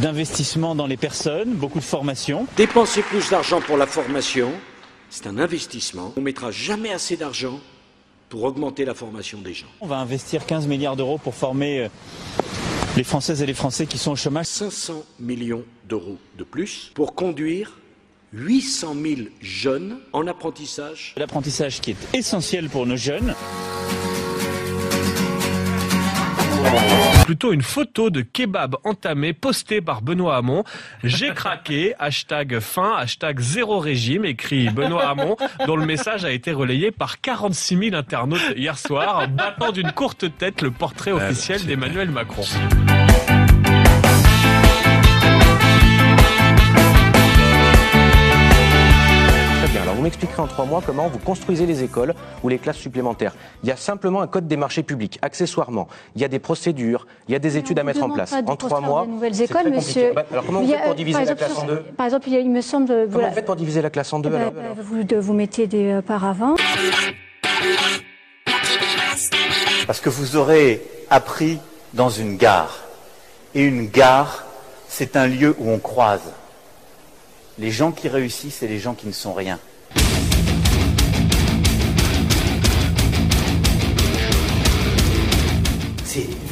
d'investissement 0.01 0.75
dans 0.75 0.87
les 0.87 0.97
personnes, 0.97 1.53
beaucoup 1.53 1.79
de 1.79 1.83
formation. 1.83 2.47
Dépenser 2.57 3.01
plus 3.01 3.29
d'argent 3.29 3.61
pour 3.61 3.77
la 3.77 3.87
formation, 3.87 4.51
c'est 5.09 5.27
un 5.27 5.37
investissement. 5.37 6.13
On 6.15 6.19
ne 6.19 6.25
mettra 6.25 6.51
jamais 6.51 6.91
assez 6.91 7.17
d'argent 7.17 7.59
pour 8.29 8.43
augmenter 8.43 8.85
la 8.85 8.93
formation 8.93 9.39
des 9.39 9.53
gens. 9.53 9.67
On 9.81 9.87
va 9.87 9.97
investir 9.97 10.45
15 10.45 10.67
milliards 10.67 10.95
d'euros 10.95 11.17
pour 11.17 11.35
former 11.35 11.81
euh, 11.81 11.89
les 12.95 13.03
Françaises 13.03 13.41
et 13.41 13.45
les 13.45 13.53
Français 13.53 13.85
qui 13.85 13.97
sont 13.97 14.11
au 14.11 14.15
chômage. 14.15 14.45
500 14.45 15.03
millions 15.19 15.63
d'euros 15.87 16.17
de 16.37 16.43
plus 16.43 16.91
pour 16.93 17.15
conduire 17.15 17.77
800 18.33 18.95
000 19.01 19.15
jeunes 19.41 19.99
en 20.13 20.27
apprentissage. 20.27 21.13
L'apprentissage 21.17 21.81
qui 21.81 21.91
est 21.91 22.15
essentiel 22.15 22.69
pour 22.69 22.85
nos 22.85 22.97
jeunes. 22.97 23.33
Plutôt 27.25 27.53
une 27.53 27.61
photo 27.61 28.09
de 28.09 28.21
kebab 28.21 28.75
entamé 28.83 29.33
postée 29.33 29.81
par 29.81 30.01
Benoît 30.01 30.37
Hamon. 30.37 30.63
J'ai 31.03 31.33
craqué, 31.33 31.93
hashtag 31.99 32.59
fin, 32.59 32.95
hashtag 32.97 33.39
zéro 33.39 33.79
régime, 33.79 34.25
écrit 34.25 34.69
Benoît 34.69 35.09
Hamon, 35.09 35.35
dont 35.65 35.75
le 35.75 35.85
message 35.85 36.23
a 36.25 36.31
été 36.31 36.51
relayé 36.51 36.91
par 36.91 37.21
46 37.21 37.89
000 37.89 37.95
internautes 37.95 38.53
hier 38.55 38.77
soir, 38.77 39.27
battant 39.27 39.71
d'une 39.71 39.91
courte 39.91 40.25
tête 40.37 40.61
le 40.61 40.71
portrait 40.71 41.11
officiel 41.11 41.65
d'Emmanuel 41.65 42.11
Macron. 42.11 42.43
Vous 49.95 50.01
m'expliquerez 50.01 50.41
en 50.41 50.47
trois 50.47 50.65
mois 50.65 50.81
comment 50.85 51.07
vous 51.07 51.19
construisez 51.19 51.65
les 51.65 51.83
écoles 51.83 52.13
ou 52.43 52.49
les 52.49 52.59
classes 52.59 52.77
supplémentaires. 52.77 53.33
Il 53.63 53.69
y 53.69 53.71
a 53.71 53.77
simplement 53.77 54.21
un 54.21 54.27
code 54.27 54.47
des 54.47 54.57
marchés 54.57 54.83
publics, 54.83 55.17
accessoirement. 55.21 55.87
Il 56.15 56.21
y 56.21 56.25
a 56.25 56.27
des 56.27 56.39
procédures, 56.39 57.07
il 57.27 57.31
y 57.31 57.35
a 57.35 57.39
des 57.39 57.57
études 57.57 57.79
à 57.79 57.83
mettre 57.83 58.03
en 58.03 58.09
place. 58.09 58.33
En 58.45 58.55
trois 58.55 58.81
mois, 58.81 59.05
nouvelles 59.07 59.41
écoles, 59.41 59.71
monsieur. 59.71 60.11
Bah, 60.13 60.25
alors 60.31 60.45
comment 60.45 60.61
vous 60.61 60.67
faites 60.67 60.83
pour 60.83 60.95
diviser 60.95 61.25
la 61.25 61.35
classe 61.35 61.57
en 61.57 61.65
deux 61.65 61.83
Par 61.97 62.05
exemple, 62.05 62.29
il 62.29 62.51
me 62.51 62.61
semble. 62.61 62.87
Comment 62.87 63.07
voilà. 63.09 63.29
vous 63.29 63.35
faites 63.35 63.45
pour 63.45 63.55
diviser 63.55 63.81
la 63.81 63.89
classe 63.89 64.13
en 64.13 64.19
deux 64.19 64.33
alors, 64.33 64.53
vous, 64.81 65.03
de, 65.03 65.15
vous 65.15 65.33
mettez 65.33 65.67
des 65.67 65.91
euh, 65.91 66.01
paravents. 66.01 66.55
Parce 69.87 70.01
que 70.01 70.09
vous 70.09 70.35
aurez 70.35 70.81
appris 71.09 71.59
dans 71.93 72.09
une 72.09 72.37
gare. 72.37 72.81
Et 73.53 73.63
une 73.63 73.87
gare, 73.87 74.45
c'est 74.89 75.15
un 75.15 75.27
lieu 75.27 75.55
où 75.57 75.69
on 75.69 75.79
croise. 75.79 76.33
Les 77.57 77.71
gens 77.71 77.91
qui 77.91 78.09
réussissent 78.09 78.61
et 78.63 78.67
les 78.67 78.79
gens 78.79 78.93
qui 78.93 79.07
ne 79.07 79.13
sont 79.13 79.33
rien. 79.33 79.59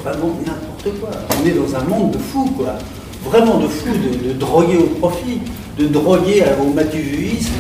Vraiment 0.04 0.38
n'importe 0.46 1.00
quoi. 1.00 1.10
On 1.42 1.46
est 1.48 1.52
dans 1.52 1.76
un 1.76 1.84
monde 1.84 2.12
de 2.12 2.18
fous, 2.18 2.54
quoi. 2.58 2.76
Vraiment 3.24 3.58
de 3.60 3.68
fous, 3.68 3.94
de, 3.94 4.30
de 4.30 4.34
droguer 4.34 4.78
au 4.78 4.88
profit, 5.00 5.40
de 5.78 5.88
droguer 5.88 6.44
au 6.62 6.74
matuvuisme. 6.74 7.54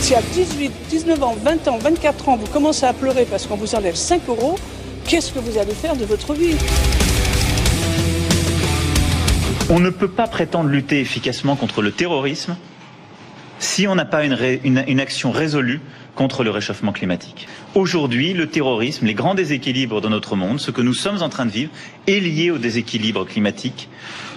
Si 0.00 0.14
à 0.14 0.22
18, 0.32 0.72
19 0.88 1.22
ans, 1.22 1.36
20 1.42 1.68
ans, 1.68 1.78
24 1.78 2.28
ans, 2.30 2.36
vous 2.36 2.46
commencez 2.46 2.86
à 2.86 2.92
pleurer 2.92 3.26
parce 3.30 3.46
qu'on 3.46 3.56
vous 3.56 3.74
enlève 3.74 3.94
5 3.94 4.22
euros, 4.28 4.56
qu'est-ce 5.06 5.32
que 5.32 5.38
vous 5.38 5.58
allez 5.58 5.74
faire 5.74 5.94
de 5.94 6.06
votre 6.06 6.32
vie? 6.32 6.56
On 9.68 9.78
ne 9.78 9.90
peut 9.90 10.08
pas 10.08 10.26
prétendre 10.26 10.68
lutter 10.68 11.00
efficacement 11.00 11.54
contre 11.54 11.82
le 11.82 11.92
terrorisme 11.92 12.56
si 13.62 13.86
on 13.86 13.94
n'a 13.94 14.04
pas 14.04 14.24
une, 14.24 14.36
une, 14.64 14.84
une, 14.88 15.00
action 15.00 15.30
résolue 15.30 15.80
contre 16.16 16.42
le 16.42 16.50
réchauffement 16.50 16.92
climatique. 16.92 17.46
Aujourd'hui, 17.74 18.32
le 18.34 18.48
terrorisme, 18.48 19.06
les 19.06 19.14
grands 19.14 19.34
déséquilibres 19.34 20.00
dans 20.00 20.10
notre 20.10 20.36
monde, 20.36 20.58
ce 20.60 20.70
que 20.70 20.82
nous 20.82 20.94
sommes 20.94 21.22
en 21.22 21.28
train 21.28 21.46
de 21.46 21.52
vivre, 21.52 21.70
est 22.08 22.20
lié 22.20 22.50
au 22.50 22.58
déséquilibre 22.58 23.24
climatique 23.24 23.88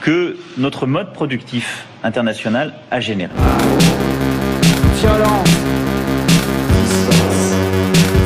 que 0.01 0.37
notre 0.57 0.85
mode 0.85 1.11
productif 1.11 1.85
international 2.03 2.75
a 2.91 2.99
généré. 2.99 3.31
Violence. 4.99 5.49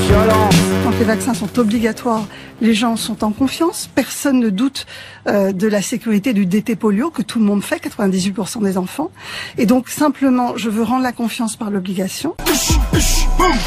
Violence. 0.07 0.55
Quand 0.83 0.99
les 0.99 1.05
vaccins 1.05 1.33
sont 1.33 1.59
obligatoires, 1.59 2.27
les 2.61 2.73
gens 2.73 2.95
sont 2.95 3.23
en 3.23 3.31
confiance. 3.31 3.89
Personne 3.93 4.39
ne 4.39 4.49
doute 4.49 4.85
euh, 5.27 5.51
de 5.51 5.67
la 5.67 5.81
sécurité 5.81 6.33
du 6.33 6.45
DT 6.45 6.75
polio 6.75 7.09
que 7.09 7.21
tout 7.21 7.39
le 7.39 7.45
monde 7.45 7.63
fait, 7.63 7.83
98% 7.83 8.63
des 8.63 8.77
enfants. 8.77 9.11
Et 9.57 9.65
donc 9.65 9.89
simplement, 9.89 10.57
je 10.57 10.69
veux 10.69 10.83
rendre 10.83 11.03
la 11.03 11.11
confiance 11.11 11.55
par 11.55 11.69
l'obligation. 11.69 12.35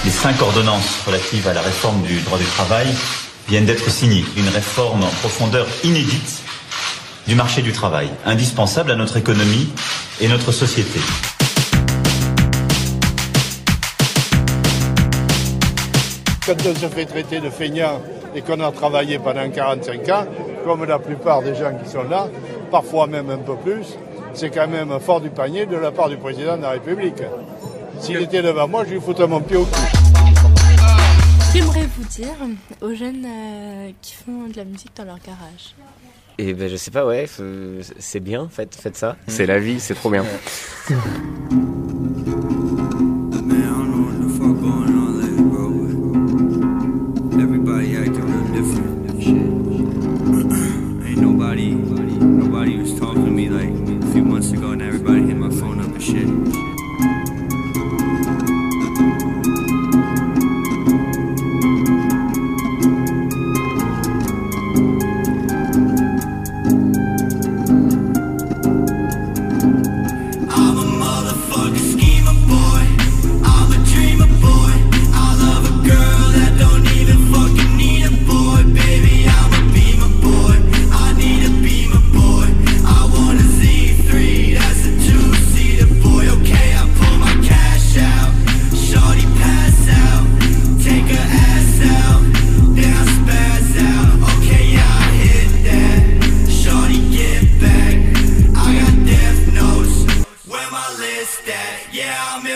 Les 0.05 0.11
cinq 0.11 0.41
ordonnances 0.43 1.03
relatives 1.07 1.47
à 1.49 1.55
la 1.55 1.63
réforme 1.63 2.03
du 2.03 2.21
droit 2.21 2.39
du 2.39 2.45
travail 2.45 2.87
viennent 3.49 3.67
d'être 3.67 3.91
signées. 3.91 4.25
Une 4.37 4.49
réforme 4.49 5.03
en 5.03 5.11
profondeur 5.21 5.67
inédite 5.85 6.43
du 7.27 7.35
marché 7.35 7.63
du 7.63 7.73
travail, 7.73 8.11
indispensable 8.27 8.91
à 8.91 8.97
notre 8.97 9.17
économie 9.17 9.69
et 10.21 10.29
notre 10.29 10.53
société. 10.53 11.01
Quand 16.45 16.57
on 16.67 16.75
se 16.75 16.89
fait 16.89 17.07
traiter 17.07 17.39
de 17.39 17.49
feignant 17.49 18.03
et 18.35 18.43
qu'on 18.43 18.61
a 18.61 18.71
travaillé 18.73 19.19
pendant 19.19 19.49
45 19.49 20.09
ans, 20.09 20.25
comme 20.65 20.85
la 20.85 20.99
plupart 20.99 21.43
des 21.43 21.55
gens 21.55 21.73
qui 21.83 21.89
sont 21.89 22.05
là, 22.05 22.29
parfois 22.71 23.07
même 23.07 23.31
un 23.31 23.39
peu 23.39 23.57
plus, 23.57 23.97
c'est 24.35 24.51
quand 24.51 24.69
même 24.69 24.99
fort 25.01 25.21
du 25.21 25.31
panier 25.31 25.67
de 25.67 25.77
la 25.77 25.91
part 25.91 26.09
du 26.09 26.17
président 26.17 26.57
de 26.57 26.63
la 26.63 26.71
République. 26.71 27.23
S'il 28.01 28.17
était 28.17 28.43
devant 28.43 28.67
moi, 28.67 28.85
je 28.85 28.95
lui 28.95 29.01
foutrais 29.01 29.27
mon 29.27 29.41
pied 29.41 29.57
au 29.57 29.65
cul. 29.65 29.71
Qu'aimerez-vous 31.53 32.05
dire 32.05 32.35
aux 32.81 32.95
jeunes 32.95 33.27
euh, 33.27 33.91
qui 34.01 34.15
font 34.15 34.49
de 34.51 34.57
la 34.57 34.65
musique 34.65 34.93
dans 34.97 35.05
leur 35.05 35.19
garage? 35.19 35.75
Et 36.39 36.55
ben 36.55 36.69
je 36.69 36.77
sais 36.77 36.91
pas, 36.91 37.05
ouais, 37.05 37.27
c'est 37.99 38.21
bien, 38.21 38.49
faites, 38.51 38.75
faites 38.75 38.97
ça. 38.97 39.17
C'est 39.27 39.47
la 39.47 39.59
vie, 39.59 39.79
c'est 39.79 39.95
trop 39.95 40.11
bien. 40.11 40.25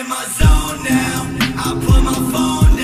in 0.07 0.09
my 0.09 0.25
zone 0.25 0.83
now. 0.83 1.37
I 1.57 1.73
put 1.85 2.01
my 2.03 2.13
phone 2.31 2.76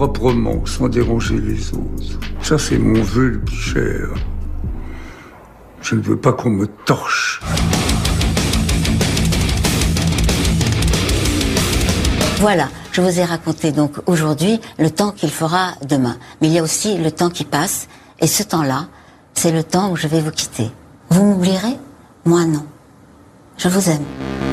proprement, 0.00 0.64
sans 0.64 0.88
déranger 0.88 1.38
les 1.38 1.74
autres. 1.74 2.18
Ça, 2.40 2.56
c'est 2.56 2.78
mon 2.78 3.02
vœu 3.02 3.28
le 3.28 3.40
plus 3.40 3.54
cher. 3.54 4.08
Je 5.82 5.94
ne 5.94 6.00
veux 6.00 6.16
pas 6.16 6.32
qu'on 6.32 6.48
me 6.48 6.66
torche. 6.66 7.42
Voilà, 12.38 12.70
je 12.92 13.02
vous 13.02 13.20
ai 13.20 13.24
raconté 13.24 13.72
donc 13.72 13.92
aujourd'hui 14.06 14.58
le 14.78 14.90
temps 14.90 15.10
qu'il 15.10 15.30
fera 15.30 15.74
demain. 15.86 16.16
Mais 16.40 16.48
il 16.48 16.54
y 16.54 16.58
a 16.58 16.62
aussi 16.62 16.96
le 16.96 17.10
temps 17.10 17.28
qui 17.28 17.44
passe, 17.44 17.86
et 18.20 18.26
ce 18.26 18.42
temps-là, 18.42 18.88
c'est 19.34 19.52
le 19.52 19.62
temps 19.62 19.90
où 19.90 19.96
je 19.96 20.08
vais 20.08 20.22
vous 20.22 20.30
quitter. 20.30 20.70
Vous 21.10 21.24
m'oublierez? 21.24 21.76
Moi 22.24 22.46
non. 22.46 22.64
Je 23.58 23.68
vous 23.68 23.90
aime. 23.90 24.49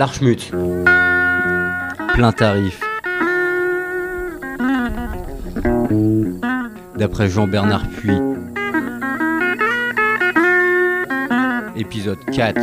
L'Archmut. 0.00 0.50
Plein 2.14 2.32
tarif. 2.32 2.80
D'après 6.96 7.28
Jean-Bernard 7.28 7.86
Puy. 7.86 8.18
Épisode 11.76 12.16
4. 12.32 12.62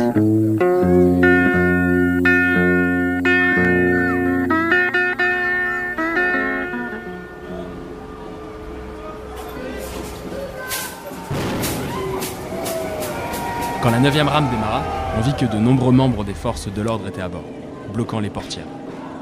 Quand 13.80 13.90
la 13.90 14.00
9e 14.00 14.26
rame 14.26 14.50
démarra, 14.50 14.97
on 15.16 15.20
vit 15.20 15.34
que 15.34 15.46
de 15.46 15.58
nombreux 15.58 15.92
membres 15.92 16.24
des 16.24 16.34
forces 16.34 16.72
de 16.72 16.82
l'ordre 16.82 17.08
étaient 17.08 17.22
à 17.22 17.28
bord, 17.28 17.44
bloquant 17.92 18.20
les 18.20 18.30
portières. 18.30 18.66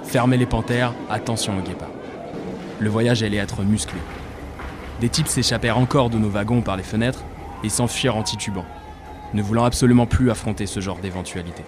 Fermez 0.05 0.37
les 0.37 0.47
panthères, 0.47 0.93
attention 1.11 1.59
aux 1.59 1.62
guépards. 1.62 1.89
Le 2.78 2.89
voyage 2.89 3.22
allait 3.22 3.37
être 3.39 3.62
musclé. 3.62 3.99
Des 5.01 5.09
types 5.09 5.28
s'échappèrent 5.28 5.78
encore 5.78 6.11
de 6.11 6.18
nos 6.18 6.28
wagons 6.28 6.62
par 6.62 6.76
les 6.76 6.82
fenêtres 6.82 7.24
et 7.64 7.68
s'enfuirent 7.68 8.16
en 8.16 8.22
titubant, 8.22 8.64
ne 9.34 9.43
voulant 9.43 9.64
absolument 9.64 10.07
plus 10.07 10.30
affronter 10.30 10.66
ce 10.66 10.80
genre 10.80 10.99
d'éventualité. 10.99 11.62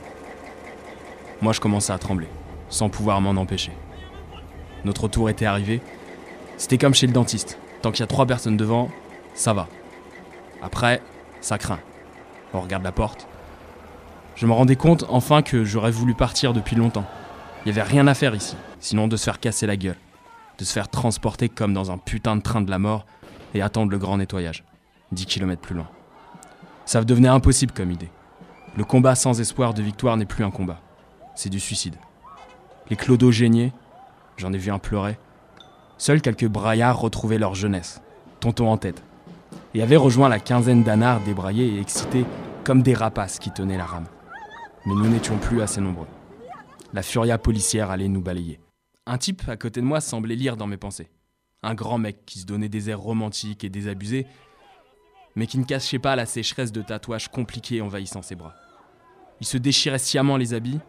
Moi, 1.40 1.52
je 1.52 1.60
commençais 1.60 1.92
à 1.92 1.98
trembler, 1.98 2.28
sans 2.68 2.88
pouvoir 2.88 3.20
m'en 3.20 3.30
empêcher. 3.30 3.72
Notre 4.84 5.08
tour 5.08 5.30
était 5.30 5.46
arrivé. 5.46 5.80
C'était 6.56 6.78
comme 6.78 6.94
chez 6.94 7.06
le 7.06 7.12
dentiste. 7.12 7.58
Tant 7.82 7.90
qu'il 7.90 8.00
y 8.00 8.04
a 8.04 8.08
trois 8.08 8.26
personnes 8.26 8.56
devant, 8.56 8.90
ça 9.34 9.52
va. 9.52 9.68
Après, 10.62 11.00
ça 11.40 11.58
craint. 11.58 11.80
On 12.52 12.60
regarde 12.60 12.82
la 12.82 12.92
porte. 12.92 13.28
Je 14.38 14.46
me 14.46 14.52
rendais 14.52 14.76
compte 14.76 15.04
enfin 15.08 15.42
que 15.42 15.64
j'aurais 15.64 15.90
voulu 15.90 16.14
partir 16.14 16.52
depuis 16.52 16.76
longtemps. 16.76 17.04
Il 17.66 17.72
n'y 17.72 17.76
avait 17.76 17.88
rien 17.88 18.06
à 18.06 18.14
faire 18.14 18.36
ici, 18.36 18.54
sinon 18.78 19.08
de 19.08 19.16
se 19.16 19.24
faire 19.24 19.40
casser 19.40 19.66
la 19.66 19.76
gueule, 19.76 19.96
de 20.58 20.64
se 20.64 20.72
faire 20.72 20.88
transporter 20.88 21.48
comme 21.48 21.74
dans 21.74 21.90
un 21.90 21.98
putain 21.98 22.36
de 22.36 22.40
train 22.40 22.60
de 22.60 22.70
la 22.70 22.78
mort 22.78 23.04
et 23.52 23.62
attendre 23.62 23.90
le 23.90 23.98
grand 23.98 24.16
nettoyage, 24.16 24.62
10 25.10 25.26
km 25.26 25.60
plus 25.60 25.74
loin. 25.74 25.88
Ça 26.84 27.02
devenait 27.02 27.26
impossible 27.26 27.72
comme 27.72 27.90
idée. 27.90 28.10
Le 28.76 28.84
combat 28.84 29.16
sans 29.16 29.40
espoir 29.40 29.74
de 29.74 29.82
victoire 29.82 30.16
n'est 30.16 30.24
plus 30.24 30.44
un 30.44 30.52
combat, 30.52 30.80
c'est 31.34 31.50
du 31.50 31.58
suicide. 31.58 31.96
Les 32.90 32.96
clodos 32.96 33.32
géniers, 33.32 33.72
j'en 34.36 34.52
ai 34.52 34.58
vu 34.58 34.70
un 34.70 34.78
pleurer. 34.78 35.18
Seuls 35.96 36.22
quelques 36.22 36.46
braillards 36.46 37.00
retrouvaient 37.00 37.38
leur 37.38 37.56
jeunesse, 37.56 38.02
tonton 38.38 38.70
en 38.70 38.76
tête, 38.76 39.02
et 39.74 39.82
avaient 39.82 39.96
rejoint 39.96 40.28
la 40.28 40.38
quinzaine 40.38 40.84
d'anards 40.84 41.22
débraillés 41.22 41.74
et 41.74 41.80
excités 41.80 42.24
comme 42.62 42.82
des 42.82 42.94
rapaces 42.94 43.40
qui 43.40 43.50
tenaient 43.50 43.76
la 43.76 43.84
rame. 43.84 44.06
Mais 44.88 44.94
nous 44.94 45.06
n'étions 45.06 45.36
plus 45.36 45.60
assez 45.60 45.82
nombreux. 45.82 46.06
La 46.94 47.02
furia 47.02 47.36
policière 47.36 47.90
allait 47.90 48.08
nous 48.08 48.22
balayer. 48.22 48.58
Un 49.04 49.18
type 49.18 49.46
à 49.46 49.58
côté 49.58 49.82
de 49.82 49.84
moi 49.84 50.00
semblait 50.00 50.34
lire 50.34 50.56
dans 50.56 50.66
mes 50.66 50.78
pensées. 50.78 51.10
Un 51.62 51.74
grand 51.74 51.98
mec 51.98 52.24
qui 52.24 52.38
se 52.38 52.46
donnait 52.46 52.70
des 52.70 52.88
airs 52.88 52.98
romantiques 52.98 53.64
et 53.64 53.68
désabusés, 53.68 54.26
mais 55.36 55.46
qui 55.46 55.58
ne 55.58 55.64
cachait 55.64 55.98
pas 55.98 56.16
la 56.16 56.24
sécheresse 56.24 56.72
de 56.72 56.80
tatouages 56.80 57.28
compliqués 57.28 57.82
envahissant 57.82 58.22
ses 58.22 58.34
bras. 58.34 58.54
Il 59.42 59.46
se 59.46 59.58
déchirait 59.58 59.98
sciemment 59.98 60.38
les 60.38 60.54
habits, 60.54 60.80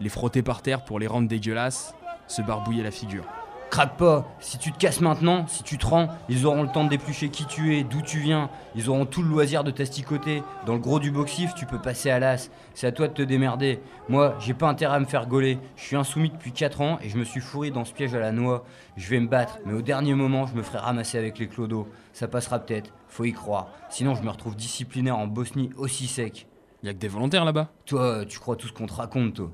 les 0.00 0.08
frottait 0.08 0.42
par 0.42 0.60
terre 0.60 0.84
pour 0.84 0.98
les 0.98 1.06
rendre 1.06 1.28
dégueulasses, 1.28 1.94
se 2.26 2.42
barbouillait 2.42 2.82
la 2.82 2.90
figure. 2.90 3.28
Craque 3.70 3.96
pas, 3.96 4.26
si 4.40 4.58
tu 4.58 4.72
te 4.72 4.78
casses 4.78 5.00
maintenant, 5.00 5.46
si 5.46 5.62
tu 5.62 5.78
te 5.78 5.86
rends, 5.86 6.08
ils 6.28 6.44
auront 6.44 6.64
le 6.64 6.68
temps 6.68 6.82
de 6.82 6.88
déplucher 6.88 7.28
qui 7.28 7.46
tu 7.46 7.76
es, 7.76 7.84
d'où 7.84 8.02
tu 8.02 8.18
viens, 8.18 8.50
ils 8.74 8.90
auront 8.90 9.06
tout 9.06 9.22
le 9.22 9.28
loisir 9.28 9.62
de 9.62 9.70
t'asticoter. 9.70 10.42
Dans 10.66 10.74
le 10.74 10.80
gros 10.80 10.98
du 10.98 11.12
boxif, 11.12 11.54
tu 11.54 11.66
peux 11.66 11.78
passer 11.78 12.10
à 12.10 12.18
l'as, 12.18 12.50
c'est 12.74 12.88
à 12.88 12.92
toi 12.92 13.06
de 13.06 13.12
te 13.12 13.22
démerder. 13.22 13.78
Moi, 14.08 14.34
j'ai 14.40 14.54
pas 14.54 14.68
intérêt 14.68 14.96
à 14.96 14.98
me 14.98 15.04
faire 15.04 15.28
gauler, 15.28 15.60
je 15.76 15.84
suis 15.84 15.94
insoumis 15.94 16.30
depuis 16.30 16.50
4 16.50 16.80
ans 16.80 16.98
et 17.00 17.08
je 17.08 17.16
me 17.16 17.22
suis 17.22 17.40
fourré 17.40 17.70
dans 17.70 17.84
ce 17.84 17.92
piège 17.94 18.12
à 18.12 18.18
la 18.18 18.32
noix. 18.32 18.64
Je 18.96 19.08
vais 19.08 19.20
me 19.20 19.28
battre, 19.28 19.60
mais 19.64 19.72
au 19.72 19.82
dernier 19.82 20.14
moment, 20.14 20.48
je 20.48 20.54
me 20.54 20.62
ferai 20.62 20.78
ramasser 20.78 21.16
avec 21.16 21.38
les 21.38 21.46
clodos. 21.46 21.86
Ça 22.12 22.26
passera 22.26 22.58
peut-être, 22.58 22.92
faut 23.06 23.24
y 23.24 23.32
croire. 23.32 23.68
Sinon, 23.88 24.16
je 24.16 24.22
me 24.22 24.30
retrouve 24.30 24.56
disciplinaire 24.56 25.16
en 25.16 25.28
Bosnie 25.28 25.70
aussi 25.76 26.08
sec. 26.08 26.48
Y 26.82 26.88
a 26.88 26.92
que 26.92 26.98
des 26.98 27.06
volontaires 27.06 27.44
là-bas? 27.44 27.68
Toi, 27.86 28.24
tu 28.26 28.40
crois 28.40 28.56
tout 28.56 28.66
ce 28.66 28.72
qu'on 28.72 28.86
te 28.86 28.94
raconte, 28.94 29.34
toi. 29.34 29.52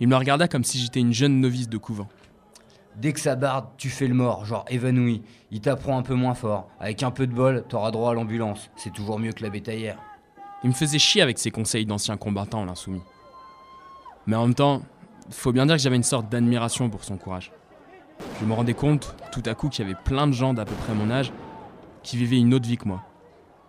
Il 0.00 0.08
me 0.08 0.16
regarda 0.16 0.48
comme 0.48 0.64
si 0.64 0.80
j'étais 0.80 0.98
une 0.98 1.12
jeune 1.12 1.38
novice 1.40 1.68
de 1.68 1.78
couvent. 1.78 2.08
Dès 2.96 3.12
que 3.12 3.20
ça 3.20 3.36
barde, 3.36 3.66
tu 3.76 3.88
fais 3.88 4.06
le 4.06 4.14
mort, 4.14 4.44
genre 4.44 4.64
évanoui. 4.68 5.22
Il 5.50 5.60
t'apprend 5.60 5.96
un 5.96 6.02
peu 6.02 6.14
moins 6.14 6.34
fort. 6.34 6.68
Avec 6.80 7.02
un 7.02 7.10
peu 7.10 7.26
de 7.26 7.32
bol, 7.32 7.64
t'auras 7.68 7.90
droit 7.90 8.10
à 8.10 8.14
l'ambulance. 8.14 8.70
C'est 8.76 8.92
toujours 8.92 9.18
mieux 9.18 9.32
que 9.32 9.42
la 9.42 9.50
bétaillère. 9.50 9.98
Il 10.62 10.70
me 10.70 10.74
faisait 10.74 10.98
chier 10.98 11.22
avec 11.22 11.38
ses 11.38 11.50
conseils 11.50 11.86
d'ancien 11.86 12.16
combattant, 12.16 12.64
l'insoumis. 12.64 13.02
Mais 14.26 14.36
en 14.36 14.42
même 14.42 14.54
temps, 14.54 14.82
faut 15.30 15.52
bien 15.52 15.66
dire 15.66 15.76
que 15.76 15.82
j'avais 15.82 15.96
une 15.96 16.02
sorte 16.02 16.28
d'admiration 16.28 16.90
pour 16.90 17.04
son 17.04 17.16
courage. 17.16 17.52
Je 18.40 18.44
me 18.44 18.52
rendais 18.52 18.74
compte, 18.74 19.14
tout 19.32 19.42
à 19.46 19.54
coup, 19.54 19.68
qu'il 19.68 19.86
y 19.86 19.90
avait 19.90 19.98
plein 20.04 20.26
de 20.26 20.32
gens 20.32 20.52
d'à 20.52 20.64
peu 20.64 20.74
près 20.74 20.92
mon 20.92 21.10
âge 21.10 21.32
qui 22.02 22.16
vivaient 22.16 22.38
une 22.38 22.52
autre 22.52 22.66
vie 22.66 22.76
que 22.76 22.88
moi. 22.88 23.02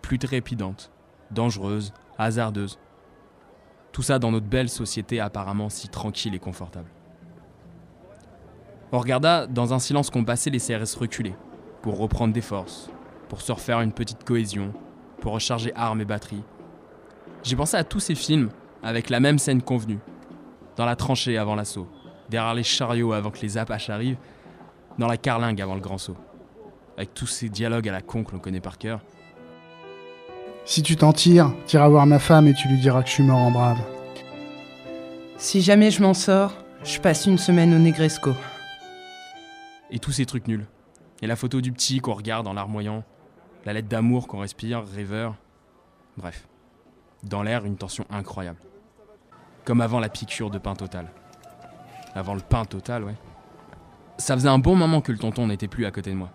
Plus 0.02 0.18
trépidante, 0.18 0.90
dangereuse, 1.30 1.94
hasardeuse. 2.18 2.78
Tout 3.92 4.02
ça 4.02 4.18
dans 4.18 4.30
notre 4.30 4.46
belle 4.46 4.68
société 4.68 5.20
apparemment 5.20 5.68
si 5.68 5.88
tranquille 5.88 6.34
et 6.34 6.38
confortable. 6.38 6.90
On 8.94 8.98
regarda 8.98 9.46
dans 9.46 9.72
un 9.72 9.78
silence 9.78 10.10
qu'on 10.10 10.22
passait 10.22 10.50
les 10.50 10.58
CRS 10.58 10.98
reculer, 11.00 11.34
pour 11.80 11.96
reprendre 11.96 12.34
des 12.34 12.42
forces, 12.42 12.90
pour 13.30 13.40
se 13.40 13.50
refaire 13.50 13.80
une 13.80 13.92
petite 13.92 14.22
cohésion, 14.22 14.74
pour 15.22 15.32
recharger 15.32 15.72
armes 15.74 16.02
et 16.02 16.04
batteries. 16.04 16.44
J'ai 17.42 17.56
pensé 17.56 17.78
à 17.78 17.84
tous 17.84 18.00
ces 18.00 18.14
films 18.14 18.50
avec 18.82 19.08
la 19.08 19.18
même 19.18 19.38
scène 19.38 19.62
convenue. 19.62 19.98
Dans 20.76 20.84
la 20.84 20.94
tranchée 20.94 21.38
avant 21.38 21.54
l'assaut, 21.54 21.88
derrière 22.28 22.52
les 22.52 22.62
chariots 22.62 23.14
avant 23.14 23.30
que 23.30 23.40
les 23.40 23.56
apaches 23.56 23.88
arrivent, 23.88 24.18
dans 24.98 25.08
la 25.08 25.16
carlingue 25.16 25.62
avant 25.62 25.74
le 25.74 25.80
grand 25.80 25.96
saut. 25.96 26.16
Avec 26.98 27.14
tous 27.14 27.26
ces 27.26 27.48
dialogues 27.48 27.88
à 27.88 27.92
la 27.92 28.02
con 28.02 28.24
que 28.24 28.32
l'on 28.32 28.40
connaît 28.40 28.60
par 28.60 28.76
cœur. 28.76 29.00
Si 30.66 30.82
tu 30.82 30.96
t'en 30.96 31.14
tires, 31.14 31.54
t'iras 31.64 31.88
voir 31.88 32.04
ma 32.04 32.18
femme 32.18 32.46
et 32.46 32.52
tu 32.52 32.68
lui 32.68 32.78
diras 32.78 33.02
que 33.02 33.08
je 33.08 33.14
suis 33.14 33.24
mort 33.24 33.38
en 33.38 33.50
brave. 33.50 33.80
Si 35.38 35.62
jamais 35.62 35.90
je 35.90 36.02
m'en 36.02 36.12
sors, 36.12 36.52
je 36.84 37.00
passe 37.00 37.24
une 37.24 37.38
semaine 37.38 37.74
au 37.74 37.78
Negresco. 37.78 38.32
Et 39.92 39.98
tous 39.98 40.12
ces 40.12 40.26
trucs 40.26 40.48
nuls. 40.48 40.66
Et 41.20 41.26
la 41.26 41.36
photo 41.36 41.60
du 41.60 41.70
petit 41.70 42.00
qu'on 42.00 42.14
regarde 42.14 42.48
en 42.48 42.54
larmoyant, 42.54 43.04
la 43.66 43.74
lettre 43.74 43.88
d'amour 43.88 44.26
qu'on 44.26 44.40
respire, 44.40 44.82
rêveur. 44.84 45.36
Bref. 46.16 46.48
Dans 47.22 47.42
l'air, 47.42 47.66
une 47.66 47.76
tension 47.76 48.06
incroyable. 48.10 48.58
Comme 49.64 49.82
avant 49.82 50.00
la 50.00 50.08
piqûre 50.08 50.50
de 50.50 50.58
pain 50.58 50.74
total. 50.74 51.12
Avant 52.14 52.34
le 52.34 52.40
pain 52.40 52.64
total, 52.64 53.04
ouais. 53.04 53.14
Ça 54.16 54.34
faisait 54.34 54.48
un 54.48 54.58
bon 54.58 54.74
moment 54.74 55.02
que 55.02 55.12
le 55.12 55.18
tonton 55.18 55.46
n'était 55.46 55.68
plus 55.68 55.84
à 55.84 55.90
côté 55.90 56.10
de 56.10 56.16
moi. 56.16 56.30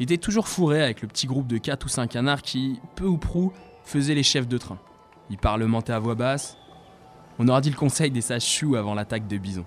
Il 0.00 0.02
était 0.02 0.18
toujours 0.18 0.48
fourré 0.48 0.82
avec 0.82 1.00
le 1.00 1.08
petit 1.08 1.28
groupe 1.28 1.46
de 1.46 1.58
4 1.58 1.84
ou 1.84 1.88
5 1.88 2.10
canards 2.10 2.42
qui, 2.42 2.80
peu 2.96 3.06
ou 3.06 3.18
prou, 3.18 3.52
faisaient 3.84 4.16
les 4.16 4.24
chefs 4.24 4.48
de 4.48 4.58
train. 4.58 4.78
Il 5.30 5.38
parlementait 5.38 5.92
à 5.92 6.00
voix 6.00 6.16
basse. 6.16 6.58
On 7.38 7.46
aurait 7.46 7.60
dit 7.60 7.70
le 7.70 7.76
conseil 7.76 8.10
des 8.10 8.20
sages 8.20 8.44
choux 8.44 8.74
avant 8.74 8.94
l'attaque 8.94 9.28
de 9.28 9.38
bison. 9.38 9.64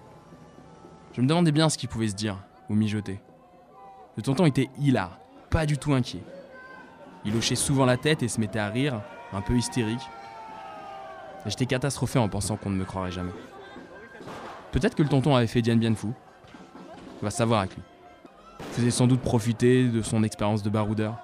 Je 1.13 1.21
me 1.21 1.27
demandais 1.27 1.53
bien 1.53 1.69
ce 1.69 1.77
qu'il 1.77 1.89
pouvait 1.89 2.09
se 2.09 2.15
dire 2.15 2.37
ou 2.69 2.75
mijoter. 2.75 3.19
Le 4.15 4.23
tonton 4.23 4.45
était 4.45 4.69
hilar, 4.79 5.19
pas 5.49 5.65
du 5.65 5.77
tout 5.77 5.93
inquiet. 5.93 6.23
Il 7.25 7.35
hochait 7.35 7.55
souvent 7.55 7.85
la 7.85 7.97
tête 7.97 8.23
et 8.23 8.27
se 8.27 8.39
mettait 8.39 8.59
à 8.59 8.69
rire, 8.69 9.01
un 9.33 9.41
peu 9.41 9.55
hystérique. 9.55 10.01
J'étais 11.45 11.65
catastrophé 11.65 12.19
en 12.19 12.29
pensant 12.29 12.57
qu'on 12.57 12.69
ne 12.69 12.75
me 12.75 12.85
croirait 12.85 13.11
jamais. 13.11 13.31
Peut-être 14.71 14.95
que 14.95 15.03
le 15.03 15.09
tonton 15.09 15.35
avait 15.35 15.47
fait 15.47 15.61
Diane 15.61 15.79
bien 15.79 15.95
fou. 15.95 16.13
On 17.21 17.25
va 17.25 17.31
savoir 17.31 17.61
avec 17.61 17.75
lui. 17.75 17.83
Faisait 18.71 18.91
sans 18.91 19.07
doute 19.07 19.21
profiter 19.21 19.87
de 19.87 20.01
son 20.01 20.23
expérience 20.23 20.63
de 20.63 20.69
baroudeur. 20.69 21.17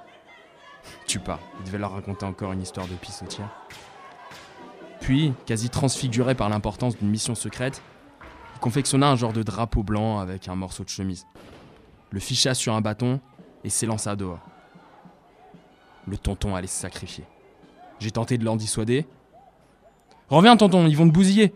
Tu 1.08 1.20
pas, 1.20 1.39
il 1.60 1.66
devait 1.66 1.78
leur 1.78 1.94
raconter 1.94 2.26
encore 2.26 2.52
une 2.52 2.62
histoire 2.62 2.88
de 2.88 2.94
pissotière. 2.94 3.50
Puis, 5.00 5.34
quasi 5.46 5.70
transfiguré 5.70 6.36
par 6.36 6.50
l'importance 6.50 6.98
d'une 6.98 7.10
mission 7.10 7.36
secrète, 7.36 7.82
il 7.88 7.93
confectionna 8.64 9.09
un 9.09 9.18
genre 9.18 9.34
de 9.34 9.43
drapeau 9.43 9.84
blanc 9.84 10.20
avec 10.20 10.47
un 10.47 10.55
morceau 10.55 10.86
de 10.86 10.89
chemise, 10.89 11.28
le 12.11 12.22
ficha 12.22 12.53
sur 12.53 12.74
un 12.74 12.80
bâton 12.80 13.20
et 13.66 13.70
s'élança 13.70 14.16
dehors. 14.16 14.39
Le 16.07 16.18
tonton 16.18 16.55
allait 16.55 16.68
se 16.68 16.80
sacrifier. 16.80 17.26
J'ai 17.99 18.11
tenté 18.11 18.38
de 18.38 18.45
l'en 18.45 18.55
dissuader. 18.55 19.05
Reviens, 20.30 20.55
tonton, 20.55 20.88
ils 20.88 20.95
vont 20.95 21.09
te 21.09 21.14
bousiller. 21.14 21.53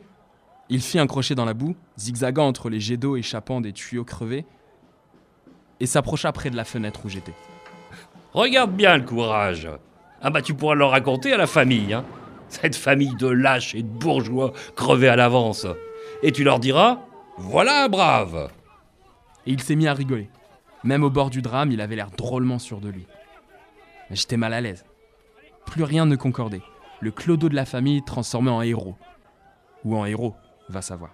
Il 0.68 0.82
fit 0.82 1.00
un 1.00 1.08
crochet 1.08 1.34
dans 1.34 1.46
la 1.46 1.54
boue, 1.54 1.78
zigzagant 1.98 2.46
entre 2.46 2.70
les 2.70 2.82
jets 2.82 2.98
d'eau 2.98 3.16
échappant 3.16 3.62
des 3.62 3.72
tuyaux 3.72 4.04
crevés, 4.04 4.46
et 5.80 5.86
s'approcha 5.86 6.34
près 6.34 6.50
de 6.50 6.58
la 6.58 6.66
fenêtre 6.66 7.06
où 7.06 7.10
j'étais. 7.10 7.36
Regarde 8.34 8.74
bien 8.74 8.98
le 8.98 9.06
courage. 9.06 9.70
Ah 10.22 10.30
bah 10.30 10.42
tu 10.42 10.54
pourras 10.54 10.76
le 10.76 10.84
raconter 10.84 11.32
à 11.32 11.38
la 11.38 11.48
famille, 11.48 11.94
hein. 11.94 12.04
Cette 12.50 12.76
famille 12.76 13.16
de 13.16 13.28
lâches 13.28 13.76
et 13.76 13.84
de 13.84 13.88
bourgeois 13.88 14.52
crevés 14.76 15.08
à 15.08 15.16
l'avance. 15.16 15.66
Et 16.24 16.32
tu 16.32 16.44
leur 16.44 16.60
diras 16.60 17.02
Voilà 17.38 17.84
un 17.84 17.90
brave 17.90 18.52
Et 19.46 19.52
il 19.52 19.62
s'est 19.62 19.76
mis 19.76 19.88
à 19.88 19.94
rigoler. 19.94 20.30
Même 20.84 21.04
au 21.04 21.10
bord 21.10 21.30
du 21.30 21.42
drame, 21.42 21.72
il 21.72 21.82
avait 21.82 21.96
l'air 21.96 22.10
drôlement 22.12 22.60
sûr 22.60 22.80
de 22.80 22.90
lui. 22.90 23.06
J'étais 24.10 24.38
mal 24.38 24.54
à 24.54 24.62
l'aise. 24.62 24.86
Plus 25.66 25.84
rien 25.84 26.06
ne 26.06 26.16
concordait. 26.16 26.62
Le 27.02 27.12
clodo 27.12 27.50
de 27.50 27.56
la 27.56 27.66
famille 27.66 28.02
transformé 28.04 28.50
en 28.50 28.62
héros. 28.62 28.96
Ou 29.84 29.96
en 29.96 30.06
héros, 30.06 30.36
va 30.70 30.82
savoir. 30.82 31.12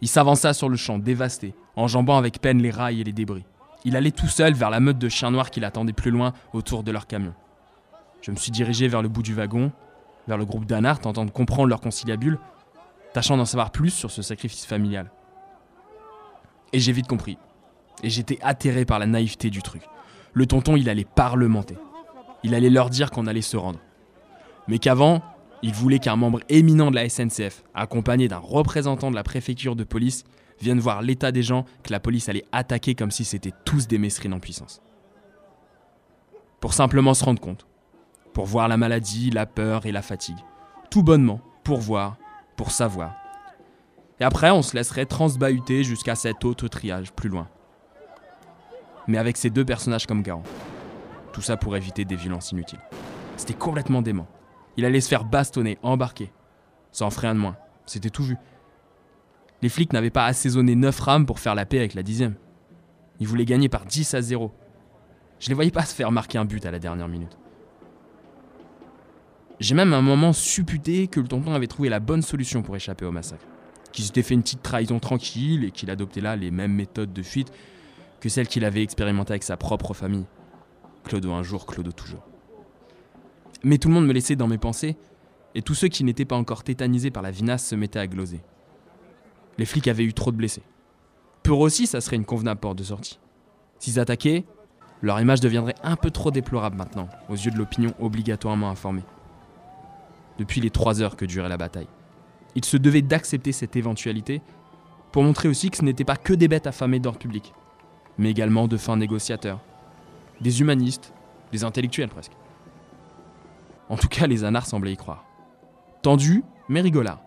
Il 0.00 0.08
s'avança 0.08 0.52
sur 0.52 0.68
le 0.68 0.76
champ, 0.76 0.98
dévasté, 0.98 1.54
enjambant 1.74 2.16
avec 2.16 2.40
peine 2.40 2.62
les 2.62 2.70
rails 2.70 3.00
et 3.00 3.04
les 3.04 3.12
débris. 3.12 3.44
Il 3.84 3.96
allait 3.96 4.10
tout 4.12 4.28
seul 4.28 4.52
vers 4.54 4.70
la 4.70 4.78
meute 4.78 4.98
de 4.98 5.08
chiens 5.08 5.30
noirs 5.30 5.50
qui 5.50 5.60
l'attendaient 5.60 5.92
plus 5.92 6.10
loin 6.12 6.32
autour 6.52 6.84
de 6.84 6.92
leur 6.92 7.06
camion. 7.06 7.34
Je 8.20 8.30
me 8.30 8.36
suis 8.36 8.52
dirigé 8.52 8.86
vers 8.86 9.02
le 9.02 9.08
bout 9.08 9.22
du 9.22 9.34
wagon, 9.34 9.72
vers 10.28 10.38
le 10.38 10.44
groupe 10.44 10.66
d'Anart, 10.66 11.00
tentant 11.00 11.24
de 11.24 11.30
comprendre 11.30 11.68
leur 11.68 11.80
conciliabule, 11.80 12.38
tâchant 13.12 13.36
d'en 13.36 13.44
savoir 13.44 13.70
plus 13.70 13.90
sur 13.90 14.10
ce 14.10 14.22
sacrifice 14.22 14.66
familial. 14.66 15.10
Et 16.72 16.80
j'ai 16.80 16.92
vite 16.92 17.06
compris. 17.06 17.38
Et 18.02 18.10
j'étais 18.10 18.38
atterré 18.42 18.84
par 18.84 18.98
la 18.98 19.06
naïveté 19.06 19.50
du 19.50 19.62
truc. 19.62 19.82
Le 20.32 20.46
tonton, 20.46 20.76
il 20.76 20.88
allait 20.88 21.04
parlementer. 21.04 21.76
Il 22.42 22.54
allait 22.54 22.70
leur 22.70 22.90
dire 22.90 23.10
qu'on 23.10 23.26
allait 23.26 23.42
se 23.42 23.56
rendre. 23.56 23.78
Mais 24.66 24.78
qu'avant, 24.78 25.22
il 25.62 25.72
voulait 25.72 25.98
qu'un 25.98 26.16
membre 26.16 26.40
éminent 26.48 26.90
de 26.90 26.96
la 26.96 27.08
SNCF, 27.08 27.62
accompagné 27.74 28.28
d'un 28.28 28.38
représentant 28.38 29.10
de 29.10 29.16
la 29.16 29.22
préfecture 29.22 29.76
de 29.76 29.84
police, 29.84 30.24
vienne 30.60 30.80
voir 30.80 31.02
l'état 31.02 31.32
des 31.32 31.42
gens 31.42 31.64
que 31.82 31.92
la 31.92 32.00
police 32.00 32.28
allait 32.28 32.44
attaquer 32.52 32.94
comme 32.94 33.10
si 33.10 33.24
c'était 33.24 33.52
tous 33.64 33.86
des 33.86 33.98
mesrines 33.98 34.34
en 34.34 34.40
puissance. 34.40 34.80
Pour 36.60 36.74
simplement 36.74 37.14
se 37.14 37.24
rendre 37.24 37.40
compte. 37.40 37.66
Pour 38.32 38.46
voir 38.46 38.68
la 38.68 38.76
maladie, 38.76 39.30
la 39.30 39.46
peur 39.46 39.84
et 39.84 39.92
la 39.92 40.02
fatigue. 40.02 40.38
Tout 40.90 41.02
bonnement, 41.02 41.40
pour 41.64 41.80
voir, 41.80 42.16
pour 42.62 42.70
savoir. 42.70 43.16
Et 44.20 44.24
après, 44.24 44.52
on 44.52 44.62
se 44.62 44.76
laisserait 44.76 45.04
transbahuter 45.04 45.82
jusqu'à 45.82 46.14
cet 46.14 46.44
autre 46.44 46.68
triage 46.68 47.12
plus 47.12 47.28
loin. 47.28 47.48
Mais 49.08 49.18
avec 49.18 49.36
ces 49.36 49.50
deux 49.50 49.64
personnages 49.64 50.06
comme 50.06 50.22
garant. 50.22 50.44
Tout 51.32 51.40
ça 51.40 51.56
pour 51.56 51.74
éviter 51.76 52.04
des 52.04 52.14
violences 52.14 52.52
inutiles. 52.52 52.78
C'était 53.36 53.54
complètement 53.54 54.00
dément. 54.00 54.28
Il 54.76 54.84
allait 54.84 55.00
se 55.00 55.08
faire 55.08 55.24
bastonner, 55.24 55.76
embarquer. 55.82 56.32
Ça 56.92 57.04
en 57.04 57.08
de 57.08 57.32
moins. 57.32 57.56
C'était 57.84 58.10
tout 58.10 58.22
vu. 58.22 58.36
Les 59.60 59.68
flics 59.68 59.92
n'avaient 59.92 60.10
pas 60.10 60.26
assaisonné 60.26 60.76
9 60.76 61.00
rames 61.00 61.26
pour 61.26 61.40
faire 61.40 61.56
la 61.56 61.66
paix 61.66 61.78
avec 61.78 61.94
la 61.94 62.04
dixième. 62.04 62.36
Ils 63.18 63.26
voulaient 63.26 63.44
gagner 63.44 63.68
par 63.68 63.86
10 63.86 64.14
à 64.14 64.22
0. 64.22 64.52
Je 65.40 65.48
les 65.48 65.54
voyais 65.54 65.72
pas 65.72 65.84
se 65.84 65.96
faire 65.96 66.12
marquer 66.12 66.38
un 66.38 66.44
but 66.44 66.64
à 66.64 66.70
la 66.70 66.78
dernière 66.78 67.08
minute. 67.08 67.36
J'ai 69.62 69.76
même 69.76 69.94
un 69.94 70.02
moment 70.02 70.32
supputé 70.32 71.06
que 71.06 71.20
le 71.20 71.28
tonton 71.28 71.54
avait 71.54 71.68
trouvé 71.68 71.88
la 71.88 72.00
bonne 72.00 72.22
solution 72.22 72.62
pour 72.62 72.74
échapper 72.74 73.04
au 73.04 73.12
massacre. 73.12 73.44
Qu'il 73.92 74.04
s'était 74.04 74.24
fait 74.24 74.34
une 74.34 74.42
petite 74.42 74.60
trahison 74.60 74.98
tranquille 74.98 75.62
et 75.62 75.70
qu'il 75.70 75.88
adoptait 75.88 76.20
là 76.20 76.34
les 76.34 76.50
mêmes 76.50 76.72
méthodes 76.72 77.12
de 77.12 77.22
fuite 77.22 77.52
que 78.18 78.28
celles 78.28 78.48
qu'il 78.48 78.64
avait 78.64 78.82
expérimentées 78.82 79.34
avec 79.34 79.44
sa 79.44 79.56
propre 79.56 79.94
famille. 79.94 80.24
Clodo 81.04 81.30
un 81.30 81.44
jour, 81.44 81.64
Clodo 81.64 81.92
toujours. 81.92 82.26
Mais 83.62 83.78
tout 83.78 83.86
le 83.86 83.94
monde 83.94 84.06
me 84.08 84.12
laissait 84.12 84.34
dans 84.34 84.48
mes 84.48 84.58
pensées, 84.58 84.96
et 85.54 85.62
tous 85.62 85.74
ceux 85.74 85.86
qui 85.86 86.02
n'étaient 86.02 86.24
pas 86.24 86.34
encore 86.34 86.64
tétanisés 86.64 87.12
par 87.12 87.22
la 87.22 87.30
vinasse 87.30 87.64
se 87.64 87.76
mettaient 87.76 88.00
à 88.00 88.08
gloser. 88.08 88.40
Les 89.58 89.64
flics 89.64 89.86
avaient 89.86 90.02
eu 90.02 90.12
trop 90.12 90.32
de 90.32 90.36
blessés. 90.36 90.64
Pour 91.44 91.60
aussi, 91.60 91.86
ça 91.86 92.00
serait 92.00 92.16
une 92.16 92.24
convenable 92.24 92.58
porte 92.58 92.78
de 92.78 92.82
sortie. 92.82 93.20
S'ils 93.78 94.00
attaquaient, 94.00 94.44
leur 95.02 95.20
image 95.20 95.38
deviendrait 95.38 95.76
un 95.84 95.94
peu 95.94 96.10
trop 96.10 96.32
déplorable 96.32 96.76
maintenant, 96.76 97.08
aux 97.28 97.36
yeux 97.36 97.52
de 97.52 97.58
l'opinion 97.58 97.94
obligatoirement 98.00 98.68
informée. 98.68 99.04
Depuis 100.38 100.60
les 100.60 100.70
trois 100.70 101.02
heures 101.02 101.16
que 101.16 101.24
durait 101.24 101.48
la 101.48 101.56
bataille, 101.56 101.88
ils 102.54 102.64
se 102.64 102.76
devaient 102.76 103.02
d'accepter 103.02 103.52
cette 103.52 103.76
éventualité 103.76 104.42
pour 105.10 105.22
montrer 105.22 105.48
aussi 105.48 105.70
que 105.70 105.76
ce 105.76 105.84
n'étaient 105.84 106.04
pas 106.04 106.16
que 106.16 106.32
des 106.32 106.48
bêtes 106.48 106.66
affamées 106.66 107.00
d'ordre 107.00 107.18
public, 107.18 107.52
mais 108.18 108.30
également 108.30 108.66
de 108.66 108.76
fins 108.76 108.96
négociateurs, 108.96 109.60
des 110.40 110.60
humanistes, 110.60 111.12
des 111.52 111.64
intellectuels 111.64 112.08
presque. 112.08 112.32
En 113.88 113.96
tout 113.96 114.08
cas, 114.08 114.26
les 114.26 114.44
anards 114.44 114.66
semblaient 114.66 114.92
y 114.92 114.96
croire. 114.96 115.24
Tendu, 116.00 116.44
mais 116.68 116.80
rigolard. 116.80 117.20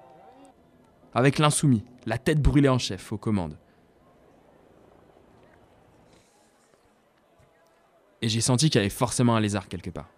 Avec 1.13 1.37
l'insoumis, 1.37 1.83
la 2.05 2.17
tête 2.17 2.41
brûlée 2.41 2.69
en 2.69 2.79
chef, 2.79 3.11
aux 3.11 3.17
commandes. 3.17 3.57
Et 8.21 8.29
j'ai 8.29 8.41
senti 8.41 8.69
qu'il 8.69 8.79
y 8.79 8.83
avait 8.83 8.89
forcément 8.89 9.35
un 9.35 9.39
lézard 9.39 9.67
quelque 9.67 9.91
part. 9.91 10.09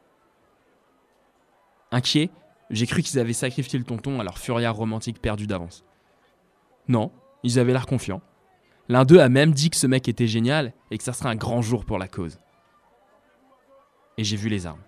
Inquiet, 1.92 2.30
j'ai 2.70 2.86
cru 2.86 3.02
qu'ils 3.02 3.20
avaient 3.20 3.34
sacrifié 3.34 3.80
le 3.80 3.86
tonton 3.86 4.20
à 4.20 4.24
leur 4.24 4.38
furia 4.38 4.72
romantique 4.72 5.22
perdu 5.22 5.48
d'avance. 5.48 5.86
Non, 6.88 7.12
ils 7.44 7.60
avaient 7.60 7.74
l'air 7.74 7.86
confiants. 7.86 8.22
L'un 8.90 9.04
d'eux 9.04 9.20
a 9.20 9.30
même 9.30 9.52
dit 9.52 9.70
que 9.70 9.78
ce 9.78 9.88
mec 9.88 10.08
était 10.08 10.28
génial 10.28 10.74
et 10.92 10.98
que 10.98 11.04
ça 11.04 11.14
serait 11.14 11.30
un 11.30 11.36
grand 11.36 11.62
jour 11.62 11.86
pour 11.86 11.98
la 11.98 12.08
cause. 12.08 12.40
Et 14.18 14.24
j'ai 14.24 14.38
vu 14.38 14.50
les 14.50 14.66
armes. 14.66 14.82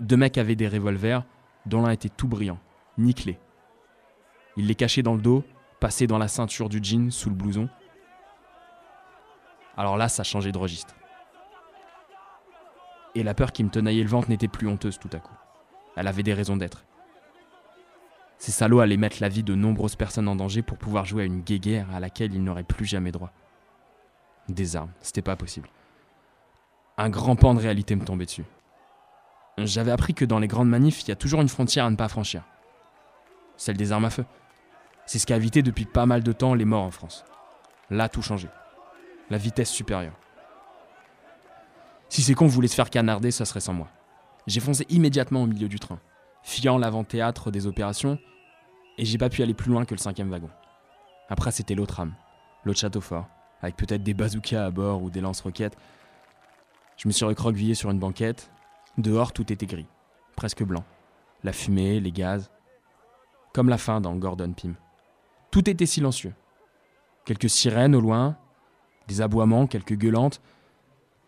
Deux 0.00 0.16
mecs 0.16 0.38
avaient 0.38 0.56
des 0.56 0.68
revolvers, 0.68 1.24
dont 1.66 1.82
l'un 1.82 1.90
était 1.90 2.08
tout 2.08 2.28
brillant, 2.28 2.58
nickelé. 2.98 3.38
Ils 4.56 4.66
les 4.66 4.74
cachaient 4.74 5.02
dans 5.02 5.14
le 5.14 5.20
dos, 5.20 5.44
passaient 5.80 6.06
dans 6.06 6.18
la 6.18 6.28
ceinture 6.28 6.68
du 6.68 6.80
jean, 6.82 7.10
sous 7.10 7.30
le 7.30 7.36
blouson. 7.36 7.68
Alors 9.76 9.96
là, 9.96 10.08
ça 10.08 10.24
changeait 10.24 10.52
de 10.52 10.58
registre. 10.58 10.94
Et 13.14 13.22
la 13.22 13.34
peur 13.34 13.52
qui 13.52 13.64
me 13.64 13.70
tenaillait 13.70 14.02
le 14.02 14.08
ventre 14.08 14.28
n'était 14.28 14.48
plus 14.48 14.68
honteuse 14.68 14.98
tout 14.98 15.10
à 15.12 15.18
coup. 15.18 15.37
Elle 15.98 16.06
avait 16.06 16.22
des 16.22 16.32
raisons 16.32 16.56
d'être. 16.56 16.84
Ces 18.38 18.52
salauds 18.52 18.78
allaient 18.78 18.96
mettre 18.96 19.16
la 19.20 19.28
vie 19.28 19.42
de 19.42 19.56
nombreuses 19.56 19.96
personnes 19.96 20.28
en 20.28 20.36
danger 20.36 20.62
pour 20.62 20.78
pouvoir 20.78 21.04
jouer 21.04 21.24
à 21.24 21.26
une 21.26 21.40
guéguerre 21.40 21.88
à 21.92 21.98
laquelle 21.98 22.32
ils 22.32 22.44
n'auraient 22.44 22.62
plus 22.62 22.86
jamais 22.86 23.10
droit. 23.10 23.32
Des 24.48 24.76
armes, 24.76 24.92
c'était 25.00 25.22
pas 25.22 25.34
possible. 25.34 25.68
Un 26.98 27.10
grand 27.10 27.34
pan 27.34 27.52
de 27.52 27.58
réalité 27.58 27.96
me 27.96 28.04
tombait 28.04 28.26
dessus. 28.26 28.44
J'avais 29.58 29.90
appris 29.90 30.14
que 30.14 30.24
dans 30.24 30.38
les 30.38 30.46
grandes 30.46 30.68
manifs, 30.68 31.02
il 31.02 31.08
y 31.08 31.10
a 31.10 31.16
toujours 31.16 31.40
une 31.40 31.48
frontière 31.48 31.86
à 31.86 31.90
ne 31.90 31.96
pas 31.96 32.06
franchir. 32.06 32.44
Celle 33.56 33.76
des 33.76 33.90
armes 33.90 34.04
à 34.04 34.10
feu. 34.10 34.24
C'est 35.04 35.18
ce 35.18 35.26
qui 35.26 35.32
a 35.32 35.36
évité 35.36 35.62
depuis 35.62 35.84
pas 35.84 36.06
mal 36.06 36.22
de 36.22 36.30
temps 36.30 36.54
les 36.54 36.64
morts 36.64 36.84
en 36.84 36.92
France. 36.92 37.24
Là, 37.90 38.08
tout 38.08 38.22
changé. 38.22 38.48
La 39.30 39.38
vitesse 39.38 39.70
supérieure. 39.70 40.14
Si 42.08 42.22
ces 42.22 42.34
cons 42.34 42.46
voulaient 42.46 42.68
se 42.68 42.76
faire 42.76 42.88
canarder, 42.88 43.32
ça 43.32 43.44
serait 43.44 43.58
sans 43.58 43.74
moi. 43.74 43.88
J'ai 44.48 44.60
foncé 44.60 44.86
immédiatement 44.88 45.42
au 45.42 45.46
milieu 45.46 45.68
du 45.68 45.78
train, 45.78 46.00
fiant 46.42 46.78
l'avant-théâtre 46.78 47.50
des 47.50 47.66
opérations, 47.66 48.18
et 48.96 49.04
j'ai 49.04 49.18
pas 49.18 49.28
pu 49.28 49.42
aller 49.42 49.52
plus 49.52 49.70
loin 49.70 49.84
que 49.84 49.94
le 49.94 50.00
cinquième 50.00 50.30
wagon. 50.30 50.48
Après, 51.28 51.50
c'était 51.50 51.74
l'autre 51.74 52.00
âme, 52.00 52.14
l'autre 52.64 52.78
château 52.78 53.02
fort, 53.02 53.28
avec 53.60 53.76
peut-être 53.76 54.02
des 54.02 54.14
bazookas 54.14 54.64
à 54.64 54.70
bord 54.70 55.02
ou 55.02 55.10
des 55.10 55.20
lance-roquettes. 55.20 55.76
Je 56.96 57.08
me 57.08 57.12
suis 57.12 57.26
recroquevillé 57.26 57.74
sur 57.74 57.90
une 57.90 57.98
banquette. 57.98 58.50
Dehors, 58.96 59.34
tout 59.34 59.52
était 59.52 59.66
gris, 59.66 59.86
presque 60.34 60.64
blanc. 60.64 60.84
La 61.44 61.52
fumée, 61.52 62.00
les 62.00 62.10
gaz. 62.10 62.50
Comme 63.52 63.68
la 63.68 63.76
fin 63.76 64.00
dans 64.00 64.16
Gordon 64.16 64.54
Pym. 64.54 64.76
Tout 65.50 65.68
était 65.68 65.84
silencieux. 65.84 66.32
Quelques 67.26 67.50
sirènes 67.50 67.94
au 67.94 68.00
loin, 68.00 68.38
des 69.08 69.20
aboiements, 69.20 69.66
quelques 69.66 69.98
gueulantes, 69.98 70.40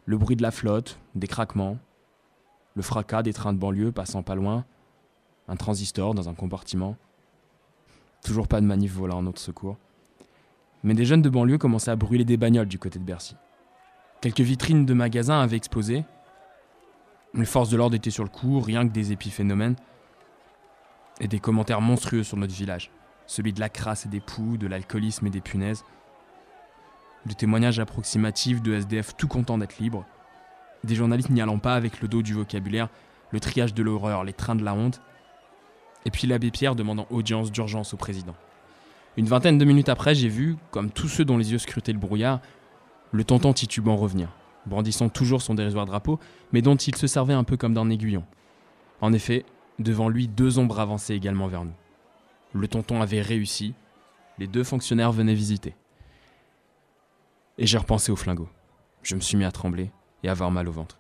le 0.06 0.16
bruit 0.16 0.36
de 0.36 0.42
la 0.42 0.50
flotte, 0.50 0.98
des 1.14 1.26
craquements, 1.26 1.76
le 2.74 2.82
fracas 2.82 3.22
des 3.22 3.32
trains 3.32 3.52
de 3.52 3.58
banlieue 3.58 3.92
passant 3.92 4.22
pas 4.22 4.34
loin, 4.34 4.64
un 5.48 5.56
transistor 5.56 6.14
dans 6.14 6.28
un 6.28 6.34
compartiment. 6.34 6.96
Toujours 8.24 8.48
pas 8.48 8.60
de 8.60 8.66
manif 8.66 8.92
volant 8.92 9.18
en 9.18 9.22
notre 9.22 9.40
secours. 9.40 9.76
Mais 10.82 10.94
des 10.94 11.04
jeunes 11.04 11.22
de 11.22 11.28
banlieue 11.28 11.58
commençaient 11.58 11.90
à 11.90 11.96
brûler 11.96 12.24
des 12.24 12.36
bagnoles 12.36 12.68
du 12.68 12.78
côté 12.78 12.98
de 12.98 13.04
Bercy. 13.04 13.36
Quelques 14.20 14.40
vitrines 14.40 14.86
de 14.86 14.94
magasins 14.94 15.40
avaient 15.40 15.56
explosé. 15.56 16.04
Les 17.34 17.44
forces 17.44 17.70
de 17.70 17.76
l'ordre 17.76 17.96
étaient 17.96 18.10
sur 18.10 18.24
le 18.24 18.30
coup, 18.30 18.60
rien 18.60 18.86
que 18.86 18.92
des 18.92 19.12
épiphénomènes. 19.12 19.76
Et 21.20 21.28
des 21.28 21.40
commentaires 21.40 21.80
monstrueux 21.80 22.22
sur 22.22 22.36
notre 22.36 22.54
village. 22.54 22.90
Celui 23.26 23.52
de 23.52 23.60
la 23.60 23.68
crasse 23.68 24.06
et 24.06 24.08
des 24.08 24.20
poux, 24.20 24.56
de 24.56 24.66
l'alcoolisme 24.66 25.26
et 25.26 25.30
des 25.30 25.40
punaises. 25.40 25.84
Des 27.26 27.34
témoignages 27.34 27.78
approximatifs 27.78 28.62
de 28.62 28.74
SDF 28.74 29.16
tout 29.16 29.28
contents 29.28 29.58
d'être 29.58 29.78
libres. 29.78 30.06
Des 30.84 30.94
journalistes 30.94 31.30
n'y 31.30 31.40
allant 31.40 31.58
pas 31.58 31.74
avec 31.74 32.00
le 32.00 32.08
dos 32.08 32.22
du 32.22 32.34
vocabulaire, 32.34 32.88
le 33.30 33.40
triage 33.40 33.74
de 33.74 33.82
l'horreur, 33.82 34.24
les 34.24 34.32
trains 34.32 34.56
de 34.56 34.64
la 34.64 34.74
honte. 34.74 35.00
Et 36.04 36.10
puis 36.10 36.26
l'abbé 36.26 36.50
Pierre 36.50 36.74
demandant 36.74 37.06
audience 37.10 37.52
d'urgence 37.52 37.92
au 37.94 37.96
président. 37.96 38.34
Une 39.16 39.26
vingtaine 39.26 39.58
de 39.58 39.64
minutes 39.64 39.88
après, 39.88 40.14
j'ai 40.14 40.28
vu, 40.28 40.56
comme 40.70 40.90
tous 40.90 41.08
ceux 41.08 41.24
dont 41.24 41.36
les 41.36 41.52
yeux 41.52 41.58
scrutaient 41.58 41.92
le 41.92 41.98
brouillard, 41.98 42.40
le 43.12 43.24
tonton 43.24 43.52
titubant 43.52 43.96
revenir, 43.96 44.28
brandissant 44.66 45.08
toujours 45.08 45.42
son 45.42 45.54
dérisoire 45.54 45.84
drapeau, 45.84 46.18
mais 46.52 46.62
dont 46.62 46.76
il 46.76 46.96
se 46.96 47.06
servait 47.06 47.34
un 47.34 47.44
peu 47.44 47.56
comme 47.56 47.74
d'un 47.74 47.90
aiguillon. 47.90 48.24
En 49.00 49.12
effet, 49.12 49.44
devant 49.78 50.08
lui, 50.08 50.28
deux 50.28 50.58
ombres 50.58 50.80
avançaient 50.80 51.16
également 51.16 51.48
vers 51.48 51.64
nous. 51.64 51.74
Le 52.52 52.68
tonton 52.68 53.02
avait 53.02 53.20
réussi, 53.20 53.74
les 54.38 54.46
deux 54.46 54.64
fonctionnaires 54.64 55.12
venaient 55.12 55.34
visiter. 55.34 55.74
Et 57.58 57.66
j'ai 57.66 57.78
repensé 57.78 58.10
au 58.10 58.16
flingot. 58.16 58.48
Je 59.02 59.14
me 59.14 59.20
suis 59.20 59.36
mis 59.36 59.44
à 59.44 59.52
trembler 59.52 59.90
et 60.22 60.28
avoir 60.28 60.50
mal 60.50 60.68
au 60.68 60.72
ventre. 60.72 60.98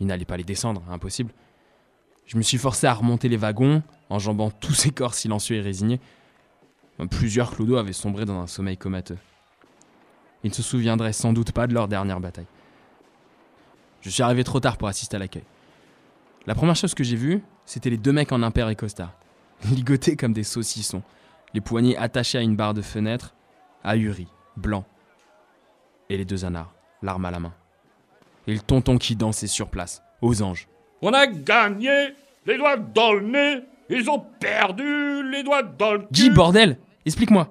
Il 0.00 0.06
n'allait 0.06 0.24
pas 0.24 0.36
les 0.36 0.44
descendre, 0.44 0.82
impossible. 0.90 1.32
Je 2.26 2.36
me 2.36 2.42
suis 2.42 2.58
forcé 2.58 2.86
à 2.86 2.94
remonter 2.94 3.28
les 3.28 3.36
wagons, 3.36 3.82
enjambant 4.08 4.50
tous 4.50 4.72
ces 4.72 4.90
corps 4.90 5.14
silencieux 5.14 5.56
et 5.56 5.60
résignés. 5.60 6.00
Plusieurs 7.10 7.50
clodos 7.50 7.76
avaient 7.76 7.92
sombré 7.92 8.24
dans 8.24 8.40
un 8.40 8.46
sommeil 8.46 8.76
comateux. 8.76 9.18
Ils 10.44 10.50
ne 10.50 10.54
se 10.54 10.62
souviendraient 10.62 11.12
sans 11.12 11.32
doute 11.32 11.52
pas 11.52 11.66
de 11.66 11.74
leur 11.74 11.88
dernière 11.88 12.20
bataille. 12.20 12.46
Je 14.00 14.10
suis 14.10 14.22
arrivé 14.22 14.44
trop 14.44 14.60
tard 14.60 14.78
pour 14.78 14.88
assister 14.88 15.16
à 15.16 15.18
l'accueil. 15.18 15.44
La 16.46 16.54
première 16.54 16.76
chose 16.76 16.94
que 16.94 17.04
j'ai 17.04 17.16
vue, 17.16 17.42
c'était 17.66 17.90
les 17.90 17.98
deux 17.98 18.12
mecs 18.12 18.32
en 18.32 18.42
impair 18.42 18.68
et 18.68 18.76
costard, 18.76 19.12
ligotés 19.70 20.16
comme 20.16 20.32
des 20.32 20.44
saucissons, 20.44 21.02
les 21.52 21.60
poignets 21.60 21.96
attachés 21.96 22.38
à 22.38 22.42
une 22.42 22.56
barre 22.56 22.74
de 22.74 22.82
fenêtre, 22.82 23.34
ahuris, 23.84 24.28
blancs. 24.56 24.86
Et 26.08 26.16
les 26.16 26.24
deux 26.24 26.44
anards, 26.44 26.72
l'arme 27.02 27.26
à 27.26 27.30
la 27.30 27.40
main. 27.40 27.52
Et 28.50 28.54
le 28.54 28.60
tonton 28.60 28.98
qui 28.98 29.14
dansait 29.14 29.46
sur 29.46 29.68
place, 29.68 30.02
aux 30.22 30.42
anges. 30.42 30.66
On 31.02 31.12
a 31.12 31.28
gagné 31.28 32.08
Les 32.46 32.58
doigts 32.58 32.76
dans 32.76 33.12
le 33.12 33.20
nez. 33.20 33.62
Ils 33.88 34.10
ont 34.10 34.20
perdu 34.40 35.22
les 35.30 35.44
doigts 35.44 35.62
dans 35.62 35.92
le 35.92 35.98
cul. 36.00 36.06
Guy, 36.10 36.30
bordel 36.30 36.76
Explique-moi. 37.06 37.48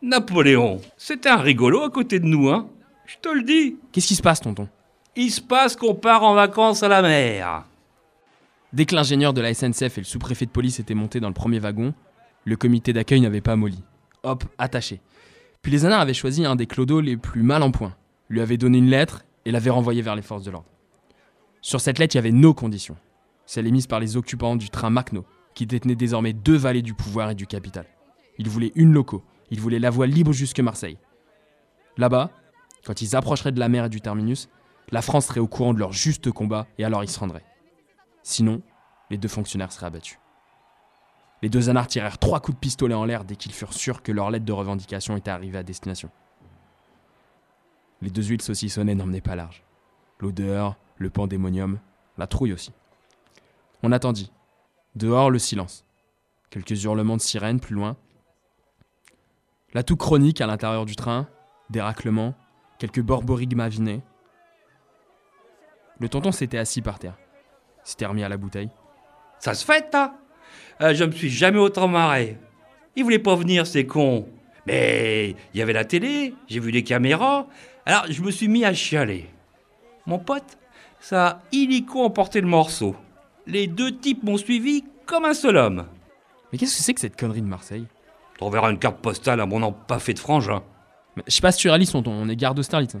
Napoléon, 0.00 0.80
c'était 0.96 1.28
un 1.28 1.36
rigolo 1.36 1.82
à 1.82 1.90
côté 1.90 2.20
de 2.20 2.24
nous, 2.24 2.48
hein. 2.48 2.70
Je 3.04 3.16
te 3.20 3.28
le 3.28 3.42
dis. 3.42 3.76
Qu'est-ce 3.92 4.06
qui 4.06 4.14
se 4.14 4.22
passe, 4.22 4.40
tonton? 4.40 4.66
Il 5.14 5.30
se 5.30 5.42
passe 5.42 5.76
qu'on 5.76 5.94
part 5.94 6.22
en 6.22 6.32
vacances 6.32 6.82
à 6.82 6.88
la 6.88 7.02
mer. 7.02 7.66
Dès 8.72 8.86
que 8.86 8.94
l'ingénieur 8.94 9.34
de 9.34 9.42
la 9.42 9.52
SNCF 9.52 9.98
et 9.98 10.00
le 10.00 10.04
sous-préfet 10.04 10.46
de 10.46 10.50
police 10.50 10.80
étaient 10.80 10.94
montés 10.94 11.20
dans 11.20 11.28
le 11.28 11.34
premier 11.34 11.58
wagon, 11.58 11.92
le 12.46 12.56
comité 12.56 12.94
d'accueil 12.94 13.20
n'avait 13.20 13.42
pas 13.42 13.56
molli. 13.56 13.82
Hop, 14.22 14.44
attaché. 14.56 15.02
Puis 15.60 15.70
les 15.70 15.84
anards 15.84 16.00
avaient 16.00 16.14
choisi 16.14 16.46
un 16.46 16.56
des 16.56 16.66
clodos 16.66 17.02
les 17.02 17.18
plus 17.18 17.42
mal 17.42 17.62
en 17.62 17.72
point, 17.72 17.94
lui 18.30 18.40
avaient 18.40 18.56
donné 18.56 18.78
une 18.78 18.88
lettre 18.88 19.22
et 19.44 19.50
l'avaient 19.50 19.70
renvoyé 19.70 20.02
vers 20.02 20.16
les 20.16 20.22
forces 20.22 20.44
de 20.44 20.50
l'ordre. 20.50 20.68
Sur 21.60 21.80
cette 21.80 21.98
lettre, 21.98 22.14
il 22.14 22.18
y 22.18 22.20
avait 22.20 22.32
nos 22.32 22.54
conditions, 22.54 22.96
celles 23.46 23.66
émises 23.66 23.86
par 23.86 24.00
les 24.00 24.16
occupants 24.16 24.56
du 24.56 24.70
train 24.70 24.90
Macno, 24.90 25.24
qui 25.54 25.66
détenaient 25.66 25.94
désormais 25.94 26.32
deux 26.32 26.56
vallées 26.56 26.82
du 26.82 26.94
pouvoir 26.94 27.30
et 27.30 27.34
du 27.34 27.46
capital. 27.46 27.86
Ils 28.38 28.48
voulaient 28.48 28.72
une 28.74 28.92
loco, 28.92 29.22
ils 29.50 29.60
voulaient 29.60 29.78
la 29.78 29.90
voie 29.90 30.06
libre 30.06 30.32
jusque 30.32 30.60
Marseille. 30.60 30.98
Là-bas, 31.96 32.30
quand 32.84 33.00
ils 33.00 33.16
approcheraient 33.16 33.52
de 33.52 33.60
la 33.60 33.68
mer 33.68 33.86
et 33.86 33.88
du 33.88 34.00
terminus, 34.00 34.48
la 34.90 35.00
France 35.00 35.26
serait 35.26 35.40
au 35.40 35.46
courant 35.46 35.72
de 35.72 35.78
leur 35.78 35.92
juste 35.92 36.30
combat 36.30 36.66
et 36.78 36.84
alors 36.84 37.02
ils 37.02 37.10
se 37.10 37.18
rendraient. 37.18 37.44
Sinon, 38.22 38.62
les 39.10 39.16
deux 39.16 39.28
fonctionnaires 39.28 39.72
seraient 39.72 39.86
abattus. 39.86 40.18
Les 41.42 41.48
deux 41.48 41.68
anards 41.68 41.88
tirèrent 41.88 42.18
trois 42.18 42.40
coups 42.40 42.56
de 42.56 42.60
pistolet 42.60 42.94
en 42.94 43.04
l'air 43.04 43.24
dès 43.24 43.36
qu'ils 43.36 43.52
furent 43.52 43.74
sûrs 43.74 44.02
que 44.02 44.12
leur 44.12 44.30
lettre 44.30 44.44
de 44.44 44.52
revendication 44.52 45.16
était 45.16 45.30
arrivée 45.30 45.58
à 45.58 45.62
destination. 45.62 46.10
Les 48.04 48.10
deux 48.10 48.22
huiles 48.22 48.42
saucissonnées 48.42 48.94
n'emmenaient 48.94 49.22
pas 49.22 49.34
large. 49.34 49.64
L'odeur, 50.20 50.76
le 50.98 51.08
pandémonium, 51.08 51.78
la 52.18 52.26
trouille 52.26 52.52
aussi. 52.52 52.70
On 53.82 53.92
attendit. 53.92 54.30
Dehors, 54.94 55.30
le 55.30 55.38
silence. 55.38 55.86
Quelques 56.50 56.84
hurlements 56.84 57.16
de 57.16 57.22
sirènes 57.22 57.60
plus 57.60 57.74
loin. 57.74 57.96
La 59.72 59.82
toux 59.82 59.96
chronique 59.96 60.42
à 60.42 60.46
l'intérieur 60.46 60.84
du 60.84 60.96
train, 60.96 61.26
des 61.70 61.80
raclements, 61.80 62.34
quelques 62.78 63.00
borborigmes 63.00 63.60
avinés. 63.60 64.02
Le 65.98 66.10
tonton 66.10 66.30
s'était 66.30 66.58
assis 66.58 66.82
par 66.82 66.98
terre. 66.98 67.16
S'était 67.84 68.04
remis 68.04 68.22
à 68.22 68.28
la 68.28 68.36
bouteille. 68.36 68.68
Ça 69.38 69.54
se 69.54 69.64
fait, 69.64 69.88
ça 69.90 70.14
Euh, 70.82 70.92
Je 70.92 71.04
me 71.04 71.10
suis 71.12 71.30
jamais 71.30 71.58
autant 71.58 71.88
marré. 71.88 72.38
Ils 72.96 73.02
voulaient 73.02 73.18
pas 73.18 73.34
venir, 73.34 73.66
ces 73.66 73.86
cons. 73.86 74.28
Mais 74.66 75.36
il 75.52 75.58
y 75.58 75.62
avait 75.62 75.72
la 75.72 75.84
télé, 75.84 76.34
j'ai 76.48 76.60
vu 76.60 76.72
des 76.72 76.82
caméras. 76.82 77.46
Alors 77.86 78.04
je 78.08 78.22
me 78.22 78.30
suis 78.30 78.48
mis 78.48 78.64
à 78.64 78.72
chialer. 78.72 79.28
Mon 80.06 80.18
pote, 80.18 80.58
ça 81.00 81.26
a 81.26 81.42
illico 81.52 82.02
emporté 82.02 82.40
le 82.40 82.46
morceau. 82.46 82.96
Les 83.46 83.66
deux 83.66 83.96
types 83.96 84.22
m'ont 84.22 84.38
suivi 84.38 84.84
comme 85.06 85.24
un 85.24 85.34
seul 85.34 85.56
homme. 85.56 85.86
Mais 86.50 86.58
qu'est-ce 86.58 86.76
que 86.76 86.82
c'est 86.82 86.94
que 86.94 87.00
cette 87.00 87.18
connerie 87.18 87.42
de 87.42 87.46
Marseille? 87.46 87.86
T'enverras 88.38 88.70
une 88.70 88.78
carte 88.78 88.98
postale 88.98 89.40
à 89.40 89.46
mon 89.46 89.62
empaffé 89.62 90.14
de 90.14 90.18
frangin. 90.18 90.62
Mais 91.16 91.22
Je 91.26 91.34
sais 91.34 91.40
pas 91.42 91.52
si 91.52 91.58
tu 91.58 91.68
réalises, 91.68 91.92
tonton, 91.92 92.12
on 92.12 92.28
est 92.28 92.36
garde 92.36 92.56
d'Austerlitz. 92.56 92.96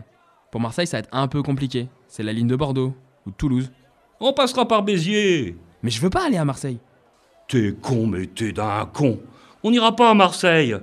Pour 0.50 0.60
Marseille, 0.60 0.86
ça 0.86 0.98
va 0.98 1.00
être 1.00 1.08
un 1.12 1.28
peu 1.28 1.42
compliqué. 1.42 1.88
C'est 2.06 2.22
la 2.22 2.32
ligne 2.32 2.46
de 2.46 2.56
Bordeaux 2.56 2.94
ou 3.26 3.30
de 3.30 3.34
Toulouse. 3.36 3.72
On 4.20 4.32
passera 4.32 4.68
par 4.68 4.82
Béziers. 4.82 5.56
Mais 5.82 5.90
je 5.90 6.00
veux 6.00 6.10
pas 6.10 6.26
aller 6.26 6.36
à 6.36 6.44
Marseille. 6.44 6.78
T'es 7.48 7.74
con, 7.80 8.06
mais 8.06 8.26
t'es 8.26 8.52
d'un 8.52 8.86
con. 8.86 9.20
On 9.62 9.70
n'ira 9.70 9.96
pas 9.96 10.10
à 10.10 10.14
Marseille. 10.14 10.76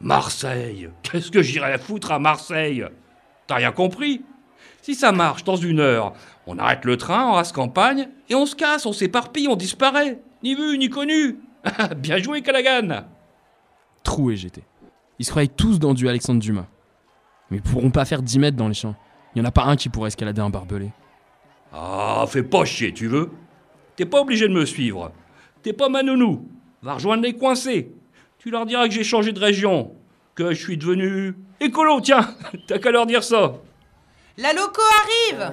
Marseille 0.00 0.90
Qu'est-ce 1.02 1.30
que 1.30 1.42
j'irai 1.42 1.78
foutre 1.78 2.12
à 2.12 2.18
Marseille? 2.18 2.84
T'as 3.46 3.56
rien 3.56 3.72
compris? 3.72 4.22
Si 4.82 4.94
ça 4.94 5.12
marche 5.12 5.44
dans 5.44 5.56
une 5.56 5.80
heure, 5.80 6.14
on 6.46 6.58
arrête 6.58 6.84
le 6.84 6.96
train, 6.96 7.26
on 7.28 7.32
rase 7.32 7.52
campagne, 7.52 8.08
et 8.28 8.34
on 8.34 8.46
se 8.46 8.56
casse, 8.56 8.86
on 8.86 8.92
s'éparpille, 8.92 9.48
on 9.48 9.56
disparaît. 9.56 10.20
Ni 10.42 10.54
vu, 10.54 10.78
ni 10.78 10.88
connu. 10.88 11.38
Bien 11.96 12.18
joué, 12.18 12.40
Callaghan 12.40 13.04
Troué 14.02 14.36
j'étais. 14.36 14.64
Ils 15.18 15.26
se 15.26 15.30
croyaient 15.30 15.48
tous 15.48 15.78
dans 15.78 15.92
du 15.92 16.08
Alexandre 16.08 16.40
Dumas. 16.40 16.66
Mais 17.50 17.58
ils 17.58 17.62
pourront 17.62 17.90
pas 17.90 18.06
faire 18.06 18.22
10 18.22 18.38
mètres 18.38 18.56
dans 18.56 18.68
les 18.68 18.74
champs. 18.74 18.94
Il 19.34 19.40
y 19.40 19.42
en 19.42 19.44
a 19.44 19.50
pas 19.50 19.64
un 19.64 19.76
qui 19.76 19.90
pourrait 19.90 20.08
escalader 20.08 20.40
un 20.40 20.48
barbelé. 20.48 20.90
Ah, 21.72 22.24
fais 22.26 22.42
pas 22.42 22.64
chier, 22.64 22.92
tu 22.92 23.06
veux 23.06 23.30
T'es 23.96 24.06
pas 24.06 24.20
obligé 24.20 24.48
de 24.48 24.54
me 24.54 24.64
suivre. 24.64 25.12
T'es 25.62 25.74
pas 25.74 25.90
ma 25.90 26.02
nounou. 26.02 26.48
Va 26.82 26.94
rejoindre 26.94 27.22
les 27.22 27.34
coincés. 27.34 27.92
Tu 28.40 28.50
leur 28.50 28.64
diras 28.64 28.88
que 28.88 28.94
j'ai 28.94 29.04
changé 29.04 29.32
de 29.32 29.38
région. 29.38 29.94
Que 30.34 30.54
je 30.54 30.58
suis 30.62 30.78
devenu 30.78 31.34
écolo, 31.60 32.00
tiens 32.00 32.34
T'as 32.66 32.78
qu'à 32.78 32.90
leur 32.90 33.04
dire 33.04 33.22
ça 33.22 33.52
La 34.38 34.54
loco 34.54 34.80
arrive 35.02 35.52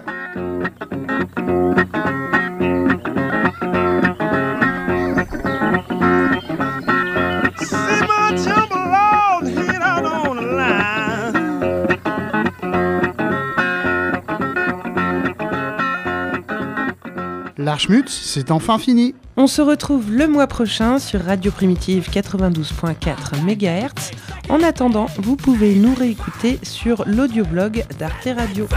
L'Archmut, 17.68 18.07
c'est 18.07 18.51
enfin 18.51 18.80
fini. 18.80 19.13
On 19.36 19.45
se 19.45 19.61
retrouve 19.61 20.09
le 20.09 20.30
mois 20.30 20.47
prochain 20.47 20.99
sur 20.99 21.22
Radio 21.22 21.51
Primitive 21.51 22.09
92.4 22.09 23.41
MHz. 23.43 24.15
En 24.47 24.63
attendant, 24.63 25.07
vous 25.18 25.36
pouvez 25.36 25.76
nous 25.76 25.93
réécouter 25.93 26.59
sur 26.63 27.03
l'audioblog 27.05 27.84
d'Arte 27.99 28.30
Radio. 28.38 28.70